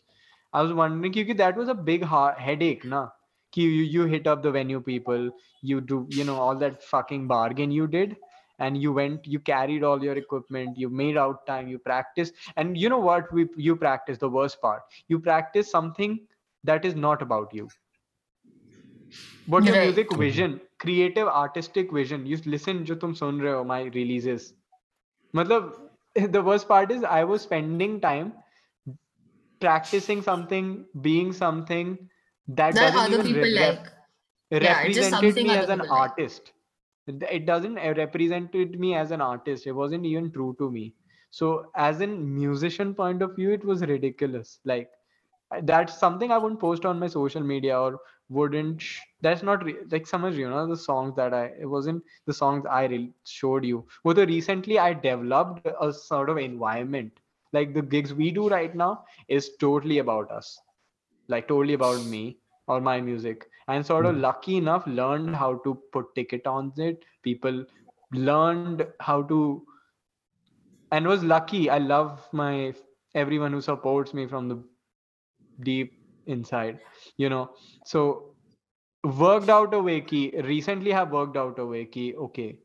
i 0.52 0.62
was 0.62 0.72
wondering 0.72 1.12
because 1.12 1.36
that 1.38 1.56
was 1.56 1.68
a 1.68 1.74
big 1.74 2.04
headache 2.04 2.84
na? 2.84 3.08
Ki 3.52 3.62
you, 3.62 3.82
you 3.96 4.04
hit 4.06 4.26
up 4.26 4.42
the 4.42 4.50
venue 4.50 4.80
people 4.80 5.30
you 5.62 5.80
do 5.80 6.06
you 6.10 6.24
know 6.24 6.36
all 6.36 6.56
that 6.64 6.82
fucking 6.82 7.26
bargain 7.26 7.70
you 7.70 7.86
did 7.86 8.16
and 8.58 8.80
you 8.82 8.92
went 8.92 9.26
you 9.26 9.40
carried 9.40 9.82
all 9.82 10.02
your 10.02 10.16
equipment 10.16 10.76
you 10.78 10.88
made 10.90 11.16
out 11.16 11.46
time 11.46 11.68
you 11.68 11.78
practiced. 11.78 12.34
And 12.56 12.76
you 12.78 12.88
know 12.88 12.98
what? 12.98 13.32
We 13.32 13.48
you 13.56 13.76
practice 13.76 14.18
the 14.18 14.28
worst 14.30 14.60
part. 14.60 14.82
You 15.08 15.20
practice 15.20 15.70
something 15.70 16.20
that 16.64 16.84
is 16.84 16.94
not 16.94 17.22
about 17.22 17.52
you 17.52 17.68
what 19.45 19.67
your 19.67 19.75
Right. 19.75 19.77
music 19.77 20.11
vision 20.17 20.59
creative 20.79 21.27
artistic 21.27 21.91
vision 21.91 22.25
you 22.25 22.37
listen 22.55 22.83
जो 22.85 22.95
तुम 23.03 23.13
सुन 23.21 23.41
रहे 23.41 23.53
हो 23.53 23.63
my 23.73 23.81
releases 23.97 24.53
मतलब 25.35 26.31
the 26.37 26.43
worst 26.49 26.67
part 26.69 26.91
is 26.91 27.03
I 27.03 27.23
was 27.33 27.41
spending 27.49 27.99
time 28.01 28.33
practicing 29.59 30.21
something 30.21 30.87
being 31.01 31.31
something 31.33 32.09
that, 32.47 32.79
that 32.79 32.79
doesn't 32.79 33.05
other 33.05 33.19
even 33.19 33.31
people 33.31 33.33
re- 33.33 33.51
rep- 33.59 33.87
like. 33.87 33.91
Yeah, 34.59 34.81
it's 34.81 34.95
just 34.95 35.09
represented 35.09 35.09
something 35.09 35.47
me 35.47 35.55
other 35.55 35.65
as 35.65 35.69
an 35.69 35.81
people 35.81 35.93
like. 35.93 36.11
artist 36.11 36.53
it 37.07 37.23
it 37.37 37.45
doesn't 37.45 37.77
uh, 37.79 37.93
represented 37.97 38.79
me 38.79 38.95
as 38.95 39.11
an 39.11 39.21
artist 39.21 39.67
it 39.67 39.71
wasn't 39.73 40.05
even 40.05 40.31
true 40.31 40.55
to 40.59 40.69
me 40.71 40.95
so 41.31 41.71
as 41.75 42.01
a 42.01 42.07
musician 42.07 42.93
point 42.95 43.21
of 43.21 43.35
view 43.35 43.51
it 43.51 43.63
was 43.65 43.81
ridiculous 43.93 44.59
like 44.65 44.91
I- 44.91 44.94
that's 45.52 45.98
something 45.98 46.30
i 46.30 46.38
wouldn't 46.38 46.60
post 46.60 46.84
on 46.84 46.98
my 46.98 47.06
social 47.06 47.40
media 47.42 47.78
or 47.78 47.98
wouldn't 48.28 48.80
sh- 48.80 49.00
that's 49.20 49.42
not 49.42 49.64
re- 49.64 49.76
like 49.90 50.06
some 50.06 50.24
you 50.32 50.48
know 50.48 50.66
the 50.66 50.76
songs 50.76 51.14
that 51.16 51.32
i 51.34 51.44
it 51.60 51.66
wasn't 51.66 52.02
the 52.26 52.32
songs 52.32 52.64
i 52.70 52.84
re- 52.86 53.12
showed 53.24 53.64
you. 53.64 53.84
Although 54.04 54.24
recently 54.24 54.78
i 54.78 54.92
developed 54.92 55.62
a 55.80 55.92
sort 55.92 56.22
of 56.22 56.30
environment. 56.30 57.12
Like 57.46 57.74
the 57.74 57.82
gigs 57.82 58.12
we 58.12 58.30
do 58.30 58.48
right 58.48 58.74
now 58.74 59.04
is 59.28 59.56
totally 59.60 59.98
about 59.98 60.30
us. 60.30 60.60
Like 61.28 61.48
totally 61.48 61.74
about 61.74 62.04
me 62.04 62.38
or 62.66 62.80
my 62.80 63.00
music. 63.00 63.46
And 63.68 63.84
sort 63.86 64.06
of 64.06 64.16
hmm. 64.16 64.20
lucky 64.20 64.56
enough 64.56 64.86
learned 64.86 65.36
how 65.36 65.56
to 65.64 65.74
put 65.92 66.14
ticket 66.14 66.46
on 66.46 66.72
it. 66.76 67.04
People 67.22 67.64
learned 68.12 68.86
how 69.00 69.22
to 69.22 69.64
and 70.90 71.06
was 71.06 71.22
lucky. 71.22 71.70
I 71.70 71.78
love 71.78 72.28
my 72.32 72.74
everyone 73.14 73.52
who 73.52 73.60
supports 73.60 74.14
me 74.14 74.26
from 74.26 74.48
the 74.48 74.62
deep 75.62 75.92
inside 76.26 76.80
you 77.16 77.28
know. 77.28 77.50
So 77.84 78.34
worked 79.04 79.48
out 79.48 79.74
a 79.74 79.80
way 79.80 80.00
key 80.00 80.32
recently 80.44 80.90
have 80.92 81.12
worked 81.12 81.36
out 81.36 81.58
a 81.58 81.66
way 81.66 81.84
key 81.86 82.14
okay. 82.16 82.58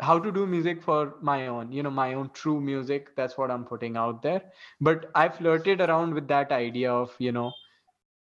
How 0.00 0.18
to 0.18 0.32
do 0.32 0.46
music 0.46 0.82
for 0.82 1.14
my 1.20 1.46
own 1.48 1.72
you 1.72 1.82
know 1.82 1.90
my 1.90 2.14
own 2.14 2.30
true 2.30 2.60
music 2.60 3.14
that's 3.16 3.36
what 3.38 3.50
i'm 3.50 3.64
putting 3.64 3.96
out 3.96 4.22
there. 4.22 4.42
But 4.80 5.10
i 5.14 5.28
flirted 5.28 5.80
around 5.80 6.14
with 6.14 6.28
that 6.28 6.52
idea 6.52 6.92
of 6.92 7.14
you 7.18 7.32
know 7.32 7.52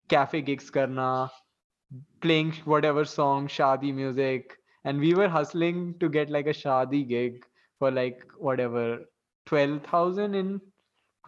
cafe 0.09 0.41
gigs 0.41 0.69
karna 0.69 1.29
playing 2.21 2.51
whatever 2.65 3.05
song 3.05 3.47
shadi 3.47 3.93
music. 3.93 4.57
And 4.85 4.99
we 4.99 5.13
were 5.13 5.27
hustling 5.29 5.95
to 5.99 6.09
get 6.09 6.29
like 6.29 6.47
a 6.47 6.53
shadi 6.53 7.07
gig 7.07 7.45
for 7.79 7.91
like 7.91 8.23
whatever 8.37 8.99
12000 9.45 10.35
in 10.35 10.61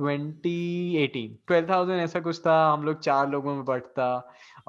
2018 0.00 1.28
12000 1.50 1.98
ऐसा 2.04 2.20
कुछ 2.20 2.38
था 2.46 2.54
हम 2.72 2.84
लोग 2.84 3.00
चार 3.00 3.28
लोगों 3.30 3.54
में 3.54 3.64
बटता 3.64 4.06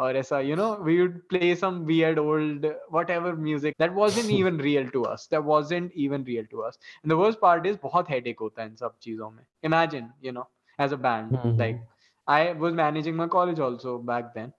और 0.05 0.17
ऐसा 0.17 0.39
you 0.47 0.55
know 0.59 0.67
we 0.87 0.95
would 1.01 1.15
play 1.33 1.49
some 1.61 1.79
weird 1.89 2.19
old 2.23 2.65
whatever 2.97 3.31
music 3.47 3.77
that 3.83 3.95
wasn't 3.99 4.33
even 4.37 4.57
real 4.67 4.89
to 4.95 5.03
us 5.13 5.25
that 5.33 5.47
wasn't 5.51 5.95
even 6.05 6.27
real 6.29 6.45
to 6.53 6.63
us 6.69 6.79
and 7.03 7.13
the 7.13 7.17
worst 7.21 7.41
part 7.45 7.65
is 7.71 7.77
बहुत 7.83 8.09
headache 8.15 8.41
होता 8.41 8.61
है 8.61 8.67
इन 8.69 8.75
सब 8.83 8.97
चीजों 9.07 9.29
में 9.31 9.43
imagine 9.71 10.09
you 10.27 10.35
know 10.37 10.45
as 10.85 10.95
a 10.97 11.01
band 11.07 11.37
Mhm. 11.39 11.57
like 11.63 11.81
I 12.27 12.41
was 12.65 12.77
managing 12.81 13.17
my 13.23 13.27
college 13.37 13.59
also 13.69 13.97
back 14.11 14.31
then 14.37 14.53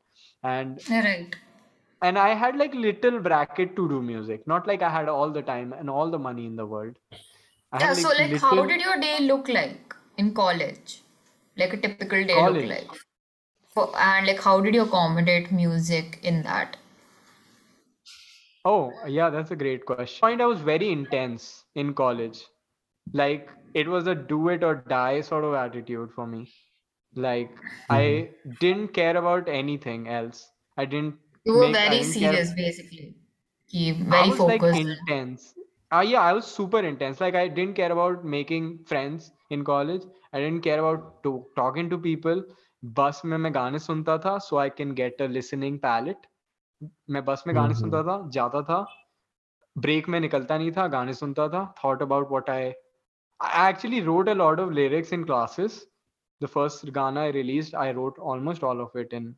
and 0.55 0.83
Right. 1.07 1.37
and 2.03 2.19
I 2.25 2.29
had 2.45 2.59
like 2.65 2.75
little 2.87 3.19
bracket 3.29 3.77
to 3.81 3.89
do 3.95 4.03
music 4.11 4.47
not 4.55 4.67
like 4.73 4.83
I 4.91 4.91
had 4.99 5.09
all 5.17 5.37
the 5.39 5.43
time 5.43 5.73
and 5.81 5.95
all 5.99 6.15
the 6.17 6.23
money 6.29 6.47
in 6.53 6.57
the 6.63 6.67
world 6.75 6.99
I 7.73 7.81
Yeah, 7.81 7.89
had 7.89 7.97
so 8.07 8.13
like 8.21 8.37
how 8.47 8.55
little- 8.55 8.69
did 8.75 8.87
your 8.89 8.97
day 9.07 9.17
look 9.31 9.49
like 9.59 9.90
in 10.22 10.34
college? 10.34 11.02
Like 11.58 11.74
a 11.74 11.78
typical 11.86 12.24
day 12.32 12.34
College. 12.34 12.68
look 12.68 12.78
like? 12.78 13.02
For, 13.74 13.86
and 13.98 14.28
like 14.28 14.42
how 14.42 14.60
did 14.62 14.76
you 14.76 14.84
accommodate 14.84 15.52
music 15.52 16.20
in 16.24 16.42
that? 16.44 16.78
Oh, 18.64 18.92
yeah, 19.08 19.30
that's 19.30 19.52
a 19.52 19.56
great 19.56 19.86
question. 19.86 20.20
Point 20.22 20.42
I 20.42 20.46
was 20.46 20.62
very 20.62 20.92
intense 20.92 21.66
in 21.76 21.94
college. 21.94 22.42
Like 23.14 23.50
it 23.74 23.88
was 23.88 24.08
a 24.08 24.16
do 24.16 24.50
it 24.50 24.64
or 24.64 24.76
die 24.88 25.22
sort 25.22 25.44
of 25.44 25.54
attitude 25.54 26.12
for 26.16 26.28
me. 26.28 26.52
Like 27.16 27.58
I 27.90 28.02
mm-hmm. 28.02 28.52
didn't 28.60 28.90
care 28.90 29.18
about 29.18 29.50
anything 29.50 30.08
else. 30.08 30.50
I 30.78 30.86
didn't 30.86 31.16
You 31.46 31.54
were 31.54 31.68
make- 31.68 31.76
very 31.76 32.00
didn't 32.00 32.14
care- 32.14 32.32
serious 32.34 32.54
basically. 32.54 33.16
I 33.74 33.96
very 34.16 34.30
was 34.30 34.40
like 34.40 34.62
focused. 34.62 34.80
intense. 34.80 35.54
uh, 35.92 36.02
yeah 36.02 36.22
i 36.22 36.34
was 36.34 36.46
super 36.46 36.80
intense. 36.80 37.22
Like 37.22 37.36
i 37.36 37.48
didn't 37.48 37.76
care 37.76 37.92
about 37.92 38.26
making 38.26 38.68
friends 38.86 39.32
in 39.50 39.64
college. 39.64 40.04
I 40.34 40.40
didn't 40.40 40.62
care 40.62 40.80
about 40.80 41.24
to, 41.24 41.46
talking 41.56 41.90
to 41.94 41.98
people. 42.10 42.44
बस 42.84 43.22
में 43.26 43.38
मैं 43.38 43.54
गाने 43.56 43.80
सुनता 43.80 44.18
था 44.18 44.38
so 44.44 44.58
I 44.58 44.70
can 44.78 44.94
get 44.96 45.22
a 45.22 45.26
listening 45.28 45.78
palette 45.80 46.26
मैं 47.10 47.24
बस 47.26 47.44
में 47.48 47.56
गाने 47.56 47.74
सुनता 47.76 47.98
mm-hmm. 47.98 48.24
था 48.24 48.30
जाता 48.34 48.62
था. 48.70 48.86
ब्रेक 49.76 50.10
में 50.10 50.20
निकलता 50.20 50.58
नहीं 50.58 50.72
था 50.78 50.88
गाने 50.96 51.14
सुनता 51.14 51.48
था. 51.50 51.64
Thought 51.84 52.02
about 52.02 52.30
what 52.30 52.50
I 52.50 52.72
I 53.40 53.70
actually 53.70 54.00
wrote 54.02 54.30
a 54.30 54.34
lot 54.34 54.60
of 54.60 54.72
lyrics 54.80 55.14
in 55.14 55.24
classes 55.24 55.86
the 56.42 56.46
first 56.46 56.90
गाना 56.90 57.22
I 57.22 57.32
release 57.32 57.76
I 57.76 57.92
wrote 58.00 58.20
almost 58.34 58.64
all 58.64 58.82
of 58.82 58.98
it 59.00 59.14
in 59.14 59.32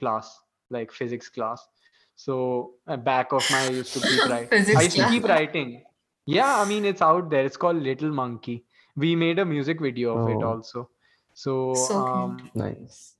class 0.00 0.38
like 0.72 0.92
physics 0.92 1.28
class 1.28 1.68
So 2.16 2.74
uh, 2.86 2.96
back 2.96 3.32
of 3.32 3.48
my 3.50 3.64
I 3.66 3.68
used 3.68 3.92
to 3.94 4.00
keep 4.00 4.26
writing. 4.26 4.50
I 4.74 4.82
used 4.82 4.96
to 4.96 5.04
keep 5.06 5.24
writing. 5.24 5.84
Yeah, 6.26 6.56
I 6.56 6.64
mean 6.64 6.84
it's 6.84 7.02
out 7.02 7.30
there. 7.30 7.44
It's 7.44 7.56
called 7.56 7.76
Little 7.82 8.10
Monkey. 8.12 8.64
We 8.96 9.16
made 9.16 9.38
a 9.38 9.44
music 9.44 9.80
video 9.80 10.14
of 10.16 10.28
it 10.28 10.42
Oh. 10.42 10.48
also. 10.52 10.90
So, 11.34 11.54
So 11.88 12.06
um, 12.12 12.50
Nice. 12.54 13.16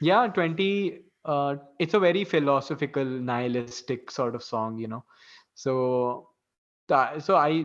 yeah 0.00 0.26
20 0.28 1.00
uh 1.24 1.56
it's 1.78 1.94
a 1.94 2.00
very 2.00 2.24
philosophical 2.24 3.04
nihilistic 3.04 4.02
sort 4.02 4.26
of 4.26 4.34
song 4.42 4.70
you 4.70 4.78
know 4.80 4.96
so 5.54 6.28
tha- 6.88 7.20
so 7.20 7.36
i 7.36 7.64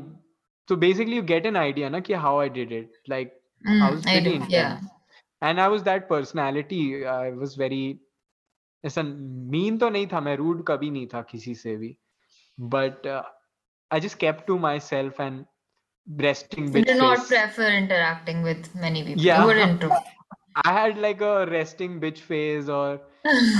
so 0.67 0.76
basically 0.76 1.15
you 1.15 1.21
get 1.21 1.45
an 1.45 1.55
idea 1.55 1.89
na, 1.89 1.99
ki 2.01 2.13
how 2.13 2.39
i 2.39 2.47
did 2.47 2.71
it 2.71 2.89
like 3.07 3.34
i 3.82 3.89
Mm, 3.89 3.91
was 3.91 4.05
I 4.07 4.19
pretty 4.19 4.34
do. 4.38 4.45
Yeah. 4.49 4.80
intense 4.80 4.89
and 5.41 5.59
i 5.61 5.67
was 5.67 5.84
that 5.84 6.07
personality 6.09 7.05
i 7.05 7.30
was 7.32 7.55
very 7.55 7.99
ऐसा 8.86 9.02
mean 9.54 9.78
तो 9.78 9.88
नहीं 9.90 10.06
था 10.12 10.20
मैं 10.26 10.36
rude 10.36 10.64
कभी 10.68 10.90
नहीं 10.90 11.06
था 11.14 11.20
किसी 11.30 11.54
से 11.54 11.76
भी 11.76 11.96
but 12.74 13.06
I 13.06 14.00
just 14.00 14.18
kept 14.18 14.46
to 14.46 14.58
my 14.68 14.80
self 14.90 15.20
and 15.20 15.44
resting 16.06 16.64
You 16.66 16.70
bitch 16.74 16.86
did 16.90 16.96
not 17.00 17.18
face. 17.18 17.28
prefer 17.30 17.66
interacting 17.80 18.38
with 18.44 18.68
many 18.84 19.00
people. 19.08 19.24
Yeah. 19.24 19.40
You 19.42 19.48
were 19.50 19.58
introvert. 19.64 20.06
I 20.62 20.72
had 20.76 20.96
like 21.04 21.20
a 21.26 21.34
resting 21.50 21.92
bitch 22.04 22.22
face, 22.30 22.70
or 22.76 22.86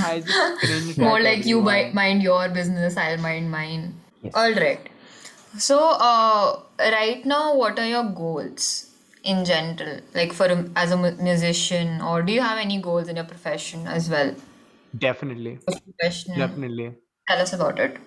I 0.07 0.15
just 0.31 0.63
cringed 0.63 0.99
More 1.03 1.19
at 1.19 1.25
like 1.27 1.45
you 1.51 1.61
mi- 1.67 1.75
everyone. 1.75 1.95
mind 1.99 2.25
your 2.29 2.49
business, 2.57 2.97
I'll 3.03 3.21
mind 3.27 3.53
mine. 3.53 3.85
Yes. 4.23 4.33
All 4.43 4.57
right. 4.65 4.89
So, 5.67 5.79
uh, 6.09 6.49
right 6.97 7.29
now, 7.35 7.43
what 7.61 7.79
are 7.85 7.87
your 7.93 8.03
goals 8.23 8.67
in 9.35 9.45
general? 9.53 10.01
Like 10.21 10.33
for 10.41 10.47
a, 10.57 10.59
as 10.85 10.97
a 10.99 11.01
mu- 11.05 11.17
musician, 11.29 11.95
or 12.13 12.17
do 12.31 12.33
you 12.39 12.41
have 12.49 12.59
any 12.67 12.81
goals 12.89 13.15
in 13.15 13.23
your 13.23 13.29
profession 13.37 13.87
as 13.99 14.11
well? 14.17 14.35
Definitely, 14.98 15.60
Professional. 15.64 16.50
definitely. 16.50 16.98
Tell 17.28 17.42
us 17.42 17.54
about 17.54 17.80
it. 17.80 18.00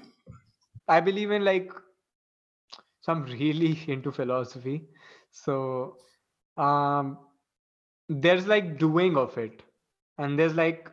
I 0.88 1.00
believe 1.00 1.30
in 1.30 1.44
like, 1.44 1.70
so 3.00 3.12
I'm 3.12 3.24
really 3.24 3.78
into 3.92 4.12
philosophy. 4.12 4.88
So, 5.30 5.98
um, 6.56 7.18
there's 8.08 8.46
like 8.46 8.78
doing 8.78 9.16
of 9.16 9.38
it, 9.38 9.62
and 10.18 10.38
there's 10.38 10.54
like, 10.54 10.90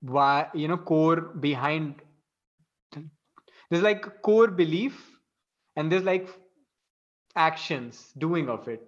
why 0.00 0.50
you 0.54 0.68
know 0.68 0.76
core 0.78 1.20
behind. 1.20 2.02
There's 3.70 3.82
like 3.82 4.20
core 4.22 4.48
belief, 4.48 5.20
and 5.76 5.90
there's 5.90 6.04
like 6.04 6.28
actions 7.36 8.12
doing 8.18 8.50
of 8.50 8.68
it. 8.68 8.86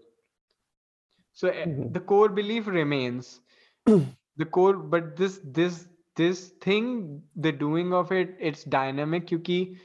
So 1.33 1.49
eh, 1.49 1.67
Mhm. 1.67 1.89
the 1.89 2.01
core 2.01 2.29
belief 2.29 2.67
remains. 2.69 3.41
the 4.37 4.47
core, 4.47 4.77
but 4.79 5.17
this 5.17 5.41
this 5.45 5.89
this 6.21 6.51
thing, 6.67 7.23
the 7.37 7.53
doing 7.53 7.93
of 7.95 8.13
it, 8.13 8.37
it's 8.41 8.65
dynamic. 8.65 9.29
Because 9.29 9.77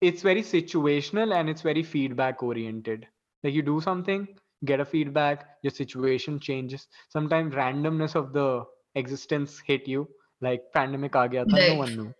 it's 0.00 0.22
very 0.22 0.42
situational 0.42 1.34
and 1.34 1.48
it's 1.48 1.62
very 1.62 1.82
feedback 1.82 2.42
oriented. 2.42 3.06
Like 3.42 3.54
you 3.54 3.62
do 3.62 3.80
something 3.80 4.28
get 4.66 4.80
a 4.80 4.84
feedback 4.84 5.56
your 5.62 5.70
situation 5.70 6.38
changes. 6.38 6.86
Sometimes 7.08 7.54
randomness 7.54 8.14
of 8.14 8.32
the 8.34 8.64
existence 8.94 9.58
hit 9.60 9.88
you 9.88 10.08
like 10.42 10.62
pandemic 10.74 11.16
aa 11.16 11.26
gaya 11.34 11.46
tha, 11.46 11.60
no 11.60 11.74
one 11.74 11.96
knew. 11.96 12.12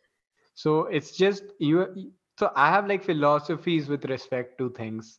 So 0.54 0.86
it's 0.86 1.16
just 1.16 1.44
you 1.58 1.86
so 2.38 2.50
i 2.56 2.68
have 2.70 2.88
like 2.92 3.04
philosophies 3.04 3.88
with 3.88 4.04
respect 4.06 4.58
to 4.58 4.70
things. 4.70 5.18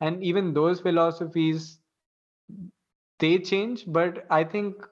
And 0.00 0.22
even 0.24 0.54
those 0.54 0.80
philosophies 0.80 1.80
they 3.22 3.38
change 3.38 3.84
but 3.98 4.26
i 4.30 4.42
think 4.44 4.86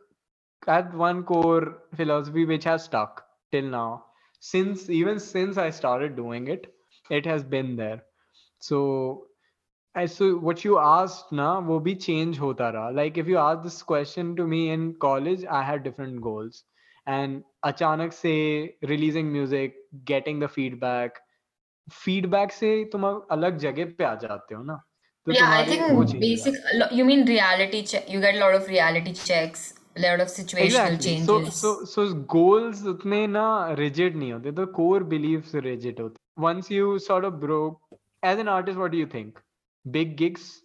at 0.67 0.93
one 0.93 1.23
core 1.23 1.79
philosophy 1.95 2.45
which 2.45 2.63
has 2.63 2.83
stuck 2.83 3.25
till 3.51 3.63
now 3.63 4.05
since 4.39 4.89
even 4.89 5.19
since 5.19 5.57
i 5.57 5.69
started 5.69 6.15
doing 6.15 6.47
it 6.47 6.67
it 7.09 7.25
has 7.25 7.43
been 7.43 7.75
there 7.75 8.03
so 8.59 9.27
I 9.95 10.05
so 10.05 10.37
what 10.37 10.63
you 10.63 10.79
asked 10.79 11.31
na 11.37 11.59
wo 11.69 11.79
bhi 11.85 11.93
change 12.03 12.37
hota 12.41 12.67
raha 12.75 12.93
like 12.99 13.17
if 13.23 13.27
you 13.27 13.37
ask 13.37 13.63
this 13.63 13.81
question 13.83 14.35
to 14.37 14.45
me 14.51 14.59
in 14.75 14.85
college 15.05 15.43
i 15.45 15.61
had 15.69 15.83
different 15.87 16.21
goals 16.27 16.63
and 17.07 17.43
achanak 17.69 18.13
se 18.19 18.33
releasing 18.91 19.31
music 19.33 19.75
getting 20.13 20.39
the 20.39 20.47
feedback 20.57 21.19
feedback 21.89 22.51
से 22.51 22.69
तुम 22.91 23.05
अलग 23.31 23.57
जगह 23.57 23.85
पे 23.97 24.03
आ 24.03 24.15
जाते 24.23 24.55
हो 24.55 24.63
ना 24.63 24.75
तो 25.25 25.33
Yeah, 25.33 25.45
I 25.45 25.65
तुम्हारी 25.65 25.77
वो 25.95 26.03
think 26.03 26.11
change 26.13 26.15
हो 26.15 26.19
basic. 26.21 26.55
lo- 26.73 26.89
You 26.91 27.05
mean 27.05 27.25
reality 27.25 27.83
check? 27.83 28.09
You 28.09 28.21
get 28.21 28.35
a 28.35 28.39
lot 28.39 28.55
of 28.55 28.67
reality 28.67 29.13
checks, 29.13 29.73
a 29.84 29.84
lot 30.00 30.20
of 30.20 30.28
situational 30.28 30.64
exactly. 30.64 30.98
changes. 30.98 31.26
So, 31.26 31.84
so, 31.84 31.84
so 31.84 32.14
goals 32.14 32.82
utne 32.82 33.28
na 33.30 33.74
rigid 33.74 34.14
nahi 34.14 34.32
hote. 34.32 34.54
The 34.54 34.66
core 34.66 35.00
beliefs 35.00 35.54
rigid. 35.54 36.00
Once 36.36 36.70
you 36.70 36.98
sort 36.98 37.24
of 37.24 37.40
broke, 37.40 37.80
as 38.22 38.38
an 38.38 38.48
artist, 38.48 38.78
what 38.78 38.92
do 38.92 38.98
you 38.98 39.06
think? 39.06 39.40
Big 39.90 40.16
gigs, 40.16 40.62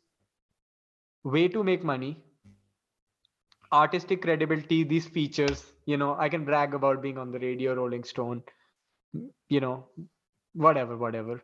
way 1.23 1.47
to 1.47 1.63
make 1.63 1.83
money, 1.83 2.17
artistic 3.71 4.21
credibility, 4.21 4.83
these 4.83 5.07
features. 5.07 5.65
You 5.85 5.97
know, 5.97 6.15
I 6.17 6.29
can 6.29 6.45
brag 6.45 6.73
about 6.73 7.01
being 7.01 7.17
on 7.17 7.31
the 7.31 7.39
radio, 7.39 7.73
Rolling 7.73 8.03
Stone. 8.03 8.43
You 9.49 9.59
know, 9.59 9.87
whatever, 10.53 10.97
whatever. 10.97 11.41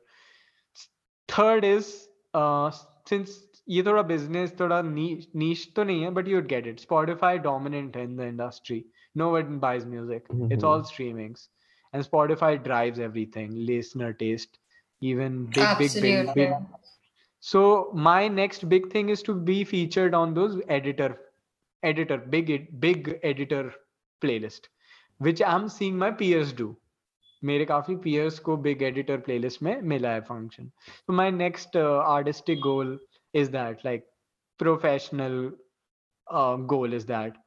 Third 1.27 1.63
is 1.63 2.07
uh, 2.33 2.71
since 3.05 3.39
ये 3.69 3.83
थोड़ा 3.83 4.01
business 4.09 4.53
थोड़ा 4.59 4.81
नीच 4.81 5.67
तो 5.75 5.83
नहीं 5.83 6.03
है 6.03 6.09
but 6.09 6.27
you 6.27 6.41
get 6.49 6.67
it 6.67 6.79
Spotify 6.79 7.37
dominant 7.47 7.97
है 7.97 8.03
in 8.03 8.15
the 8.17 8.27
industry 8.27 8.83
no 9.17 9.29
one 9.31 9.59
buys 9.59 9.85
music 9.87 10.51
it's 10.51 10.63
all 10.63 10.83
streamings 10.83 11.49
and 11.93 12.03
Spotify 12.03 12.57
drives 12.67 12.99
everything 12.99 13.53
listener 13.69 14.11
taste 14.23 14.59
even 15.01 15.43
big 15.47 15.77
big 15.77 16.01
big 16.01 16.33
big 16.33 16.53
so 17.43 17.59
so 17.59 17.99
my 18.05 18.27
next 18.27 18.63
big 18.69 18.87
thing 18.91 19.09
is 19.09 19.21
to 19.23 19.33
be 19.49 19.57
featured 19.65 20.15
on 20.15 20.33
editor 20.69 21.13
editor 21.83 22.17
big 22.29 22.47
big 22.47 22.81
big 22.81 23.13
editor 23.23 23.63
playlist 24.21 24.67
I 25.21 25.55
am 25.55 25.67
seeing 25.69 25.99
my 25.99 26.11
peers 26.17 26.55
do 26.57 26.75
मेरे 27.43 27.65
काफ़ी 27.65 27.95
peers 27.95 28.39
को 28.39 28.55
big 28.57 28.81
editor 28.83 29.17
playlist 29.17 29.61
में 29.63 29.81
मिला 29.81 30.11
है 30.11 30.21
function 30.21 30.69
तो 31.07 31.13
my 31.13 31.31
next 31.31 31.77
artistic 31.77 32.59
goal 32.59 32.99
is 33.41 33.49
that 33.55 33.83
like 33.85 34.05
professional 34.63 35.51
uh, 36.29 36.55
goal 36.73 36.93
is 36.99 37.05
that 37.05 37.37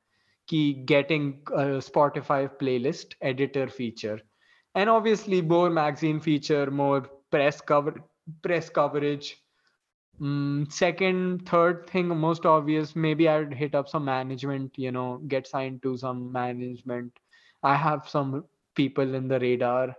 ki 0.53 0.63
getting 0.93 1.27
a 1.65 1.67
spotify 1.91 2.41
playlist 2.63 3.15
editor 3.33 3.67
feature 3.79 4.19
and 4.75 4.91
obviously 4.97 5.43
more 5.55 5.71
magazine 5.79 6.21
feature 6.29 6.65
more 6.83 7.01
press 7.37 7.61
cover 7.73 7.95
press 8.43 8.71
coverage 8.81 9.31
Mm, 10.21 10.71
second, 10.71 11.49
third 11.49 11.89
thing, 11.89 12.09
most 12.09 12.45
obvious, 12.45 12.95
maybe 12.95 13.27
I'd 13.27 13.55
hit 13.55 13.75
up 13.75 13.89
some 13.89 14.05
management, 14.05 14.73
you 14.77 14.93
know, 14.93 15.19
get 15.29 15.47
signed 15.47 15.83
to 15.83 15.97
some 15.97 16.31
management. 16.31 17.13
I 17.63 17.75
have 17.75 18.07
some 18.07 18.45
people 18.75 19.15
in 19.15 19.29
the 19.29 19.41
radar. 19.41 19.97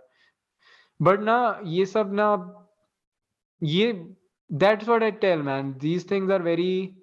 But 1.00 1.22
na, 1.22 1.58
ye 1.64 1.84
sab 1.84 2.12
na, 2.12 2.46
ye, 3.60 3.94
that's 4.51 4.87
what 4.87 5.03
I 5.03 5.11
tell, 5.11 5.37
man. 5.43 5.75
These 5.79 6.03
things 6.03 6.29
are 6.31 6.39
very 6.39 6.95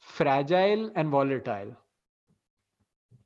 fragile 0.00 0.90
and 0.96 1.10
volatile. 1.10 1.76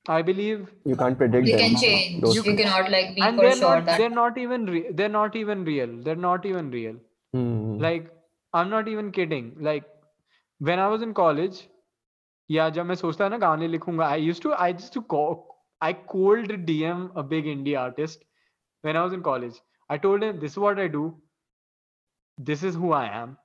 I 0.09 0.23
believe 0.23 0.73
You 0.85 0.97
can't 0.97 1.19
predict 1.19 1.47
You 1.47 1.57
them. 1.57 1.61
can 1.61 1.77
change. 1.77 2.21
Those 2.23 2.37
You 2.37 2.43
things. 2.43 2.61
cannot 2.61 2.91
like 2.91 3.15
be 3.15 3.23
and 3.23 3.37
for 3.37 3.43
they're 3.43 3.57
sure 3.57 3.77
not 3.77 3.87
that 3.87 3.99
they're 3.99 4.17
not 4.19 4.39
even 4.39 4.67
re- 4.67 4.91
they're 4.93 5.15
not 5.17 5.37
even 5.37 5.65
real 5.65 5.97
they're 6.07 6.23
not 6.27 6.47
even 6.47 6.71
real 6.71 6.97
Hmm. 7.35 7.79
like 7.85 8.05
i'm 8.59 8.71
not 8.75 8.89
even 8.93 9.11
kidding 9.17 9.49
like 9.69 9.89
when 10.69 10.79
i 10.79 10.87
was 10.95 11.03
in 11.07 11.13
college 11.21 11.59
या 12.51 12.69
जब 12.77 12.87
मैं 12.87 12.95
सोचता 12.95 13.29
ना 13.29 13.39
गाने 13.39 13.69
लिखूंगा 13.69 14.09
I 14.15 14.17
used 14.25 14.43
to 14.47 14.53
I 14.65 14.69
used 14.73 14.93
to 14.97 15.03
call 15.15 15.37
I 15.89 15.93
cold 16.13 16.53
DM 16.71 17.01
a 17.23 17.25
big 17.33 17.47
indie 17.53 17.77
artist 17.85 18.25
when 18.83 18.97
I 18.97 19.03
was 19.07 19.13
in 19.17 19.23
college. 19.29 19.57
I 19.91 19.99
told 20.05 20.23
him 20.27 20.39
this 20.45 20.53
is 20.53 20.59
what 20.65 20.79
I 20.85 20.87
do. 20.97 21.03
This 22.41 22.63
is 22.63 22.75
who 22.75 22.93
I 22.93 23.07
am. 23.07 23.37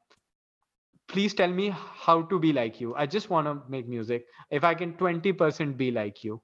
Please 1.08 1.34
tell 1.34 1.50
me 1.52 1.70
how 1.74 2.22
to 2.24 2.39
be 2.39 2.52
like 2.54 2.80
you. 2.82 2.96
I 2.96 3.06
just 3.06 3.30
want 3.30 3.48
to 3.48 3.62
make 3.70 3.88
music. 3.88 4.26
If 4.50 4.64
I 4.64 4.74
can 4.74 4.94
20% 4.98 5.78
be 5.78 5.92
like 5.92 6.24
you. 6.24 6.42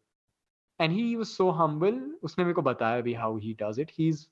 And 0.79 0.91
he 0.93 1.15
was 1.17 1.33
so 1.35 1.51
humble. 1.51 1.97
उसने 2.23 2.45
मेरे 2.45 2.53
को 2.53 2.61
बताया 2.63 3.01
भी 3.07 3.15
how 3.17 3.31
he 3.45 3.53
does 3.61 3.77
it. 3.83 3.91
He's 3.99 4.27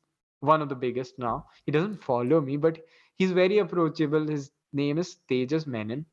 one 0.51 0.61
of 0.61 0.69
the 0.69 0.75
biggest 0.83 1.19
now. 1.19 1.33
He 1.65 1.71
doesn't 1.77 2.03
follow 2.07 2.41
me, 2.41 2.57
but 2.57 2.79
he's 3.15 3.31
very 3.31 3.59
approachable. 3.59 4.27
His 4.27 4.51
name 4.73 4.97
is 5.05 5.15
Tejas 5.31 5.65
Menon. 5.67 6.05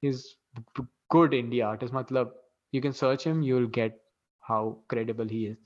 He's 0.00 0.36
b- 0.78 0.86
good 1.10 1.32
indie 1.32 1.64
artist. 1.66 1.92
Matlab, 1.92 2.32
you 2.72 2.80
can 2.80 2.92
search 2.92 3.24
him, 3.24 3.42
you'll 3.42 3.66
get 3.80 4.00
how 4.40 4.78
credible 4.88 5.28
he 5.36 5.46
is. 5.46 5.56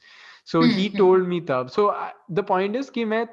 So 0.45 0.65
he 0.65 0.89
Mhm. 0.89 0.97
told 1.03 1.27
me 1.29 1.41
tab. 1.41 1.71
So 1.71 1.91
I, 1.91 2.13
the 2.29 2.43
point 2.43 2.77
is 2.77 2.91
कि 2.91 3.05
मैं 3.15 3.27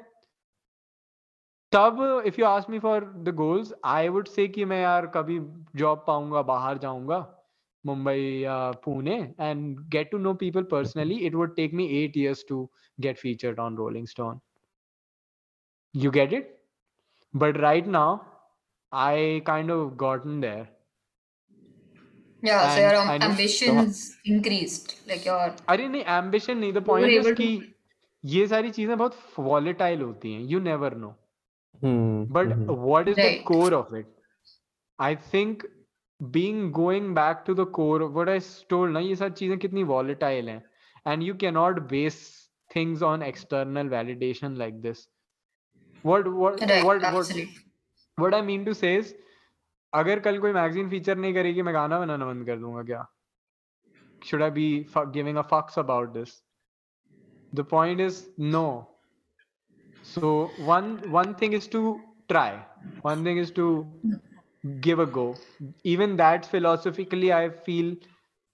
तब 1.71 2.23
if 2.25 2.39
you 2.39 2.45
ask 2.45 2.69
me 2.69 2.79
for 2.79 3.05
the 3.23 3.33
goals 3.35 3.73
I 3.85 4.07
would 4.09 4.27
say 4.27 4.47
कि 4.47 4.65
मैं 4.65 4.81
यार 4.81 5.07
कभी 5.15 5.39
job 5.75 6.03
पाऊँगा 6.07 6.41
बाहर 6.51 6.77
जाऊँगा 6.77 7.19
मुंबई 7.85 8.19
या 8.43 8.59
Pune 8.85 9.17
and 9.39 9.79
get 9.91 10.11
to 10.11 10.17
know 10.17 10.33
people 10.33 10.63
personally 10.71 11.15
it 11.27 11.35
would 11.35 11.55
take 11.55 11.73
me 11.73 11.87
eight 12.03 12.17
years 12.17 12.45
to 12.49 12.69
get 12.97 13.17
featured 13.17 13.59
on 13.59 13.75
Rolling 13.77 14.07
Stone 14.07 14.39
you 15.95 16.11
get 16.11 16.33
it 16.33 16.55
but 17.33 17.57
right 17.57 17.87
now 17.97 18.17
I 18.91 19.39
kind 19.47 19.71
of 19.71 19.93
gotten 20.05 20.39
there 20.41 20.73
Yeah, 22.43 22.63
so 22.69 22.79
your 22.79 22.95
um, 22.95 23.21
ambitions 23.23 23.99
increased, 24.25 24.91
like 25.07 25.23
your. 25.25 25.45
अरे 25.69 25.87
नहीं 25.87 26.03
ambition 26.15 26.59
नहीं 26.59 26.73
the 26.73 26.81
point 26.89 27.11
is 27.11 27.29
कि 27.37 27.47
ये 28.23 28.45
सारी 28.47 28.71
चीज़ें 28.71 28.97
बहुत 28.97 29.15
volatile 29.39 30.01
होती 30.01 30.33
हैं 30.33 30.43
you 30.51 30.59
never 30.65 30.91
know. 30.95 31.13
Hmm. 31.82 32.24
but 32.36 32.48
Mhm. 32.48 32.76
what 32.88 33.08
is 33.08 33.16
the 33.16 33.28
Right. 33.28 33.44
core 33.50 33.74
of 33.74 33.92
it 33.94 34.08
I 34.98 35.14
think 35.14 35.64
being 36.20 36.72
going 36.72 37.14
back 37.14 37.44
to 37.46 37.54
the 37.54 37.66
core 37.78 38.02
of 38.06 38.14
what 38.20 38.28
I 38.28 38.36
s- 38.42 38.64
told 38.72 38.92
ना 38.96 39.00
ये 39.00 39.16
सारी 39.16 39.32
चीजें 39.40 39.58
कितनी 39.58 39.84
volatile 39.90 40.48
हैं 40.48 40.62
and 41.12 41.26
you 41.28 41.34
cannot 41.44 41.80
base 41.92 42.20
things 42.74 43.02
on 43.10 43.22
external 43.28 43.92
validation 43.94 44.58
like 44.64 44.80
this 44.88 45.08
what 46.02 46.28
what 46.42 46.60
right, 46.60 46.84
what 46.84 47.02
what 47.02 47.04
absolutely. 47.04 47.46
what 48.18 48.34
I 48.34 48.42
mean 48.42 48.64
to 48.70 48.74
say 48.82 48.92
is 48.98 49.14
अगर 49.94 50.20
कल 50.20 50.38
कोई 50.40 50.52
magazine 50.52 50.90
feature 50.90 51.16
नहीं 51.18 51.34
करेगी 51.34 51.62
मैं 51.62 51.74
गाना 51.74 51.98
बनाना 52.00 52.26
बंद 52.26 52.46
कर 52.46 52.58
दूंगा 52.58 52.82
क्या 52.92 53.06
should 54.22 54.42
I 54.42 54.50
be 54.50 54.84
fu- 54.84 55.06
giving 55.06 55.36
a 55.36 55.42
fucks 55.42 55.76
about 55.76 56.12
this? 56.14 56.42
The 57.52 57.64
point 57.64 58.00
is 58.00 58.30
no. 58.38 58.64
So 60.04 60.52
one 60.56 61.10
one 61.10 61.34
thing 61.34 61.52
is 61.52 61.66
to 61.68 62.00
try. 62.28 62.64
One 63.02 63.24
thing 63.24 63.38
is 63.38 63.50
to 63.52 63.66
give 64.80 64.98
a 64.98 65.06
go. 65.06 65.40
Even 65.84 66.16
that 66.16 66.46
philosophically, 66.46 67.32
I 67.32 67.50
feel 67.50 67.96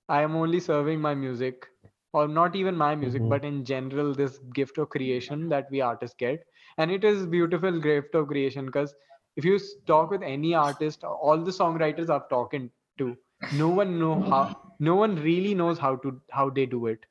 I 0.08 0.22
am 0.22 0.36
only 0.36 0.60
serving 0.60 1.00
my 1.00 1.14
music, 1.14 1.66
or 2.12 2.26
not 2.28 2.54
even 2.56 2.76
my 2.76 2.94
music, 2.94 3.22
Mhm. 3.22 3.28
but 3.28 3.44
in 3.44 3.64
general, 3.64 4.12
this 4.14 4.38
gift 4.60 4.78
of 4.78 4.88
creation 4.90 5.48
that 5.48 5.70
we 5.70 5.80
artists 5.80 6.16
get, 6.18 6.44
and 6.78 6.90
it 6.90 7.04
is 7.04 7.26
beautiful 7.26 7.80
gift 7.80 8.14
of 8.14 8.28
creation 8.28 8.66
because 8.66 8.94
if 9.36 9.44
you 9.44 9.56
s- 9.56 9.74
talk 9.86 10.10
with 10.10 10.22
any 10.22 10.54
artist, 10.54 11.04
all 11.04 11.38
the 11.38 11.50
songwriters 11.58 12.10
I've 12.10 12.28
talked 12.28 12.56
to, 12.98 13.16
no 13.50 13.68
one 13.68 13.98
know 13.98 14.16
how, 14.20 14.48
no 14.80 14.96
one 14.96 15.16
really 15.16 15.54
knows 15.54 15.78
how 15.78 15.96
to 15.96 16.20
how 16.30 16.50
they 16.50 16.66
do 16.66 16.86
it. 16.86 17.06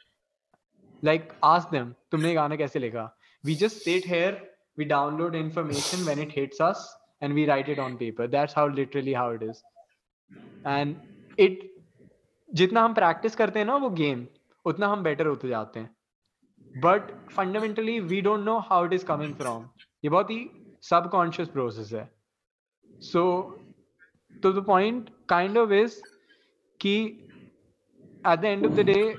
Like 1.07 1.33
ask 1.43 1.69
them, 1.71 1.93
तुमने 2.11 2.29
ये 2.29 2.35
गाना 2.35 2.55
कैसे 2.61 2.79
लिखा? 2.79 3.03
We 3.43 3.55
just 3.55 3.83
sit 3.83 4.05
here, 4.05 4.41
we 4.77 4.85
download 4.85 5.35
information 5.35 6.05
when 6.05 6.19
it 6.19 6.31
hits 6.31 6.61
us, 6.61 6.87
and 7.21 7.33
we 7.33 7.47
write 7.47 7.69
it 7.69 7.79
on 7.79 7.97
paper. 7.97 8.27
That's 8.27 8.53
how 8.53 8.67
literally 8.67 9.13
how 9.13 9.29
it 9.31 9.43
is. 9.43 9.63
And 10.65 10.95
it 11.37 11.63
जितना 12.49 12.83
हम 12.83 12.93
practice 12.93 13.35
करते 13.35 13.59
हैं 13.59 13.65
ना 13.65 13.75
वो 13.77 13.89
गेम 13.89 14.25
उतना 14.65 14.87
हम 14.87 15.03
बेटर 15.03 15.27
होते 15.27 15.47
जाते 15.47 15.79
हैं 15.79 16.79
but 16.81 17.11
fundamentally 17.35 17.99
we 18.11 18.21
don't 18.21 18.45
know 18.45 18.57
how 18.69 18.85
it 18.85 18.93
is 18.93 19.03
coming 19.03 19.33
from 19.35 19.63
ये 20.03 20.09
बहुत 20.09 20.29
ही 20.29 20.39
सबकॉन्शियस 20.89 21.47
प्रोसेस 21.49 21.93
है 21.93 22.09
सो 23.11 23.23
तो 24.43 24.51
the 24.53 24.65
point 24.65 25.09
kind 25.29 25.57
of 25.57 25.71
is 25.71 26.01
कि 26.79 26.95
at 28.27 28.39
the 28.39 28.45
end 28.45 28.65
of 28.65 28.71
the 28.71 28.85
day 28.91 29.15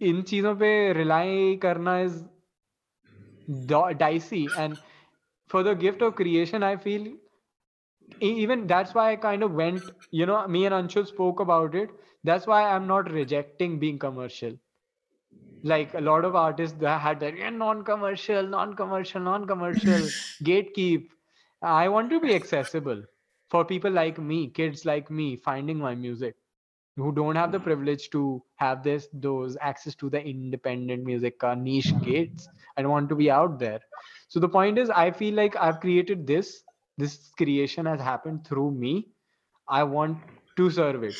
इन 0.00 0.22
चीजों 0.22 0.54
पे 0.56 0.70
रिलाई 0.92 1.56
करना 1.62 1.98
is 2.00 2.24
dicey. 3.47 4.53
And 4.53 4.79
for 5.47 5.63
the 5.63 5.75
gift 5.75 6.01
of 6.01 6.15
creation 6.15 6.63
i 6.63 6.77
feel 6.77 7.15
even 8.21 8.65
that's 8.65 8.95
why 8.95 9.11
i 9.11 9.15
kind 9.15 9.43
of 9.43 9.51
went 9.51 9.91
you 10.09 10.25
know 10.25 10.47
me 10.47 10.65
and 10.65 10.73
anshul 10.77 11.05
spoke 11.05 11.39
about 11.39 11.75
it. 11.75 11.91
That's 12.23 12.47
why 12.47 12.63
i'm 12.71 12.87
not 12.87 13.11
rejecting 13.11 13.77
being 13.79 13.99
commercial. 13.99 14.57
Like 15.63 15.93
a 15.93 15.99
lot 15.99 16.23
of 16.25 16.35
artists 16.35 16.77
that 16.79 17.01
had 17.01 17.19
that 17.21 17.35
"Yeah, 17.37 17.49
non-commercial 17.49 18.47
non-commercial 18.47 19.19
non-commercial 19.21 20.11
gatekeep. 20.43 21.09
I 21.61 21.89
want 21.89 22.09
to 22.11 22.19
be 22.21 22.33
accessible 22.33 23.03
for 23.49 23.65
people 23.65 23.91
like 23.91 24.17
me 24.17 24.49
kids 24.49 24.85
like 24.85 25.09
me 25.11 25.35
finding 25.35 25.79
my 25.79 25.95
music 25.95 26.37
who 26.96 27.12
don't 27.12 27.36
have 27.36 27.52
the 27.52 27.60
privilege 27.60 28.10
to 28.10 28.42
have 28.56 28.82
this 28.82 29.08
those 29.12 29.56
access 29.60 29.94
to 29.94 30.10
the 30.10 30.20
independent 30.20 31.04
music 31.04 31.44
uh, 31.44 31.54
niche 31.54 31.92
gates 32.02 32.48
i 32.76 32.86
want 32.86 33.08
to 33.08 33.14
be 33.14 33.30
out 33.30 33.58
there 33.58 33.80
so 34.28 34.40
the 34.40 34.48
point 34.48 34.78
is 34.78 34.90
i 34.90 35.10
feel 35.10 35.34
like 35.34 35.56
i've 35.56 35.80
created 35.80 36.26
this 36.26 36.64
this 36.98 37.30
creation 37.36 37.86
has 37.86 38.00
happened 38.00 38.44
through 38.46 38.70
me 38.70 39.08
i 39.68 39.82
want 39.82 40.18
to 40.56 40.70
serve 40.70 41.02
it 41.04 41.14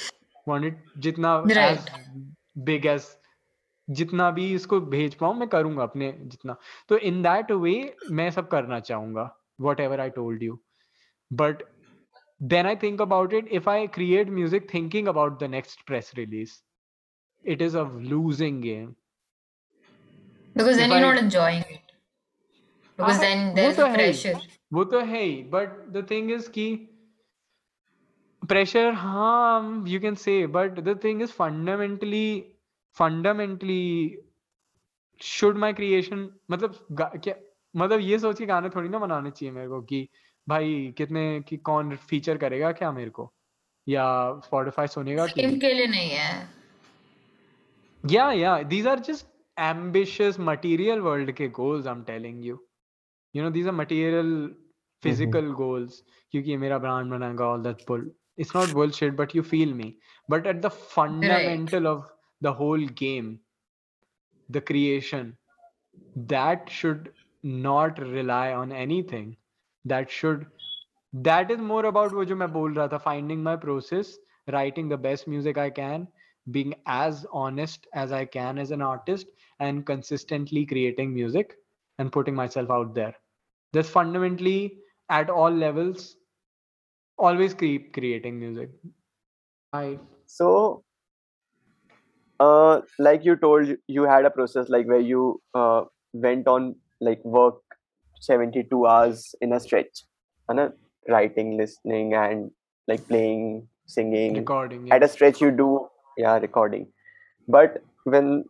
want 0.46 0.64
it 0.64 0.74
jitna 0.98 1.32
as 1.56 1.86
Right. 1.86 1.90
big 2.64 2.86
as 2.86 3.14
जितना 3.88 4.30
भी 4.30 4.54
इसको 4.54 4.80
भेज 4.80 5.14
पाऊं 5.14 5.34
मैं 5.34 5.48
करूंगा 5.48 5.82
अपने 5.82 6.12
जितना 6.22 6.56
तो 6.88 6.98
इन 6.98 7.22
दैट 7.22 7.52
वे 7.52 7.96
मैं 8.10 8.30
सब 8.30 8.48
करना 8.48 8.80
चाहूंगा 8.80 9.30
whatever 9.80 10.00
I 10.00 10.10
told 10.10 10.42
you 10.42 10.58
but 11.32 11.62
then 12.42 12.66
I 12.66 12.74
think 12.76 13.00
about 13.00 13.32
it. 13.32 13.46
If 13.50 13.68
I 13.68 13.86
create 13.86 14.28
music 14.28 14.70
thinking 14.70 15.08
about 15.08 15.38
the 15.38 15.48
next 15.48 15.84
press 15.86 16.16
release, 16.16 16.62
it 17.44 17.62
is 17.62 17.74
a 17.74 17.84
losing 17.84 18.60
game. 18.60 18.96
Because 20.54 20.76
then 20.76 20.90
If 20.90 20.98
you're 20.98 21.06
I- 21.06 21.12
not 21.14 21.18
enjoying 21.18 21.62
it. 21.62 21.80
Because 22.96 23.14
हाँ, 23.14 23.20
then 23.20 23.54
वो 23.54 23.54
there's 23.54 23.76
तो 23.76 23.82
a 23.84 23.88
है 23.88 23.96
ही, 23.96 24.12
pressure. 24.12 24.40
वो 24.72 24.84
तो 24.84 25.00
है 25.00 25.22
ही 25.22 25.50
but 25.50 25.92
the 25.92 26.02
thing 26.02 26.30
is 26.30 26.48
कि 26.48 26.68
pressure 28.48 28.92
हाँ 28.92 29.84
you 29.86 30.00
can 30.00 30.16
say 30.16 30.46
but 30.46 30.84
the 30.84 30.94
thing 30.94 31.20
is 31.20 31.30
fundamentally 31.32 32.56
fundamentally 32.96 34.18
should 35.20 35.56
my 35.56 35.72
creation 35.72 36.28
मतलब 36.50 36.78
गा- 37.00 37.16
क्या 37.24 37.34
मतलब 37.76 38.00
ये 38.00 38.18
सोच 38.18 38.38
के 38.38 38.46
गाने 38.46 38.68
थोड़ी 38.76 38.88
ना 38.88 38.98
बनाने 38.98 39.30
चाहिए 39.30 39.52
मेरे 39.54 39.68
को 39.68 39.80
कि 39.82 40.08
भाई 40.47 40.93
कितने 40.97 41.23
की 41.47 41.57
कौन 41.57 41.95
फीचर 41.95 42.37
करेगा 42.37 42.71
क्या 42.71 42.91
मेरे 42.91 43.09
को? 43.09 43.31
या 43.87 44.05
स्पॉटिफाई 44.45 44.87
सुनेगा 44.87 45.25
कि 45.27 45.59
के 45.59 45.73
लिए 45.73 45.87
नहीं 45.87 46.09
है। 46.09 46.49
या 48.03 48.31
या 48.31 48.61
these 48.63 48.87
are 48.87 48.99
just 48.99 49.27
ambitious 49.57 50.39
material 50.39 50.99
world 50.99 51.31
के 51.31 51.47
goals 51.59 51.87
I 51.87 51.93
am 51.93 52.03
telling 52.03 52.45
you 52.45 52.59
you 53.35 53.43
know 53.43 53.49
these 53.49 53.67
are 53.67 53.73
material 53.73 54.33
physical 55.03 55.51
goals 55.51 56.03
क्योंकि 56.31 56.51
ये 56.51 56.57
मेरा 56.57 56.77
ब्रांड 56.77 57.11
बनाएगा 57.11 57.45
all 57.45 57.63
that 57.63 57.87
bull 57.87 58.11
it's 58.39 58.55
not 58.55 58.69
bullshit 58.69 59.13
but 59.13 59.35
you 59.35 59.41
feel 59.41 59.73
me 59.73 59.93
but 60.29 60.47
at 60.47 60.61
the 60.61 60.67
fundamental 60.67 61.87
of 61.87 62.05
the 62.41 62.55
whole 62.59 62.87
game 62.99 63.37
the 64.49 64.63
creation 64.67 65.33
that 66.17 66.69
should 66.69 67.09
not 67.43 67.99
rely 67.99 68.53
on 68.53 68.71
anything 68.71 69.33
that 69.85 70.09
should 70.11 70.47
that 71.13 71.51
is 71.51 71.59
more 71.59 71.85
about 71.85 72.13
what 72.13 72.31
I 72.31 72.47
bol 72.47 72.69
raha 72.69 72.89
tha, 72.89 72.99
finding 72.99 73.43
my 73.43 73.55
process, 73.55 74.17
writing 74.51 74.89
the 74.89 74.97
best 74.97 75.27
music 75.27 75.57
I 75.57 75.69
can, 75.69 76.07
being 76.51 76.75
as 76.87 77.25
honest 77.31 77.87
as 77.93 78.11
I 78.11 78.25
can 78.25 78.57
as 78.57 78.71
an 78.71 78.81
artist, 78.81 79.27
and 79.59 79.85
consistently 79.85 80.65
creating 80.65 81.13
music 81.13 81.55
and 81.99 82.11
putting 82.11 82.35
myself 82.35 82.69
out 82.71 82.93
there. 82.95 83.15
That's 83.73 83.89
fundamentally 83.89 84.79
at 85.09 85.29
all 85.29 85.51
levels. 85.51 86.15
Always 87.17 87.55
keep 87.55 87.91
creating 87.93 88.39
music. 88.39 88.69
I 89.73 89.99
so 90.25 90.83
uh 92.39 92.81
like 92.99 93.23
you 93.25 93.35
told 93.35 93.67
you 93.87 94.03
had 94.03 94.25
a 94.25 94.31
process 94.31 94.69
like 94.69 94.87
where 94.87 94.99
you 94.99 95.41
uh 95.53 95.83
went 96.13 96.47
on 96.47 96.75
like 97.01 97.23
work 97.25 97.55
72 98.23 98.85
hours 98.85 99.35
in 99.41 99.53
a 99.53 99.59
stretch, 99.59 100.03
and 100.47 100.71
writing, 101.09 101.57
listening, 101.57 102.13
and 102.13 102.51
like 102.87 103.07
playing, 103.07 103.67
singing. 103.85 104.35
recording 104.35 104.91
At 104.91 105.03
a 105.03 105.07
stretch, 105.07 105.41
you 105.41 105.51
do 105.51 105.87
yeah 106.17 106.37
recording. 106.37 106.87
But 107.47 107.83
when 108.05 108.45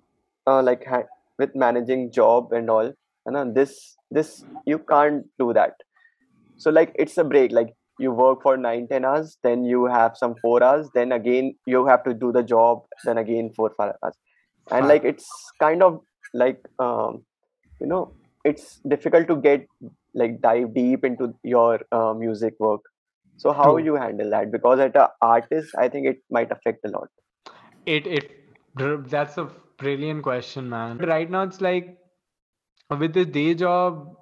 uh, 0.47 0.61
like 0.61 0.85
ha- 0.85 1.09
with 1.39 1.55
managing 1.55 2.11
job 2.11 2.51
and 2.51 2.69
all, 2.69 2.93
and 3.25 3.37
uh, 3.37 3.45
this 3.53 3.97
this 4.11 4.43
you 4.65 4.79
can't 4.79 5.25
do 5.39 5.53
that. 5.53 5.73
So 6.57 6.69
like 6.69 6.95
it's 6.95 7.17
a 7.17 7.23
break. 7.23 7.51
Like 7.51 7.73
you 7.99 8.11
work 8.11 8.43
for 8.43 8.57
nine 8.57 8.87
ten 8.87 9.05
hours, 9.05 9.37
then 9.43 9.65
you 9.65 9.85
have 9.85 10.17
some 10.17 10.35
four 10.41 10.63
hours, 10.63 10.89
then 10.93 11.11
again 11.11 11.55
you 11.65 11.85
have 11.87 12.03
to 12.03 12.13
do 12.13 12.31
the 12.31 12.43
job, 12.43 12.83
then 13.05 13.17
again 13.17 13.51
four 13.55 13.71
five 13.77 13.93
hours, 14.03 14.15
and 14.71 14.87
like 14.87 15.03
it's 15.03 15.27
kind 15.59 15.81
of 15.81 16.01
like 16.33 16.59
um, 16.79 17.23
you 17.81 17.87
know 17.87 18.13
it's 18.43 18.79
difficult 18.87 19.27
to 19.27 19.35
get 19.37 19.67
like 20.13 20.41
dive 20.41 20.73
deep 20.73 21.03
into 21.05 21.33
your 21.43 21.81
uh, 21.91 22.13
music 22.13 22.55
work. 22.59 22.81
So 23.37 23.51
how 23.51 23.73
True. 23.73 23.83
you 23.83 23.95
handle 23.95 24.29
that? 24.29 24.51
Because 24.51 24.79
at 24.79 24.95
an 24.95 25.07
artist 25.21 25.75
i 25.77 25.89
think 25.89 26.07
it 26.07 26.23
might 26.29 26.51
affect 26.51 26.85
a 26.85 26.89
lot. 26.89 27.09
It 27.85 28.07
it 28.07 28.31
that's 29.09 29.37
a 29.37 29.49
brilliant 29.77 30.23
question 30.23 30.69
man. 30.69 30.97
Right 30.97 31.29
now 31.29 31.43
it's 31.43 31.61
like 31.61 31.97
with 32.89 33.13
this 33.13 33.27
day 33.27 33.53
job 33.53 34.15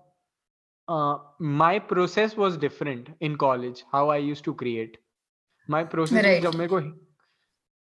uh, 0.88 1.18
my 1.40 1.80
process 1.80 2.36
was 2.36 2.58
different 2.58 3.10
in 3.20 3.38
college 3.38 3.84
how 3.92 4.10
i 4.10 4.18
used 4.18 4.44
to 4.46 4.54
create. 4.54 4.98
My 5.68 5.84
process 5.84 6.26
right. 6.26 6.94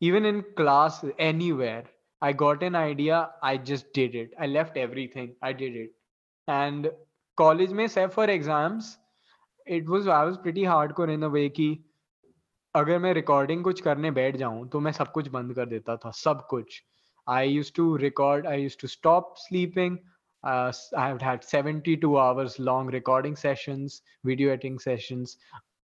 even 0.01 0.25
in 0.25 0.43
class 0.55 1.03
anywhere 1.17 1.83
i 2.21 2.31
got 2.33 2.63
an 2.63 2.75
idea 2.75 3.29
i 3.43 3.55
just 3.57 3.93
did 3.93 4.15
it. 4.15 4.31
I 4.39 4.47
left 4.47 4.77
everything. 4.77 5.35
I 5.41 5.53
did 5.53 5.75
it 5.75 5.91
and 6.49 6.90
college 7.38 7.72
में 7.72 7.84
except 7.84 8.14
for 8.14 8.26
exams 8.30 8.99
it 9.66 9.88
was 9.88 10.09
i 10.09 10.24
was 10.24 10.38
pretty 10.38 10.64
hardcore 10.64 11.09
in 11.14 11.22
a 11.22 11.30
way 11.36 11.49
कि 11.49 11.68
अगर 12.74 12.99
मैं 12.99 13.12
recording 13.14 13.64
कुछ 13.64 13.80
करने 13.80 14.11
बैठ 14.11 14.36
जाऊं 14.36 14.66
तो 14.68 14.80
मैं 14.80 14.93
सब 14.93 15.12
कुछ 15.12 15.28
बंद 15.28 15.55
कर 15.55 15.66
देता 15.66 15.97
था 16.05 16.11
सब 16.11 16.47
कुछ 16.51 16.82
I 17.28 17.49
use 17.49 17.72
to 17.76 17.97
record 17.97 18.47
I 18.47 18.62
use 18.62 18.76
to 18.80 18.88
stop 18.88 19.34
sleeping 19.38 19.99
I 20.45 21.09
have 21.09 21.18
had 21.18 21.45
72 21.49 22.14
hours 22.22 22.57
long 22.68 22.88
recording 22.95 23.36
sessions 23.43 23.99
video 24.30 24.55
editing 24.55 24.78
sessions 24.84 25.36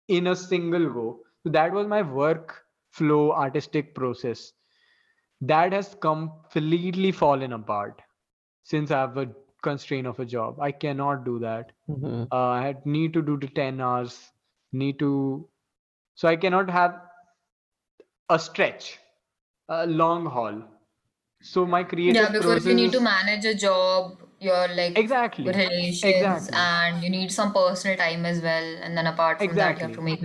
in 0.09 0.27
a 0.31 0.35
single 0.41 0.89
go 0.97 1.05
so 1.45 1.53
that 1.57 1.77
was 1.77 1.87
my 1.93 2.01
work 2.19 2.53
flow 2.99 3.21
artistic 3.43 3.95
process 3.95 4.43
that 5.41 5.73
has 5.77 5.95
completely 6.07 7.11
fallen 7.21 7.57
apart 7.59 8.03
since 8.71 8.93
i 8.97 8.99
have 8.99 9.17
a 9.23 9.25
constraint 9.61 10.07
of 10.07 10.19
a 10.19 10.25
job 10.25 10.59
i 10.59 10.71
cannot 10.71 11.23
do 11.25 11.39
that 11.39 11.71
uh, 12.31 12.47
I 12.49 12.65
had 12.65 12.85
need 12.85 13.13
to 13.13 13.21
do 13.21 13.37
the 13.37 13.47
10 13.47 13.81
hours, 13.81 14.31
need 14.73 14.99
to, 14.99 15.49
so 16.15 16.27
I 16.27 16.35
cannot 16.35 16.69
have 16.69 16.99
a 18.29 18.37
stretch, 18.39 18.99
a 19.69 19.85
long 19.87 20.25
haul. 20.25 20.63
So 21.41 21.65
my 21.65 21.83
Yeah, 22.05 22.29
creative 22.29 22.31
because 22.31 22.65
process 22.65 22.65
you 22.65 22.73
need 22.75 22.91
to 22.91 22.99
is 22.99 23.01
manage 23.01 23.45
a 23.45 23.53
job, 23.55 24.21
your 24.39 24.67
like 24.67 24.95
exactly, 24.95 25.45
relations, 25.45 26.01
exactly, 26.01 26.53
and 26.53 27.01
you 27.03 27.09
need 27.09 27.31
some 27.31 27.53
personal 27.53 27.95
time 27.97 28.25
as 28.25 28.41
well. 28.41 28.77
And 28.81 28.97
then 28.97 29.07
apart 29.07 29.41
from 29.41 29.57
that, 29.57 29.77
you 29.77 29.83
have 29.83 29.93
exactly. 29.93 29.95
to 29.95 30.01
make 30.01 30.19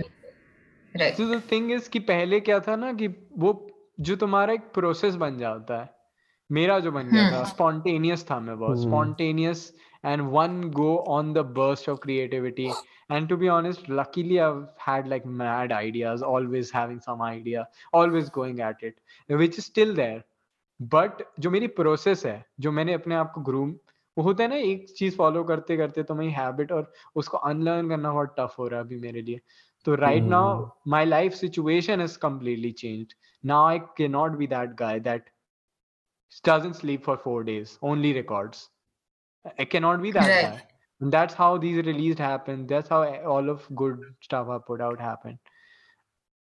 right. 0.99 1.15
So 1.15 1.25
the 1.27 1.41
thing 1.41 1.69
is 1.71 1.87
कि 1.89 1.99
पहले 2.09 2.39
क्या 2.41 2.59
था 2.67 2.75
ना 2.75 2.91
कि 3.01 3.07
वो 3.43 3.51
जो 3.99 4.15
तुम्हारा 4.23 4.53
एक 4.53 4.71
प्रोसेस 4.73 5.15
बन 5.23 5.37
जाता 5.37 5.81
है 5.81 5.92
मेरा 6.56 6.78
जो 6.78 6.92
बन 6.92 7.08
गया 7.08 7.22
हम्म। 7.22 7.36
था 7.36 7.44
स्पॉन्टेनियस 7.44 8.26
था 8.30 8.38
मैं 8.40 8.58
बहुत। 8.58 8.78
Spontaneous 8.78 9.72
and 10.04 10.22
one 10.32 10.62
go 10.70 10.96
on 11.08 11.32
the 11.32 11.38
burst 11.56 11.88
of 11.88 11.98
creativity 11.98 12.70
and 13.12 13.28
to 13.28 13.36
be 13.36 13.48
honest 13.48 13.90
luckily 13.90 14.38
I 14.38 14.64
had 14.88 15.06
like 15.06 15.26
mad 15.40 15.72
ideas 15.72 16.22
always 16.24 16.72
having 16.74 17.00
some 17.00 17.22
idea 17.22 17.64
always 17.94 18.30
going 18.34 18.60
at 18.60 18.84
it 18.84 19.00
which 19.30 19.58
is 19.58 19.66
still 19.66 19.94
there 19.96 20.22
but 20.80 21.22
जो 21.40 21.50
मेरी 21.50 21.66
process 21.72 22.24
है 22.26 22.44
जो 22.60 22.72
मैंने 22.72 22.92
अपने 22.92 23.14
आप 23.14 23.32
को 23.34 23.40
groom 23.40 23.74
वो 24.16 24.24
होता 24.24 24.42
है 24.42 24.48
ना 24.48 24.56
एक 24.56 24.86
चीज़ 24.96 25.16
फॉलो 25.16 25.42
करते 25.44 25.76
करते 25.76 26.02
तो 26.02 26.14
मेरी 26.14 26.32
हैबिट 26.32 26.72
और 26.72 26.92
उसको 27.16 27.36
अनलर्न 27.36 27.88
करना 27.88 28.12
बहुत 28.12 28.34
टफ 28.38 28.54
हो 28.58 28.68
रहा 28.68 28.80
है 28.80 28.86
अभी 28.86 28.96
मेरे 28.96 29.22
लिए। 29.22 29.40
तो 29.86 29.94
right 29.94 30.22
now 30.22 30.68
my 30.88 31.04
life 31.04 31.32
situation 31.32 32.00
is 32.00 32.18
completely 32.18 32.70
change 32.72 33.14
now 33.44 33.66
I 33.66 33.78
के 33.96 34.08
not 34.08 34.32
be 34.32 34.46
that 34.46 34.74
guy 34.74 35.00
that 35.00 35.30
doesn't 36.44 36.74
sleep 36.74 37.04
for 37.04 37.16
four 37.16 37.44
days 37.44 37.78
only 37.82 38.12
records 38.12 38.70
i 39.58 39.64
cannot 39.64 40.02
be 40.02 40.10
that 40.10 40.28
Right. 40.28 40.42
guy 40.42 40.62
and 41.00 41.12
that's 41.12 41.34
how 41.34 41.56
these 41.58 41.76
released 41.86 42.18
happened 42.18 42.68
that's 42.68 42.88
how 42.88 43.02
all 43.34 43.48
of 43.48 43.66
good 43.74 44.02
stuff 44.20 44.48
i 44.48 44.58
put 44.58 44.80
out 44.80 45.00
happened 45.00 45.38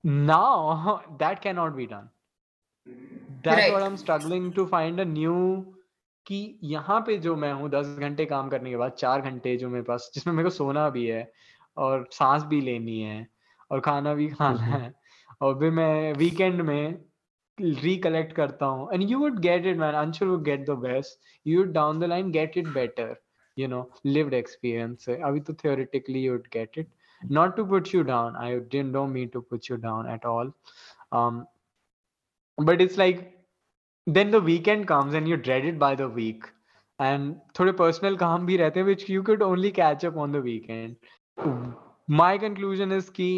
now 0.05 1.03
that 1.19 1.41
cannot 1.43 1.77
be 1.77 1.87
done 1.87 2.09
that's 3.43 3.57
right. 3.63 3.73
what 3.73 3.83
i'm 3.83 3.97
struggling 3.97 4.53
to 4.53 4.67
find 4.67 5.01
a 5.01 5.05
new 5.05 5.73
कि 6.27 6.59
यहाँ 6.65 7.01
पे 7.07 7.17
जो 7.25 7.35
मैं 7.37 7.53
हूँ 7.53 7.69
दस 7.71 7.87
घंटे 7.87 8.25
काम 8.27 8.49
करने 8.49 8.71
के 8.71 8.77
बाद 8.77 8.93
चार 8.93 9.21
घंटे 9.21 9.57
जो 9.57 9.69
मेरे 9.69 9.83
पास 9.85 10.11
जिसमें 10.15 10.33
मेरे 10.35 10.45
को 10.45 10.51
सोना 10.51 10.89
भी 10.91 11.07
है 11.07 11.33
और 11.77 12.09
सांस 12.13 12.43
भी 12.45 12.61
लेनी 12.61 13.01
है 13.01 13.27
और 13.71 13.81
खाना 13.81 14.15
भी 14.15 14.29
खाना 14.29 14.63
है 14.63 14.93
और 15.43 15.59
फिर 15.61 15.71
मैं 15.71 16.13
वीकेंड 16.15 16.61
में 16.61 16.99
रिकलेक्ट 17.62 18.34
करता 18.36 18.66
हूँ 18.66 18.90
and 18.94 19.10
you 19.10 19.20
would 19.20 19.40
get 19.40 19.66
it 19.66 19.78
man 19.78 19.96
Anshul 19.96 20.28
would 20.28 20.44
get 20.44 20.66
the 20.70 20.78
best 20.86 21.20
you 21.48 21.60
would 21.60 21.72
down 21.74 22.00
the 22.00 22.04
line 22.14 22.32
get 22.32 22.58
it 22.58 22.68
better 22.74 23.16
you 23.58 23.68
know 23.68 23.82
lived 24.06 24.34
experience 24.34 25.06
से 25.06 25.16
अभी 25.30 25.40
तो 25.48 25.54
theoretically 25.62 26.20
you 26.26 26.32
would 26.32 26.50
get 26.52 26.78
it 26.78 26.88
not 27.38 27.56
to 27.58 27.66
put 27.66 27.94
you 27.94 28.04
down 28.04 28.36
I 28.36 28.52
didn't 28.76 28.94
don't 28.94 29.14
mean 29.14 29.30
to 29.32 29.42
put 29.42 29.70
you 29.70 29.78
down 29.78 30.08
at 30.08 30.26
all 30.26 30.52
um 31.12 31.46
but 32.58 32.82
it's 32.82 32.98
like 32.98 33.22
then 34.08 34.32
the 34.32 34.42
weekend 34.42 34.88
comes 34.88 35.14
and 35.14 35.28
you're 35.28 35.44
dreaded 35.50 35.80
by 35.80 35.94
the 35.96 36.08
week 36.08 36.46
and 37.00 37.36
थोड़े 37.60 37.74
personal 37.82 38.18
काम 38.18 38.46
भी 38.46 38.58
रहते 38.58 38.80
हैं 38.80 38.88
which 38.88 39.08
you 39.10 39.24
could 39.24 39.42
only 39.42 39.72
catch 39.80 40.06
up 40.12 40.18
on 40.26 40.38
the 40.38 40.42
weekend 40.42 40.96
my 42.22 42.38
conclusion 42.38 42.92
is 42.92 43.10
कि 43.10 43.32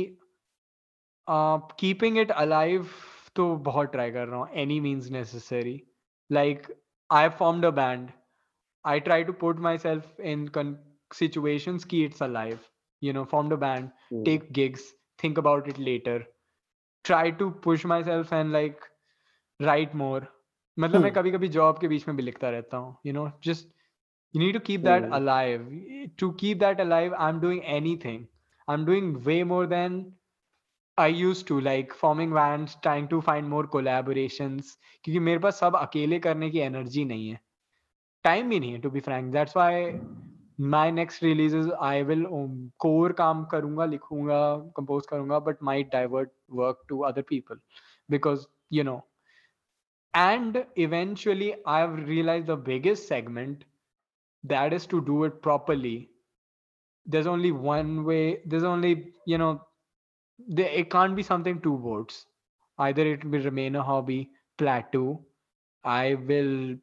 uh, 1.28 1.58
keeping 1.84 2.18
it 2.18 2.32
alive 2.46 2.96
तो 3.39 3.55
बहुत 3.65 3.93
try 3.93 4.11
कर 4.11 4.27
रहा 4.29 4.39
हूँ 4.39 4.49
any 4.57 4.79
means 4.81 5.11
necessary 5.11 5.81
like 6.31 6.67
I 7.11 7.29
form 7.39 7.61
the 7.61 7.73
band 7.75 8.11
I 8.85 9.01
try 9.01 9.25
to 9.25 9.33
put 9.41 9.59
myself 9.79 10.21
in 10.23 10.49
situation 11.11 11.79
की 11.91 12.05
it's 12.05 12.23
a 12.23 12.27
life 12.29 12.69
you 13.03 13.13
know 13.13 13.25
form 13.25 13.49
the 13.49 13.59
band 13.61 14.25
take 14.25 14.49
gigs 14.53 14.93
think 15.19 15.39
about 15.39 15.69
it 15.69 15.79
later 15.81 16.25
try 17.05 17.33
to 17.33 17.51
push 17.65 17.87
myself 18.05 18.33
and 18.33 18.53
like 18.53 18.85
write 19.61 19.95
more 19.95 20.27
मतलब 20.77 21.03
मैं 21.03 21.13
कभी 21.13 21.31
कभी 21.31 21.49
job 21.49 21.79
के 21.81 21.89
बीच 21.89 22.09
में 22.09 22.17
भी 22.17 22.23
लिखता 22.23 22.51
रहता 22.51 22.77
हूँ 22.77 22.97
you 23.07 23.13
know 23.13 23.31
just 23.45 23.69
you 24.35 24.41
need 24.41 24.55
to 24.55 24.61
keep 24.67 24.81
that 24.81 25.11
alive 25.13 25.71
to 26.19 26.31
keep 26.41 26.59
that 26.59 26.81
alive 26.81 27.15
I 27.15 27.33
am 27.33 27.41
doing 27.41 27.63
anything 27.77 28.25
I 28.69 28.75
am 28.75 28.85
doing 28.87 29.17
way 29.27 29.43
more 29.45 29.67
than 29.67 30.01
I 30.98 31.08
used 31.08 31.48
to 31.48 31.60
like 31.60 31.94
forming 31.94 32.34
bands 32.34 32.78
trying 32.84 33.08
to 33.10 33.22
find 33.22 33.50
more 33.50 33.64
collaborations 33.76 34.76
क्योंकि 35.04 35.20
मेरे 35.20 35.40
पास 35.40 35.60
सब 35.60 35.76
अकेले 35.76 36.20
करने 36.20 36.50
की 36.50 36.60
energy 36.60 37.06
नहीं 37.06 37.30
है 37.30 37.40
time 38.24 38.50
भी 38.50 38.60
नहीं 38.60 38.72
है 38.72 38.80
to 38.82 38.90
be 38.90 39.00
frank 39.08 39.32
that's 39.34 39.58
why 39.58 39.92
my 40.76 40.92
next 40.92 41.24
releases 41.24 41.72
I 41.90 42.04
will 42.12 42.26
core 42.86 43.14
काम 43.22 43.44
करूंगा 43.54 43.86
लिखूंगा 43.94 44.42
कंपोज 44.78 45.06
करूंगा 45.10 45.40
but 45.48 45.64
might 45.72 45.92
divert 45.92 46.32
work 46.62 46.84
to 46.90 47.00
other 47.10 47.22
people 47.30 47.60
because 48.10 48.46
you 48.74 48.84
no 48.84 49.02
and 50.14 50.58
eventually 50.76 51.46
i've 51.66 51.94
realized 52.08 52.50
the 52.50 52.56
biggest 52.66 53.08
segment 53.12 53.64
that 54.44 54.74
is 54.78 54.84
to 54.86 55.02
do 55.06 55.24
it 55.28 55.42
properly 55.42 56.10
there's 57.06 57.30
only 57.32 57.52
one 57.52 58.04
way 58.10 58.42
there's 58.46 58.68
only 58.72 58.92
you 59.26 59.40
know 59.44 59.50
there, 60.39 60.69
it 60.69 60.91
can't 60.91 61.17
be 61.17 61.23
something 61.23 61.61
two 61.61 61.79
votes 61.79 62.27
either 62.79 63.07
it 63.07 63.25
will 63.25 63.43
remain 63.43 63.77
a 63.77 63.83
hobby 63.83 64.31
plateau. 64.57 65.25
I 65.85 66.15
will 66.15 66.77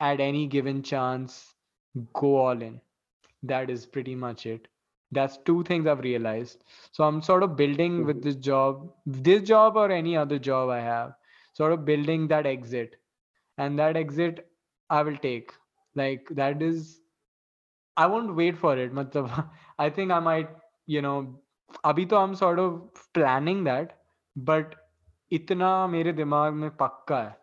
at 0.00 0.20
any 0.20 0.46
given 0.46 0.82
chance 0.82 1.54
go 2.14 2.36
all 2.36 2.62
in. 2.62 2.80
That 3.42 3.70
is 3.70 3.86
pretty 3.86 4.14
much 4.14 4.46
it. 4.46 4.68
That's 5.12 5.38
two 5.44 5.64
things 5.64 5.86
i've 5.86 6.00
realized. 6.00 6.64
So 6.92 7.04
i'm 7.04 7.20
sort 7.20 7.42
of 7.42 7.56
building 7.56 8.04
with 8.06 8.16
mm-hmm. 8.16 8.28
this 8.28 8.36
job 8.36 8.92
this 9.06 9.42
job 9.42 9.76
or 9.76 9.90
any 9.90 10.16
other 10.16 10.38
job 10.38 10.68
i 10.70 10.80
have 10.80 11.14
sort 11.52 11.72
of 11.72 11.84
building 11.84 12.28
that 12.28 12.46
exit. 12.46 12.96
And 13.58 13.78
that 13.78 13.96
exit 13.96 14.48
i 14.88 15.02
will 15.02 15.16
take. 15.16 15.52
Like 15.94 16.28
that 16.30 16.62
is 16.62 17.00
i 17.96 18.06
won't 18.06 18.36
wait 18.36 18.56
for 18.56 18.78
it. 18.78 18.94
Matlab, 18.94 19.50
i 19.78 19.90
think 19.90 20.12
i 20.12 20.20
might 20.20 20.48
you 20.86 21.02
know 21.02 21.40
abhi 21.89 22.05
to 22.11 22.17
i'm 22.17 22.35
sort 22.41 22.59
of 22.63 22.75
planning 23.17 23.63
that 23.69 23.93
but 24.49 24.75
itna 25.37 25.71
mere 25.95 26.13
dimag 26.21 26.59
mein 26.61 26.71
pakka 26.83 27.19
hai 27.23 27.33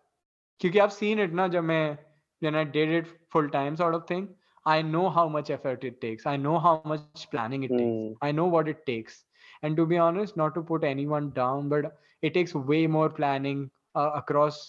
क्योंकि 0.61 0.81
I've 0.85 0.93
seen 0.95 1.21
it 1.25 1.33
ना 1.41 1.47
जब 1.57 1.65
मैं 1.71 1.99
when 2.45 2.57
I 2.61 2.65
did 2.77 2.91
it 2.99 3.09
full 3.35 3.49
time 3.55 3.77
sort 3.81 3.95
of 3.99 4.07
thing 4.11 4.27
I 4.73 4.83
know 4.91 5.09
how 5.17 5.25
much 5.37 5.51
effort 5.57 5.85
it 5.91 6.01
takes 6.05 6.27
I 6.33 6.37
know 6.47 6.59
how 6.67 6.75
much 6.93 7.29
planning 7.35 7.65
it 7.69 7.77
Hmm. 7.77 7.83
takes 7.83 7.99
I 8.29 8.31
know 8.39 8.47
what 8.57 8.69
it 8.73 8.85
takes 8.91 9.25
and 9.63 9.77
to 9.81 9.87
be 9.93 9.99
honest 10.07 10.37
not 10.43 10.55
to 10.59 10.63
put 10.71 10.85
anyone 10.91 11.31
down 11.39 11.69
but 11.73 11.89
it 12.23 12.35
takes 12.35 12.55
way 12.55 12.87
more 12.87 13.09
planning 13.21 13.71
uh, 13.95 14.11
across 14.23 14.61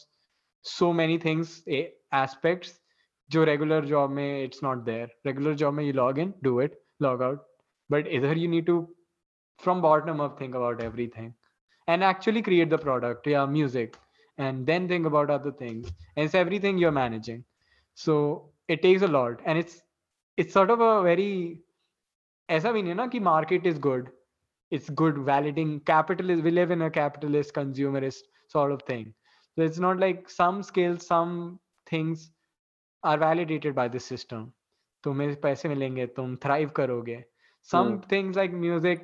so 0.74 0.92
many 1.02 1.18
things 1.28 1.56
eh, 1.68 1.86
aspects 2.24 2.80
जो 3.32 3.46
regular 3.52 3.82
job 3.94 4.12
में 4.20 4.28
it's 4.48 4.64
not 4.68 4.86
there 4.86 5.08
regular 5.30 5.54
job 5.64 5.74
में 5.80 5.84
you 5.86 5.94
log 6.02 6.20
in 6.26 6.34
do 6.50 6.60
it 6.68 6.80
log 7.08 7.22
out 7.30 7.46
but 7.96 8.08
either 8.20 8.34
you 8.44 8.48
need 8.56 8.66
to 8.66 8.78
from 9.60 9.82
bottom 9.82 10.20
up 10.22 10.38
think 10.40 10.56
about 10.56 10.82
everything 10.82 11.34
and 11.88 12.04
actually 12.04 12.42
create 12.42 12.70
the 12.70 12.78
product 12.78 13.28
yeah 13.28 13.46
music 13.46 13.98
and 14.38 14.66
then 14.68 14.88
think 14.88 15.06
about 15.06 15.30
other 15.30 15.52
things 15.52 15.94
and 16.16 16.26
it's 16.26 16.36
everything 16.36 16.78
you're 16.78 16.98
managing 17.00 17.44
so 17.94 18.18
it 18.68 18.82
takes 18.82 19.02
a 19.02 19.08
lot 19.08 19.42
and 19.46 19.58
it's 19.58 19.82
it's 20.38 20.54
sort 20.54 20.70
of 20.72 20.82
a 20.82 21.02
very 21.04 21.32
ऐसा 22.50 22.72
भी 22.72 22.82
नहीं 22.82 22.92
है 22.92 22.96
ना 22.98 23.06
कि 23.14 23.20
market 23.26 23.66
is 23.72 23.78
good 23.86 24.10
it's 24.78 24.90
good 25.02 25.18
validating 25.30 25.74
capitalist 25.90 26.44
we 26.48 26.52
live 26.52 26.72
in 26.76 26.82
a 26.88 26.90
capitalist 26.98 27.54
consumerist 27.58 28.30
sort 28.56 28.72
of 28.76 28.84
thing 28.90 29.06
so 29.56 29.64
it's 29.70 29.80
not 29.86 30.00
like 30.06 30.30
some 30.36 30.62
skills 30.70 31.06
some 31.12 31.36
things 31.92 32.26
are 33.04 33.18
validated 33.26 33.76
by 33.82 33.88
the 33.96 34.04
system 34.10 34.46
तुम्हें 35.06 35.36
पैसे 35.42 35.70
मिलेंगे 35.70 36.06
तुम 36.18 36.36
thrive 36.46 36.72
करोगे 36.82 37.24
some 37.72 37.92
Hmm. 37.92 37.98
things 38.14 38.38
like 38.42 38.54
music 38.66 39.04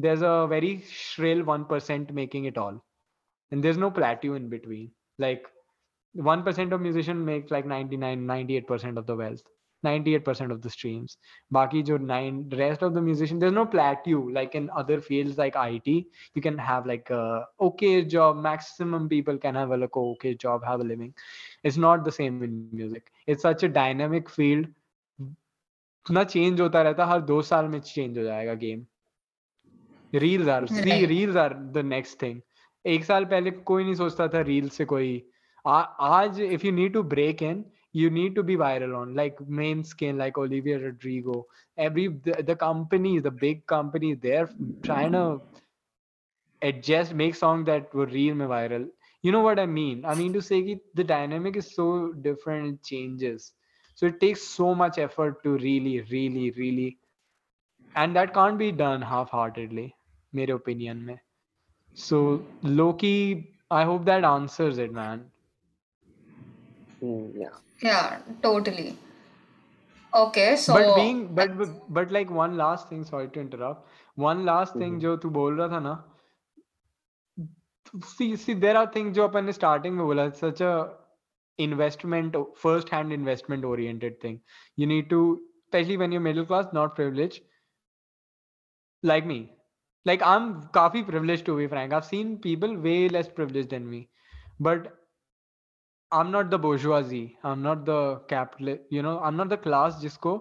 there's 0.00 0.22
a 0.22 0.46
very 0.48 0.82
shrill 0.90 1.42
1% 1.42 2.12
making 2.12 2.44
it 2.44 2.58
all 2.58 2.84
and 3.50 3.62
there's 3.62 3.78
no 3.78 3.90
plateau 3.90 4.34
in 4.34 4.48
between 4.48 4.90
like 5.18 5.46
1% 6.16 6.72
of 6.72 6.80
musician 6.80 7.24
make 7.24 7.50
like 7.50 7.66
99 7.66 8.26
98% 8.26 8.96
of 8.96 9.06
the 9.06 9.16
wealth 9.16 9.42
98% 9.84 10.50
of 10.50 10.62
the 10.62 10.70
streams 10.70 11.18
baki 11.54 11.84
jo 11.84 11.96
nine 11.96 12.48
rest 12.56 12.82
of 12.82 12.94
the 12.94 13.00
musician 13.00 13.38
there's 13.38 13.52
no 13.52 13.66
plateau 13.66 14.20
like 14.38 14.54
in 14.54 14.70
other 14.70 15.00
fields 15.00 15.38
like 15.38 15.54
it 15.56 16.06
you 16.34 16.42
can 16.42 16.58
have 16.58 16.86
like 16.86 17.10
a 17.10 17.46
okay 17.60 18.04
job 18.04 18.36
maximum 18.36 19.08
people 19.08 19.38
can 19.38 19.54
have 19.54 19.70
a 19.70 19.76
like 19.76 19.96
okay 19.96 20.34
job 20.34 20.64
have 20.64 20.80
a 20.80 20.84
living 20.84 21.14
it's 21.62 21.76
not 21.76 22.04
the 22.04 22.12
same 22.12 22.42
in 22.42 22.68
music 22.72 23.12
it's 23.26 23.42
such 23.42 23.62
a 23.62 23.68
dynamic 23.68 24.28
field 24.28 24.66
इतना 26.06 26.24
change 26.24 26.60
होता 26.60 26.82
रहता 26.82 27.04
है, 27.04 27.10
हर 27.10 27.20
दो 27.20 27.42
साल 27.42 27.64
में 27.64 27.80
change 27.80 28.18
हो 28.18 28.24
जाएगा 28.24 28.54
game 28.54 28.86
reels 30.14 30.48
R 30.48 30.66
C 30.66 30.90
Right. 30.90 31.08
Reels 31.08 31.36
are 31.36 31.54
the 31.54 31.78
next 31.94 32.22
thing 32.22 32.40
एक 32.94 33.04
साल 33.04 33.24
पहले 33.32 33.50
कोई 33.70 33.84
नहीं 33.84 33.94
सोचता 33.94 34.28
था 34.34 34.40
रील 34.50 34.68
से 34.78 34.84
कोई 34.94 35.10
आ, 35.66 35.80
आज 36.20 36.40
if 36.40 36.64
you 36.64 36.72
need 36.72 36.92
to 36.94 37.02
break 37.16 37.42
in 37.42 37.64
you 37.98 38.08
need 38.14 38.34
to 38.36 38.42
be 38.48 38.54
viral 38.60 38.90
on 38.96 39.12
like 39.18 39.38
main 39.58 39.78
skin 39.90 40.18
like 40.22 40.38
olivia 40.40 40.74
rodrigo 40.80 41.36
every 41.84 42.02
the, 42.26 42.34
the 42.48 42.56
companies 42.62 43.22
the 43.26 43.32
big 43.44 43.62
companies 43.72 44.18
they're 44.24 44.48
trying 44.88 45.14
to 45.16 45.22
adjust 46.62 47.14
make 47.14 47.34
songs 47.34 47.66
that 47.66 47.94
were 47.94 48.06
real 48.14 48.34
mein 48.40 48.48
viral 48.52 48.84
you 49.24 49.32
know 49.34 49.40
what 49.46 49.60
i 49.62 49.66
mean 49.76 50.04
i 50.12 50.14
mean 50.20 50.32
to 50.36 50.42
say 50.48 50.58
ki 50.68 50.76
the 51.00 51.06
dynamic 51.12 51.58
is 51.62 51.70
so 51.78 51.86
different 52.28 52.72
it 52.74 52.90
changes 52.92 53.48
so 54.00 54.10
it 54.12 54.20
takes 54.26 54.46
so 54.56 54.74
much 54.82 54.98
effort 55.06 55.42
to 55.46 55.56
really 55.66 55.96
really 56.14 56.46
really 56.60 56.88
and 57.94 58.16
that 58.16 58.32
can't 58.34 58.58
be 58.58 58.70
done 58.84 59.02
half-heartedly 59.12 59.86
mere 60.32 60.54
opinion 60.54 61.04
mein 61.06 61.20
so 61.94 62.20
loki 62.80 63.14
i 63.70 63.84
hope 63.84 64.04
that 64.12 64.24
answers 64.24 64.78
it 64.86 64.92
man 64.92 65.30
Hmm, 67.00 67.30
yeah. 67.40 67.56
Yeah, 67.82 68.22
totally. 68.42 68.96
Okay, 70.14 70.56
so 70.56 70.72
but 70.72 70.94
being 70.94 71.34
but, 71.34 71.56
but 71.58 71.92
but 71.92 72.10
like 72.12 72.30
one 72.30 72.56
last 72.56 72.88
thing 72.88 73.04
sorry 73.04 73.28
to 73.28 73.40
interrupt 73.40 73.88
one 74.14 74.44
last 74.44 74.76
thing 74.78 74.94
Mhm. 74.94 75.00
जो 75.00 75.16
तू 75.24 75.30
बोल 75.30 75.58
रहा 75.60 75.68
था 75.68 75.80
ना 75.80 75.94
see 78.12 78.36
see 78.36 78.54
there 78.54 78.76
are 78.76 78.86
things 78.94 79.14
जो 79.16 79.26
अपन 79.28 79.44
ने 79.44 79.52
starting 79.52 79.92
में 79.96 80.04
बोला 80.06 80.26
such 80.38 80.62
a 80.68 80.72
investment 81.58 82.36
first 82.62 82.88
hand 82.94 83.12
investment 83.16 83.64
oriented 83.64 84.20
thing 84.20 84.40
you 84.76 84.86
need 84.86 85.10
to 85.10 85.20
especially 85.66 85.96
when 86.02 86.12
you're 86.12 86.26
middle 86.28 86.46
class 86.46 86.72
not 86.78 86.94
privileged 86.94 87.42
like 89.02 89.26
me 89.26 89.38
like 90.04 90.22
i'm 90.22 90.44
काफी 90.74 91.02
privileged 91.06 91.46
to 91.46 91.56
be 91.56 91.66
frank 91.66 91.92
i've 91.92 92.08
seen 92.10 92.36
people 92.46 92.76
way 92.88 93.08
less 93.08 93.28
privileged 93.28 93.70
than 93.70 93.88
me 93.94 94.08
but 94.60 94.92
i'm 96.12 96.30
not 96.30 96.50
the 96.50 96.58
bourgeoisie 96.58 97.36
i'm 97.44 97.62
not 97.62 97.84
the 97.84 97.98
capitalist 98.28 98.82
you 98.90 99.02
know 99.02 99.18
i'm 99.20 99.36
not 99.36 99.48
the 99.48 99.56
class 99.68 100.00
जिसको 100.02 100.34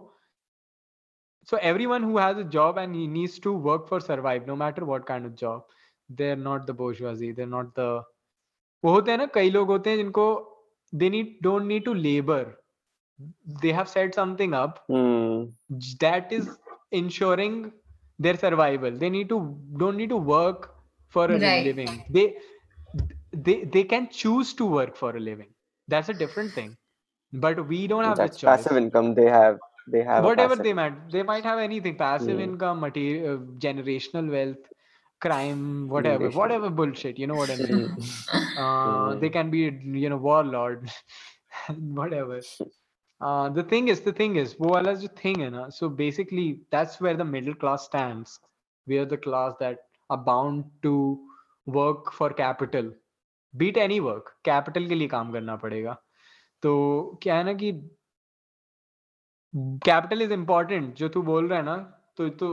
so 1.49 1.57
everyone 1.57 2.03
who 2.03 2.17
has 2.17 2.37
a 2.37 2.43
job 2.43 2.77
and 2.77 2.95
he 2.95 3.07
needs 3.07 3.39
to 3.39 3.53
work 3.69 3.87
for 3.87 3.99
survive 3.99 4.47
no 4.47 4.55
matter 4.55 4.85
what 4.85 5.05
kind 5.05 5.25
of 5.25 5.35
job 5.35 5.63
they're 6.09 6.35
not 6.35 6.65
the 6.67 6.73
bourgeoisie 6.73 7.31
they're 7.31 7.55
not 7.55 7.73
the 7.75 7.89
वो 8.85 8.91
होते 8.91 9.11
हैं 9.11 9.17
ना 9.17 9.25
कई 9.35 9.49
लोग 9.49 9.67
होते 9.67 9.89
हैं 9.89 9.97
जिनको 9.97 10.25
they 11.01 11.09
need 11.13 11.29
don't 11.45 11.67
need 11.73 11.85
to 11.85 11.93
labor 11.93 12.43
they 13.63 13.71
have 13.79 13.89
set 13.93 14.15
something 14.19 14.53
up 14.53 14.79
Hmm. 14.91 15.45
that 16.03 16.31
is 16.31 16.49
ensuring 16.91 17.55
their 18.26 18.36
survival 18.44 18.92
they 19.02 19.10
need 19.10 19.28
to 19.34 19.38
don't 19.82 19.96
need 19.96 20.10
to 20.16 20.22
work 20.34 20.74
for 21.16 21.26
a 21.36 21.38
Right. 21.38 21.68
living 21.68 22.04
they 22.08 22.26
they 23.32 23.64
they 23.64 23.84
can 23.84 24.08
choose 24.10 24.54
to 24.54 24.66
work 24.66 24.96
for 24.96 25.16
a 25.16 25.20
living 25.20 25.52
that's 25.88 26.08
a 26.08 26.14
different 26.14 26.54
thing 26.54 26.76
but 27.32 27.66
we 27.68 27.86
don't 27.88 28.04
have 28.04 28.20
That's 28.20 28.20
the 28.20 28.28
choice 28.30 28.68
passive 28.68 28.76
income. 28.76 29.14
They 29.14 29.26
have. 29.26 29.58
They 29.86 30.04
have. 30.04 30.26
whatever 30.26 30.56
they 30.56 30.72
might 30.72 31.10
they 31.10 31.22
might 31.22 31.44
have 31.44 31.58
anything 31.58 31.96
passive 31.96 32.38
Hmm. 32.38 32.46
income 32.46 32.80
material 32.80 33.34
uh, 33.34 33.38
generational 33.64 34.30
wealth 34.30 34.64
crime 35.20 35.88
whatever 35.88 36.30
Generational. 36.30 36.30
whatever 36.30 36.70
bullshit 36.70 37.18
you 37.18 37.26
know 37.26 37.36
what 37.36 37.50
i 37.50 37.56
mean 37.56 37.88
Hmm. 37.88 38.46
uh, 38.56 39.14
they 39.16 39.30
can 39.30 39.50
be 39.50 39.60
you 40.04 40.08
know 40.08 40.16
warlord 40.16 40.90
whatever 42.00 42.42
the 43.20 43.66
thing 43.72 43.88
is 43.90 44.02
the 44.08 44.14
thing 44.18 44.36
is 44.38 44.54
वो 44.60 44.72
वाला 44.72 44.92
जो 44.94 45.08
thing 45.24 45.40
है 45.42 45.48
ना 45.50 45.68
so 45.78 45.88
basically 46.00 46.52
that's 46.72 47.00
where 47.02 47.16
the 47.16 47.26
middle 47.26 47.54
class 47.60 47.84
stands 47.84 48.40
we 48.86 48.98
are 48.98 49.04
the 49.06 49.20
class 49.24 49.52
that 49.60 49.80
are 50.10 50.18
bound 50.26 50.64
to 50.82 50.94
work 51.68 52.10
for 52.14 52.32
capital 52.38 52.92
beat 53.54 53.76
any 53.78 53.98
work 54.00 54.34
capital 54.44 54.86
के 54.88 54.94
लिए 54.94 55.08
काम 55.08 55.32
करना 55.32 55.56
पड़ेगा. 55.56 55.96
तो 56.62 57.18
क्या 57.22 57.36
है 57.36 57.44
ना 57.44 57.52
कि 57.62 57.72
कैपिटल 59.84 60.22
इज़ 60.22 60.32
इंपॉर्टेंट 60.32 60.94
जो 60.96 61.08
तू 61.08 61.22
बोल 61.22 61.48
रहा 61.48 61.58
है 61.58 61.64
ना 61.64 61.76
तो 62.16 62.28
तो 62.40 62.48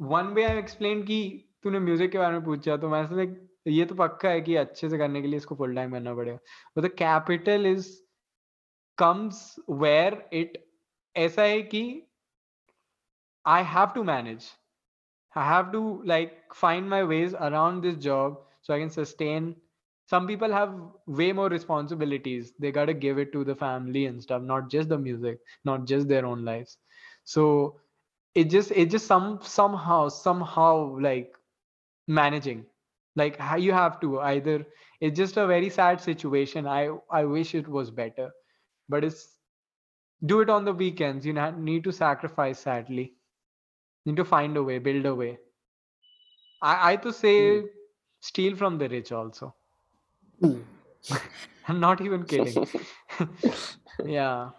वन 0.00 0.26
वे 0.34 0.44
आई 0.44 0.58
एक्सप्लेन 0.58 1.02
की 1.02 1.20
तूने 1.62 1.78
म्यूज़िक 1.80 2.10
के 2.12 2.18
बारे 2.18 2.32
में 2.32 2.44
पूछा 2.44 2.76
तो 2.76 2.88
मैं 2.88 3.26
ये 3.66 3.84
तो 3.84 3.94
पक्का 3.94 4.28
है 4.30 4.40
कि 4.40 4.56
अच्छे 4.56 4.88
से 4.90 4.98
करने 4.98 5.22
के 5.22 5.28
लिए 5.28 5.36
इसको 5.36 5.54
फुल 5.56 5.74
टाइम 5.74 5.92
करना 5.92 6.14
पड़ेगा. 6.14 6.36
तो 6.76 6.88
capital 6.98 7.66
is 7.66 7.88
comes 8.97 9.59
where 9.67 10.25
it 10.31 10.57
ऐसा 11.17 11.43
है 11.43 11.61
कि 11.73 11.83
I 13.45 13.61
have 13.61 13.93
to 13.95 14.03
manage. 14.03 14.51
I 15.35 15.45
have 15.45 15.71
to 15.73 16.03
like 16.03 16.53
find 16.53 16.89
my 16.89 17.03
ways 17.03 17.33
around 17.33 17.81
this 17.83 17.97
job 17.97 18.39
so 18.61 18.73
I 18.73 18.79
can 18.79 18.89
sustain. 18.89 19.55
Some 20.07 20.27
people 20.27 20.51
have 20.51 20.75
way 21.07 21.31
more 21.33 21.49
responsibilities. 21.49 22.53
They 22.59 22.71
got 22.71 22.85
to 22.85 22.93
give 22.93 23.17
it 23.19 23.31
to 23.33 23.43
the 23.45 23.55
family 23.55 24.05
and 24.07 24.21
stuff, 24.21 24.41
not 24.43 24.69
just 24.69 24.89
the 24.89 24.97
music, 24.97 25.39
not 25.65 25.85
just 25.85 26.07
their 26.07 26.25
own 26.25 26.45
lives. 26.45 26.77
So 27.23 27.79
it 28.35 28.45
just 28.49 28.71
it 28.71 28.89
just 28.91 29.07
some 29.07 29.39
somehow 29.41 30.09
somehow 30.09 30.97
like 30.99 31.35
managing 32.07 32.65
like 33.15 33.37
how 33.37 33.55
you 33.55 33.71
have 33.73 33.99
to 33.99 34.19
either 34.21 34.65
it's 34.99 35.17
just 35.17 35.37
a 35.37 35.47
very 35.47 35.69
sad 35.69 35.99
situation 36.01 36.67
i 36.67 36.89
i 37.11 37.23
wish 37.25 37.53
it 37.55 37.67
was 37.67 37.91
better 37.91 38.31
but 38.88 39.04
it's 39.04 39.22
do 40.24 40.40
it 40.40 40.50
on 40.50 40.64
the 40.64 40.72
weekends 40.72 41.26
you 41.26 41.32
need 41.70 41.84
to 41.84 41.92
sacrifice 41.92 42.60
sadly 42.60 43.12
you 44.04 44.12
need 44.12 44.16
to 44.16 44.24
find 44.24 44.56
a 44.56 44.62
way 44.62 44.78
build 44.78 45.06
a 45.06 45.14
way 45.14 45.38
i 46.62 46.92
i 46.92 46.96
to 46.96 47.12
say 47.12 47.34
hmm. 47.60 47.66
steal 48.20 48.56
from 48.56 48.78
the 48.78 48.88
rich 48.88 49.12
also 49.12 49.54
hmm. 50.40 50.60
i'm 51.68 51.80
not 51.80 52.00
even 52.00 52.24
kidding 52.24 52.66
yeah 54.18 54.50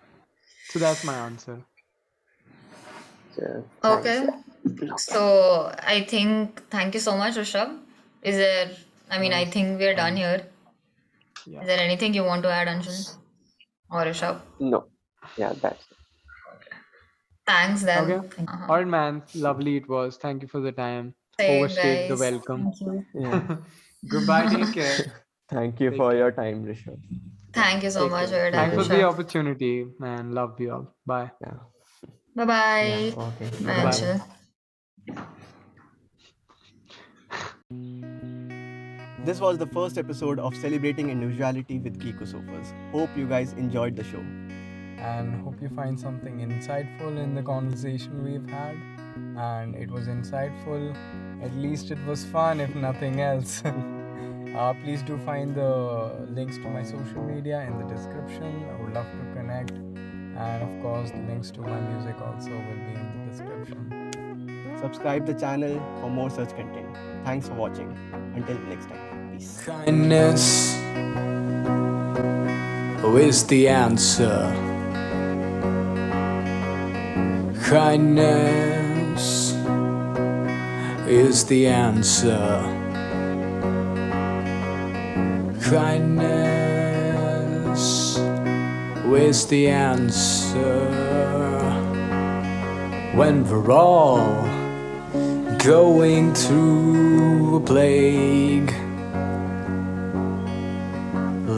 so 0.69 0.79
that's 0.79 1.03
my 1.11 1.17
answer 1.29 1.57
Yeah. 3.39 3.57
Okay. 3.87 4.13
So 5.01 5.71
I 5.95 5.97
think 6.11 6.61
thank 6.75 6.95
you 6.95 7.01
so 7.01 7.11
much, 7.17 7.35
Rushabh. 7.39 7.73
Is 8.29 8.39
there? 8.43 8.71
I 9.11 9.19
mean, 9.23 9.35
I 9.39 9.45
think 9.55 9.83
we're 9.83 9.93
done 9.99 10.17
here. 10.21 10.39
Yeah. 11.45 11.61
Is 11.61 11.67
there 11.71 11.83
anything 11.83 12.15
you 12.19 12.23
want 12.29 12.47
to 12.47 12.51
add, 12.55 12.71
Anshul 12.71 12.97
or 13.91 14.03
Rushabh? 14.03 14.41
No. 14.59 14.85
Yeah, 15.37 15.53
that's 15.61 15.85
it. 15.91 15.97
Thanks 17.45 17.81
then. 17.83 18.11
Okay. 18.11 18.27
Uh-huh. 18.47 18.65
All 18.69 18.75
right, 18.77 18.87
man. 18.87 19.23
Lovely 19.35 19.77
it 19.77 19.87
was. 19.87 20.17
Thank 20.17 20.41
you 20.41 20.47
for 20.47 20.59
the 20.59 20.71
time. 20.71 21.15
Same, 21.39 21.55
Overstayed 21.63 22.09
the 22.09 22.15
welcome. 22.17 22.63
Thank 22.63 22.81
you. 22.81 23.05
Yeah. 23.13 23.57
Goodbye. 24.07 24.47
Take 24.47 24.73
care. 24.73 24.97
Thank 25.49 25.79
you 25.79 25.91
Take 25.91 25.97
for 25.97 26.09
care. 26.11 26.19
your 26.19 26.31
time, 26.31 26.65
Rushabh. 26.65 26.99
Thank 27.53 27.83
you 27.83 27.89
so 27.89 28.01
Take 28.03 28.11
much 28.11 28.25
for 28.25 28.31
care. 28.31 28.43
your 28.43 28.51
time, 28.51 28.69
Thanks 28.71 28.87
for 28.87 28.95
the 28.95 29.03
opportunity, 29.03 29.85
man. 29.99 30.33
Love 30.33 30.59
you 30.59 30.73
all. 30.73 30.95
Bye. 31.05 31.31
Yeah. 31.41 31.57
Bye 32.35 32.45
bye. 32.45 33.13
Okay. 33.17 33.49
Bye, 33.63 34.19
Bye. 35.15 35.33
This 39.27 39.41
was 39.41 39.57
the 39.57 39.67
first 39.67 39.97
episode 39.97 40.39
of 40.39 40.55
Celebrating 40.55 41.09
Individuality 41.09 41.79
with 41.79 41.99
Geekosophers. 41.99 42.67
Hope 42.93 43.09
you 43.17 43.27
guys 43.27 43.51
enjoyed 43.63 43.97
the 43.97 44.03
show. 44.05 44.23
and 45.07 45.41
hope 45.41 45.61
you 45.61 45.67
find 45.67 45.99
something 45.99 46.37
insightful 46.37 47.17
in 47.21 47.35
the 47.35 47.43
conversation 47.43 48.23
we've 48.23 48.49
had. 48.49 48.77
And 49.47 49.75
it 49.75 49.91
was 49.91 50.07
insightful, 50.07 50.95
at 51.43 51.53
least 51.55 51.91
it 51.91 51.97
was 52.05 52.23
fun, 52.23 52.61
if 52.61 52.73
nothing 52.73 53.19
else. 53.19 53.61
uh, 53.65 54.73
please 54.85 55.03
do 55.03 55.17
find 55.25 55.53
the 55.53 56.25
links 56.29 56.55
to 56.59 56.69
my 56.69 56.83
social 56.83 57.21
media 57.21 57.59
in 57.67 57.77
the 57.79 57.93
description. 57.93 58.63
I 58.71 58.81
would 58.81 58.93
love 58.93 59.11
to 59.11 59.33
connect. 59.33 59.71
And 59.71 60.63
of 60.69 60.81
course, 60.81 61.11
the 61.11 61.23
links 61.33 61.51
to 61.51 61.59
my 61.59 61.81
music 61.91 62.15
also 62.21 62.51
will 62.51 62.81
be 62.87 62.95
in 63.01 63.11
the 63.11 63.31
description. 63.31 64.07
Subscribe 64.79 65.25
the 65.25 65.33
channel 65.33 65.77
for 65.99 66.09
more 66.09 66.29
such 66.29 66.55
content. 66.55 66.95
Thanks 67.25 67.49
for 67.49 67.55
watching. 67.55 67.91
Until 68.35 68.57
next 68.69 68.87
time. 68.87 69.16
Kindness 69.37 70.73
is 73.03 73.45
the 73.45 73.67
answer. 73.67 74.51
Kindness 77.61 79.53
is 81.07 81.45
the 81.45 81.67
answer. 81.67 82.63
Kindness 85.61 86.57
is 89.05 89.45
the 89.47 89.67
answer. 89.67 90.79
When 93.13 93.47
we're 93.47 93.71
all 93.71 94.47
going 95.59 96.33
through 96.33 97.57
a 97.57 97.59
plague. 97.59 98.76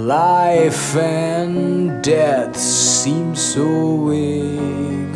Life 0.10 0.96
and 0.96 2.04
death 2.04 2.58
seem 2.58 3.36
so 3.36 4.08
vague. 4.08 5.09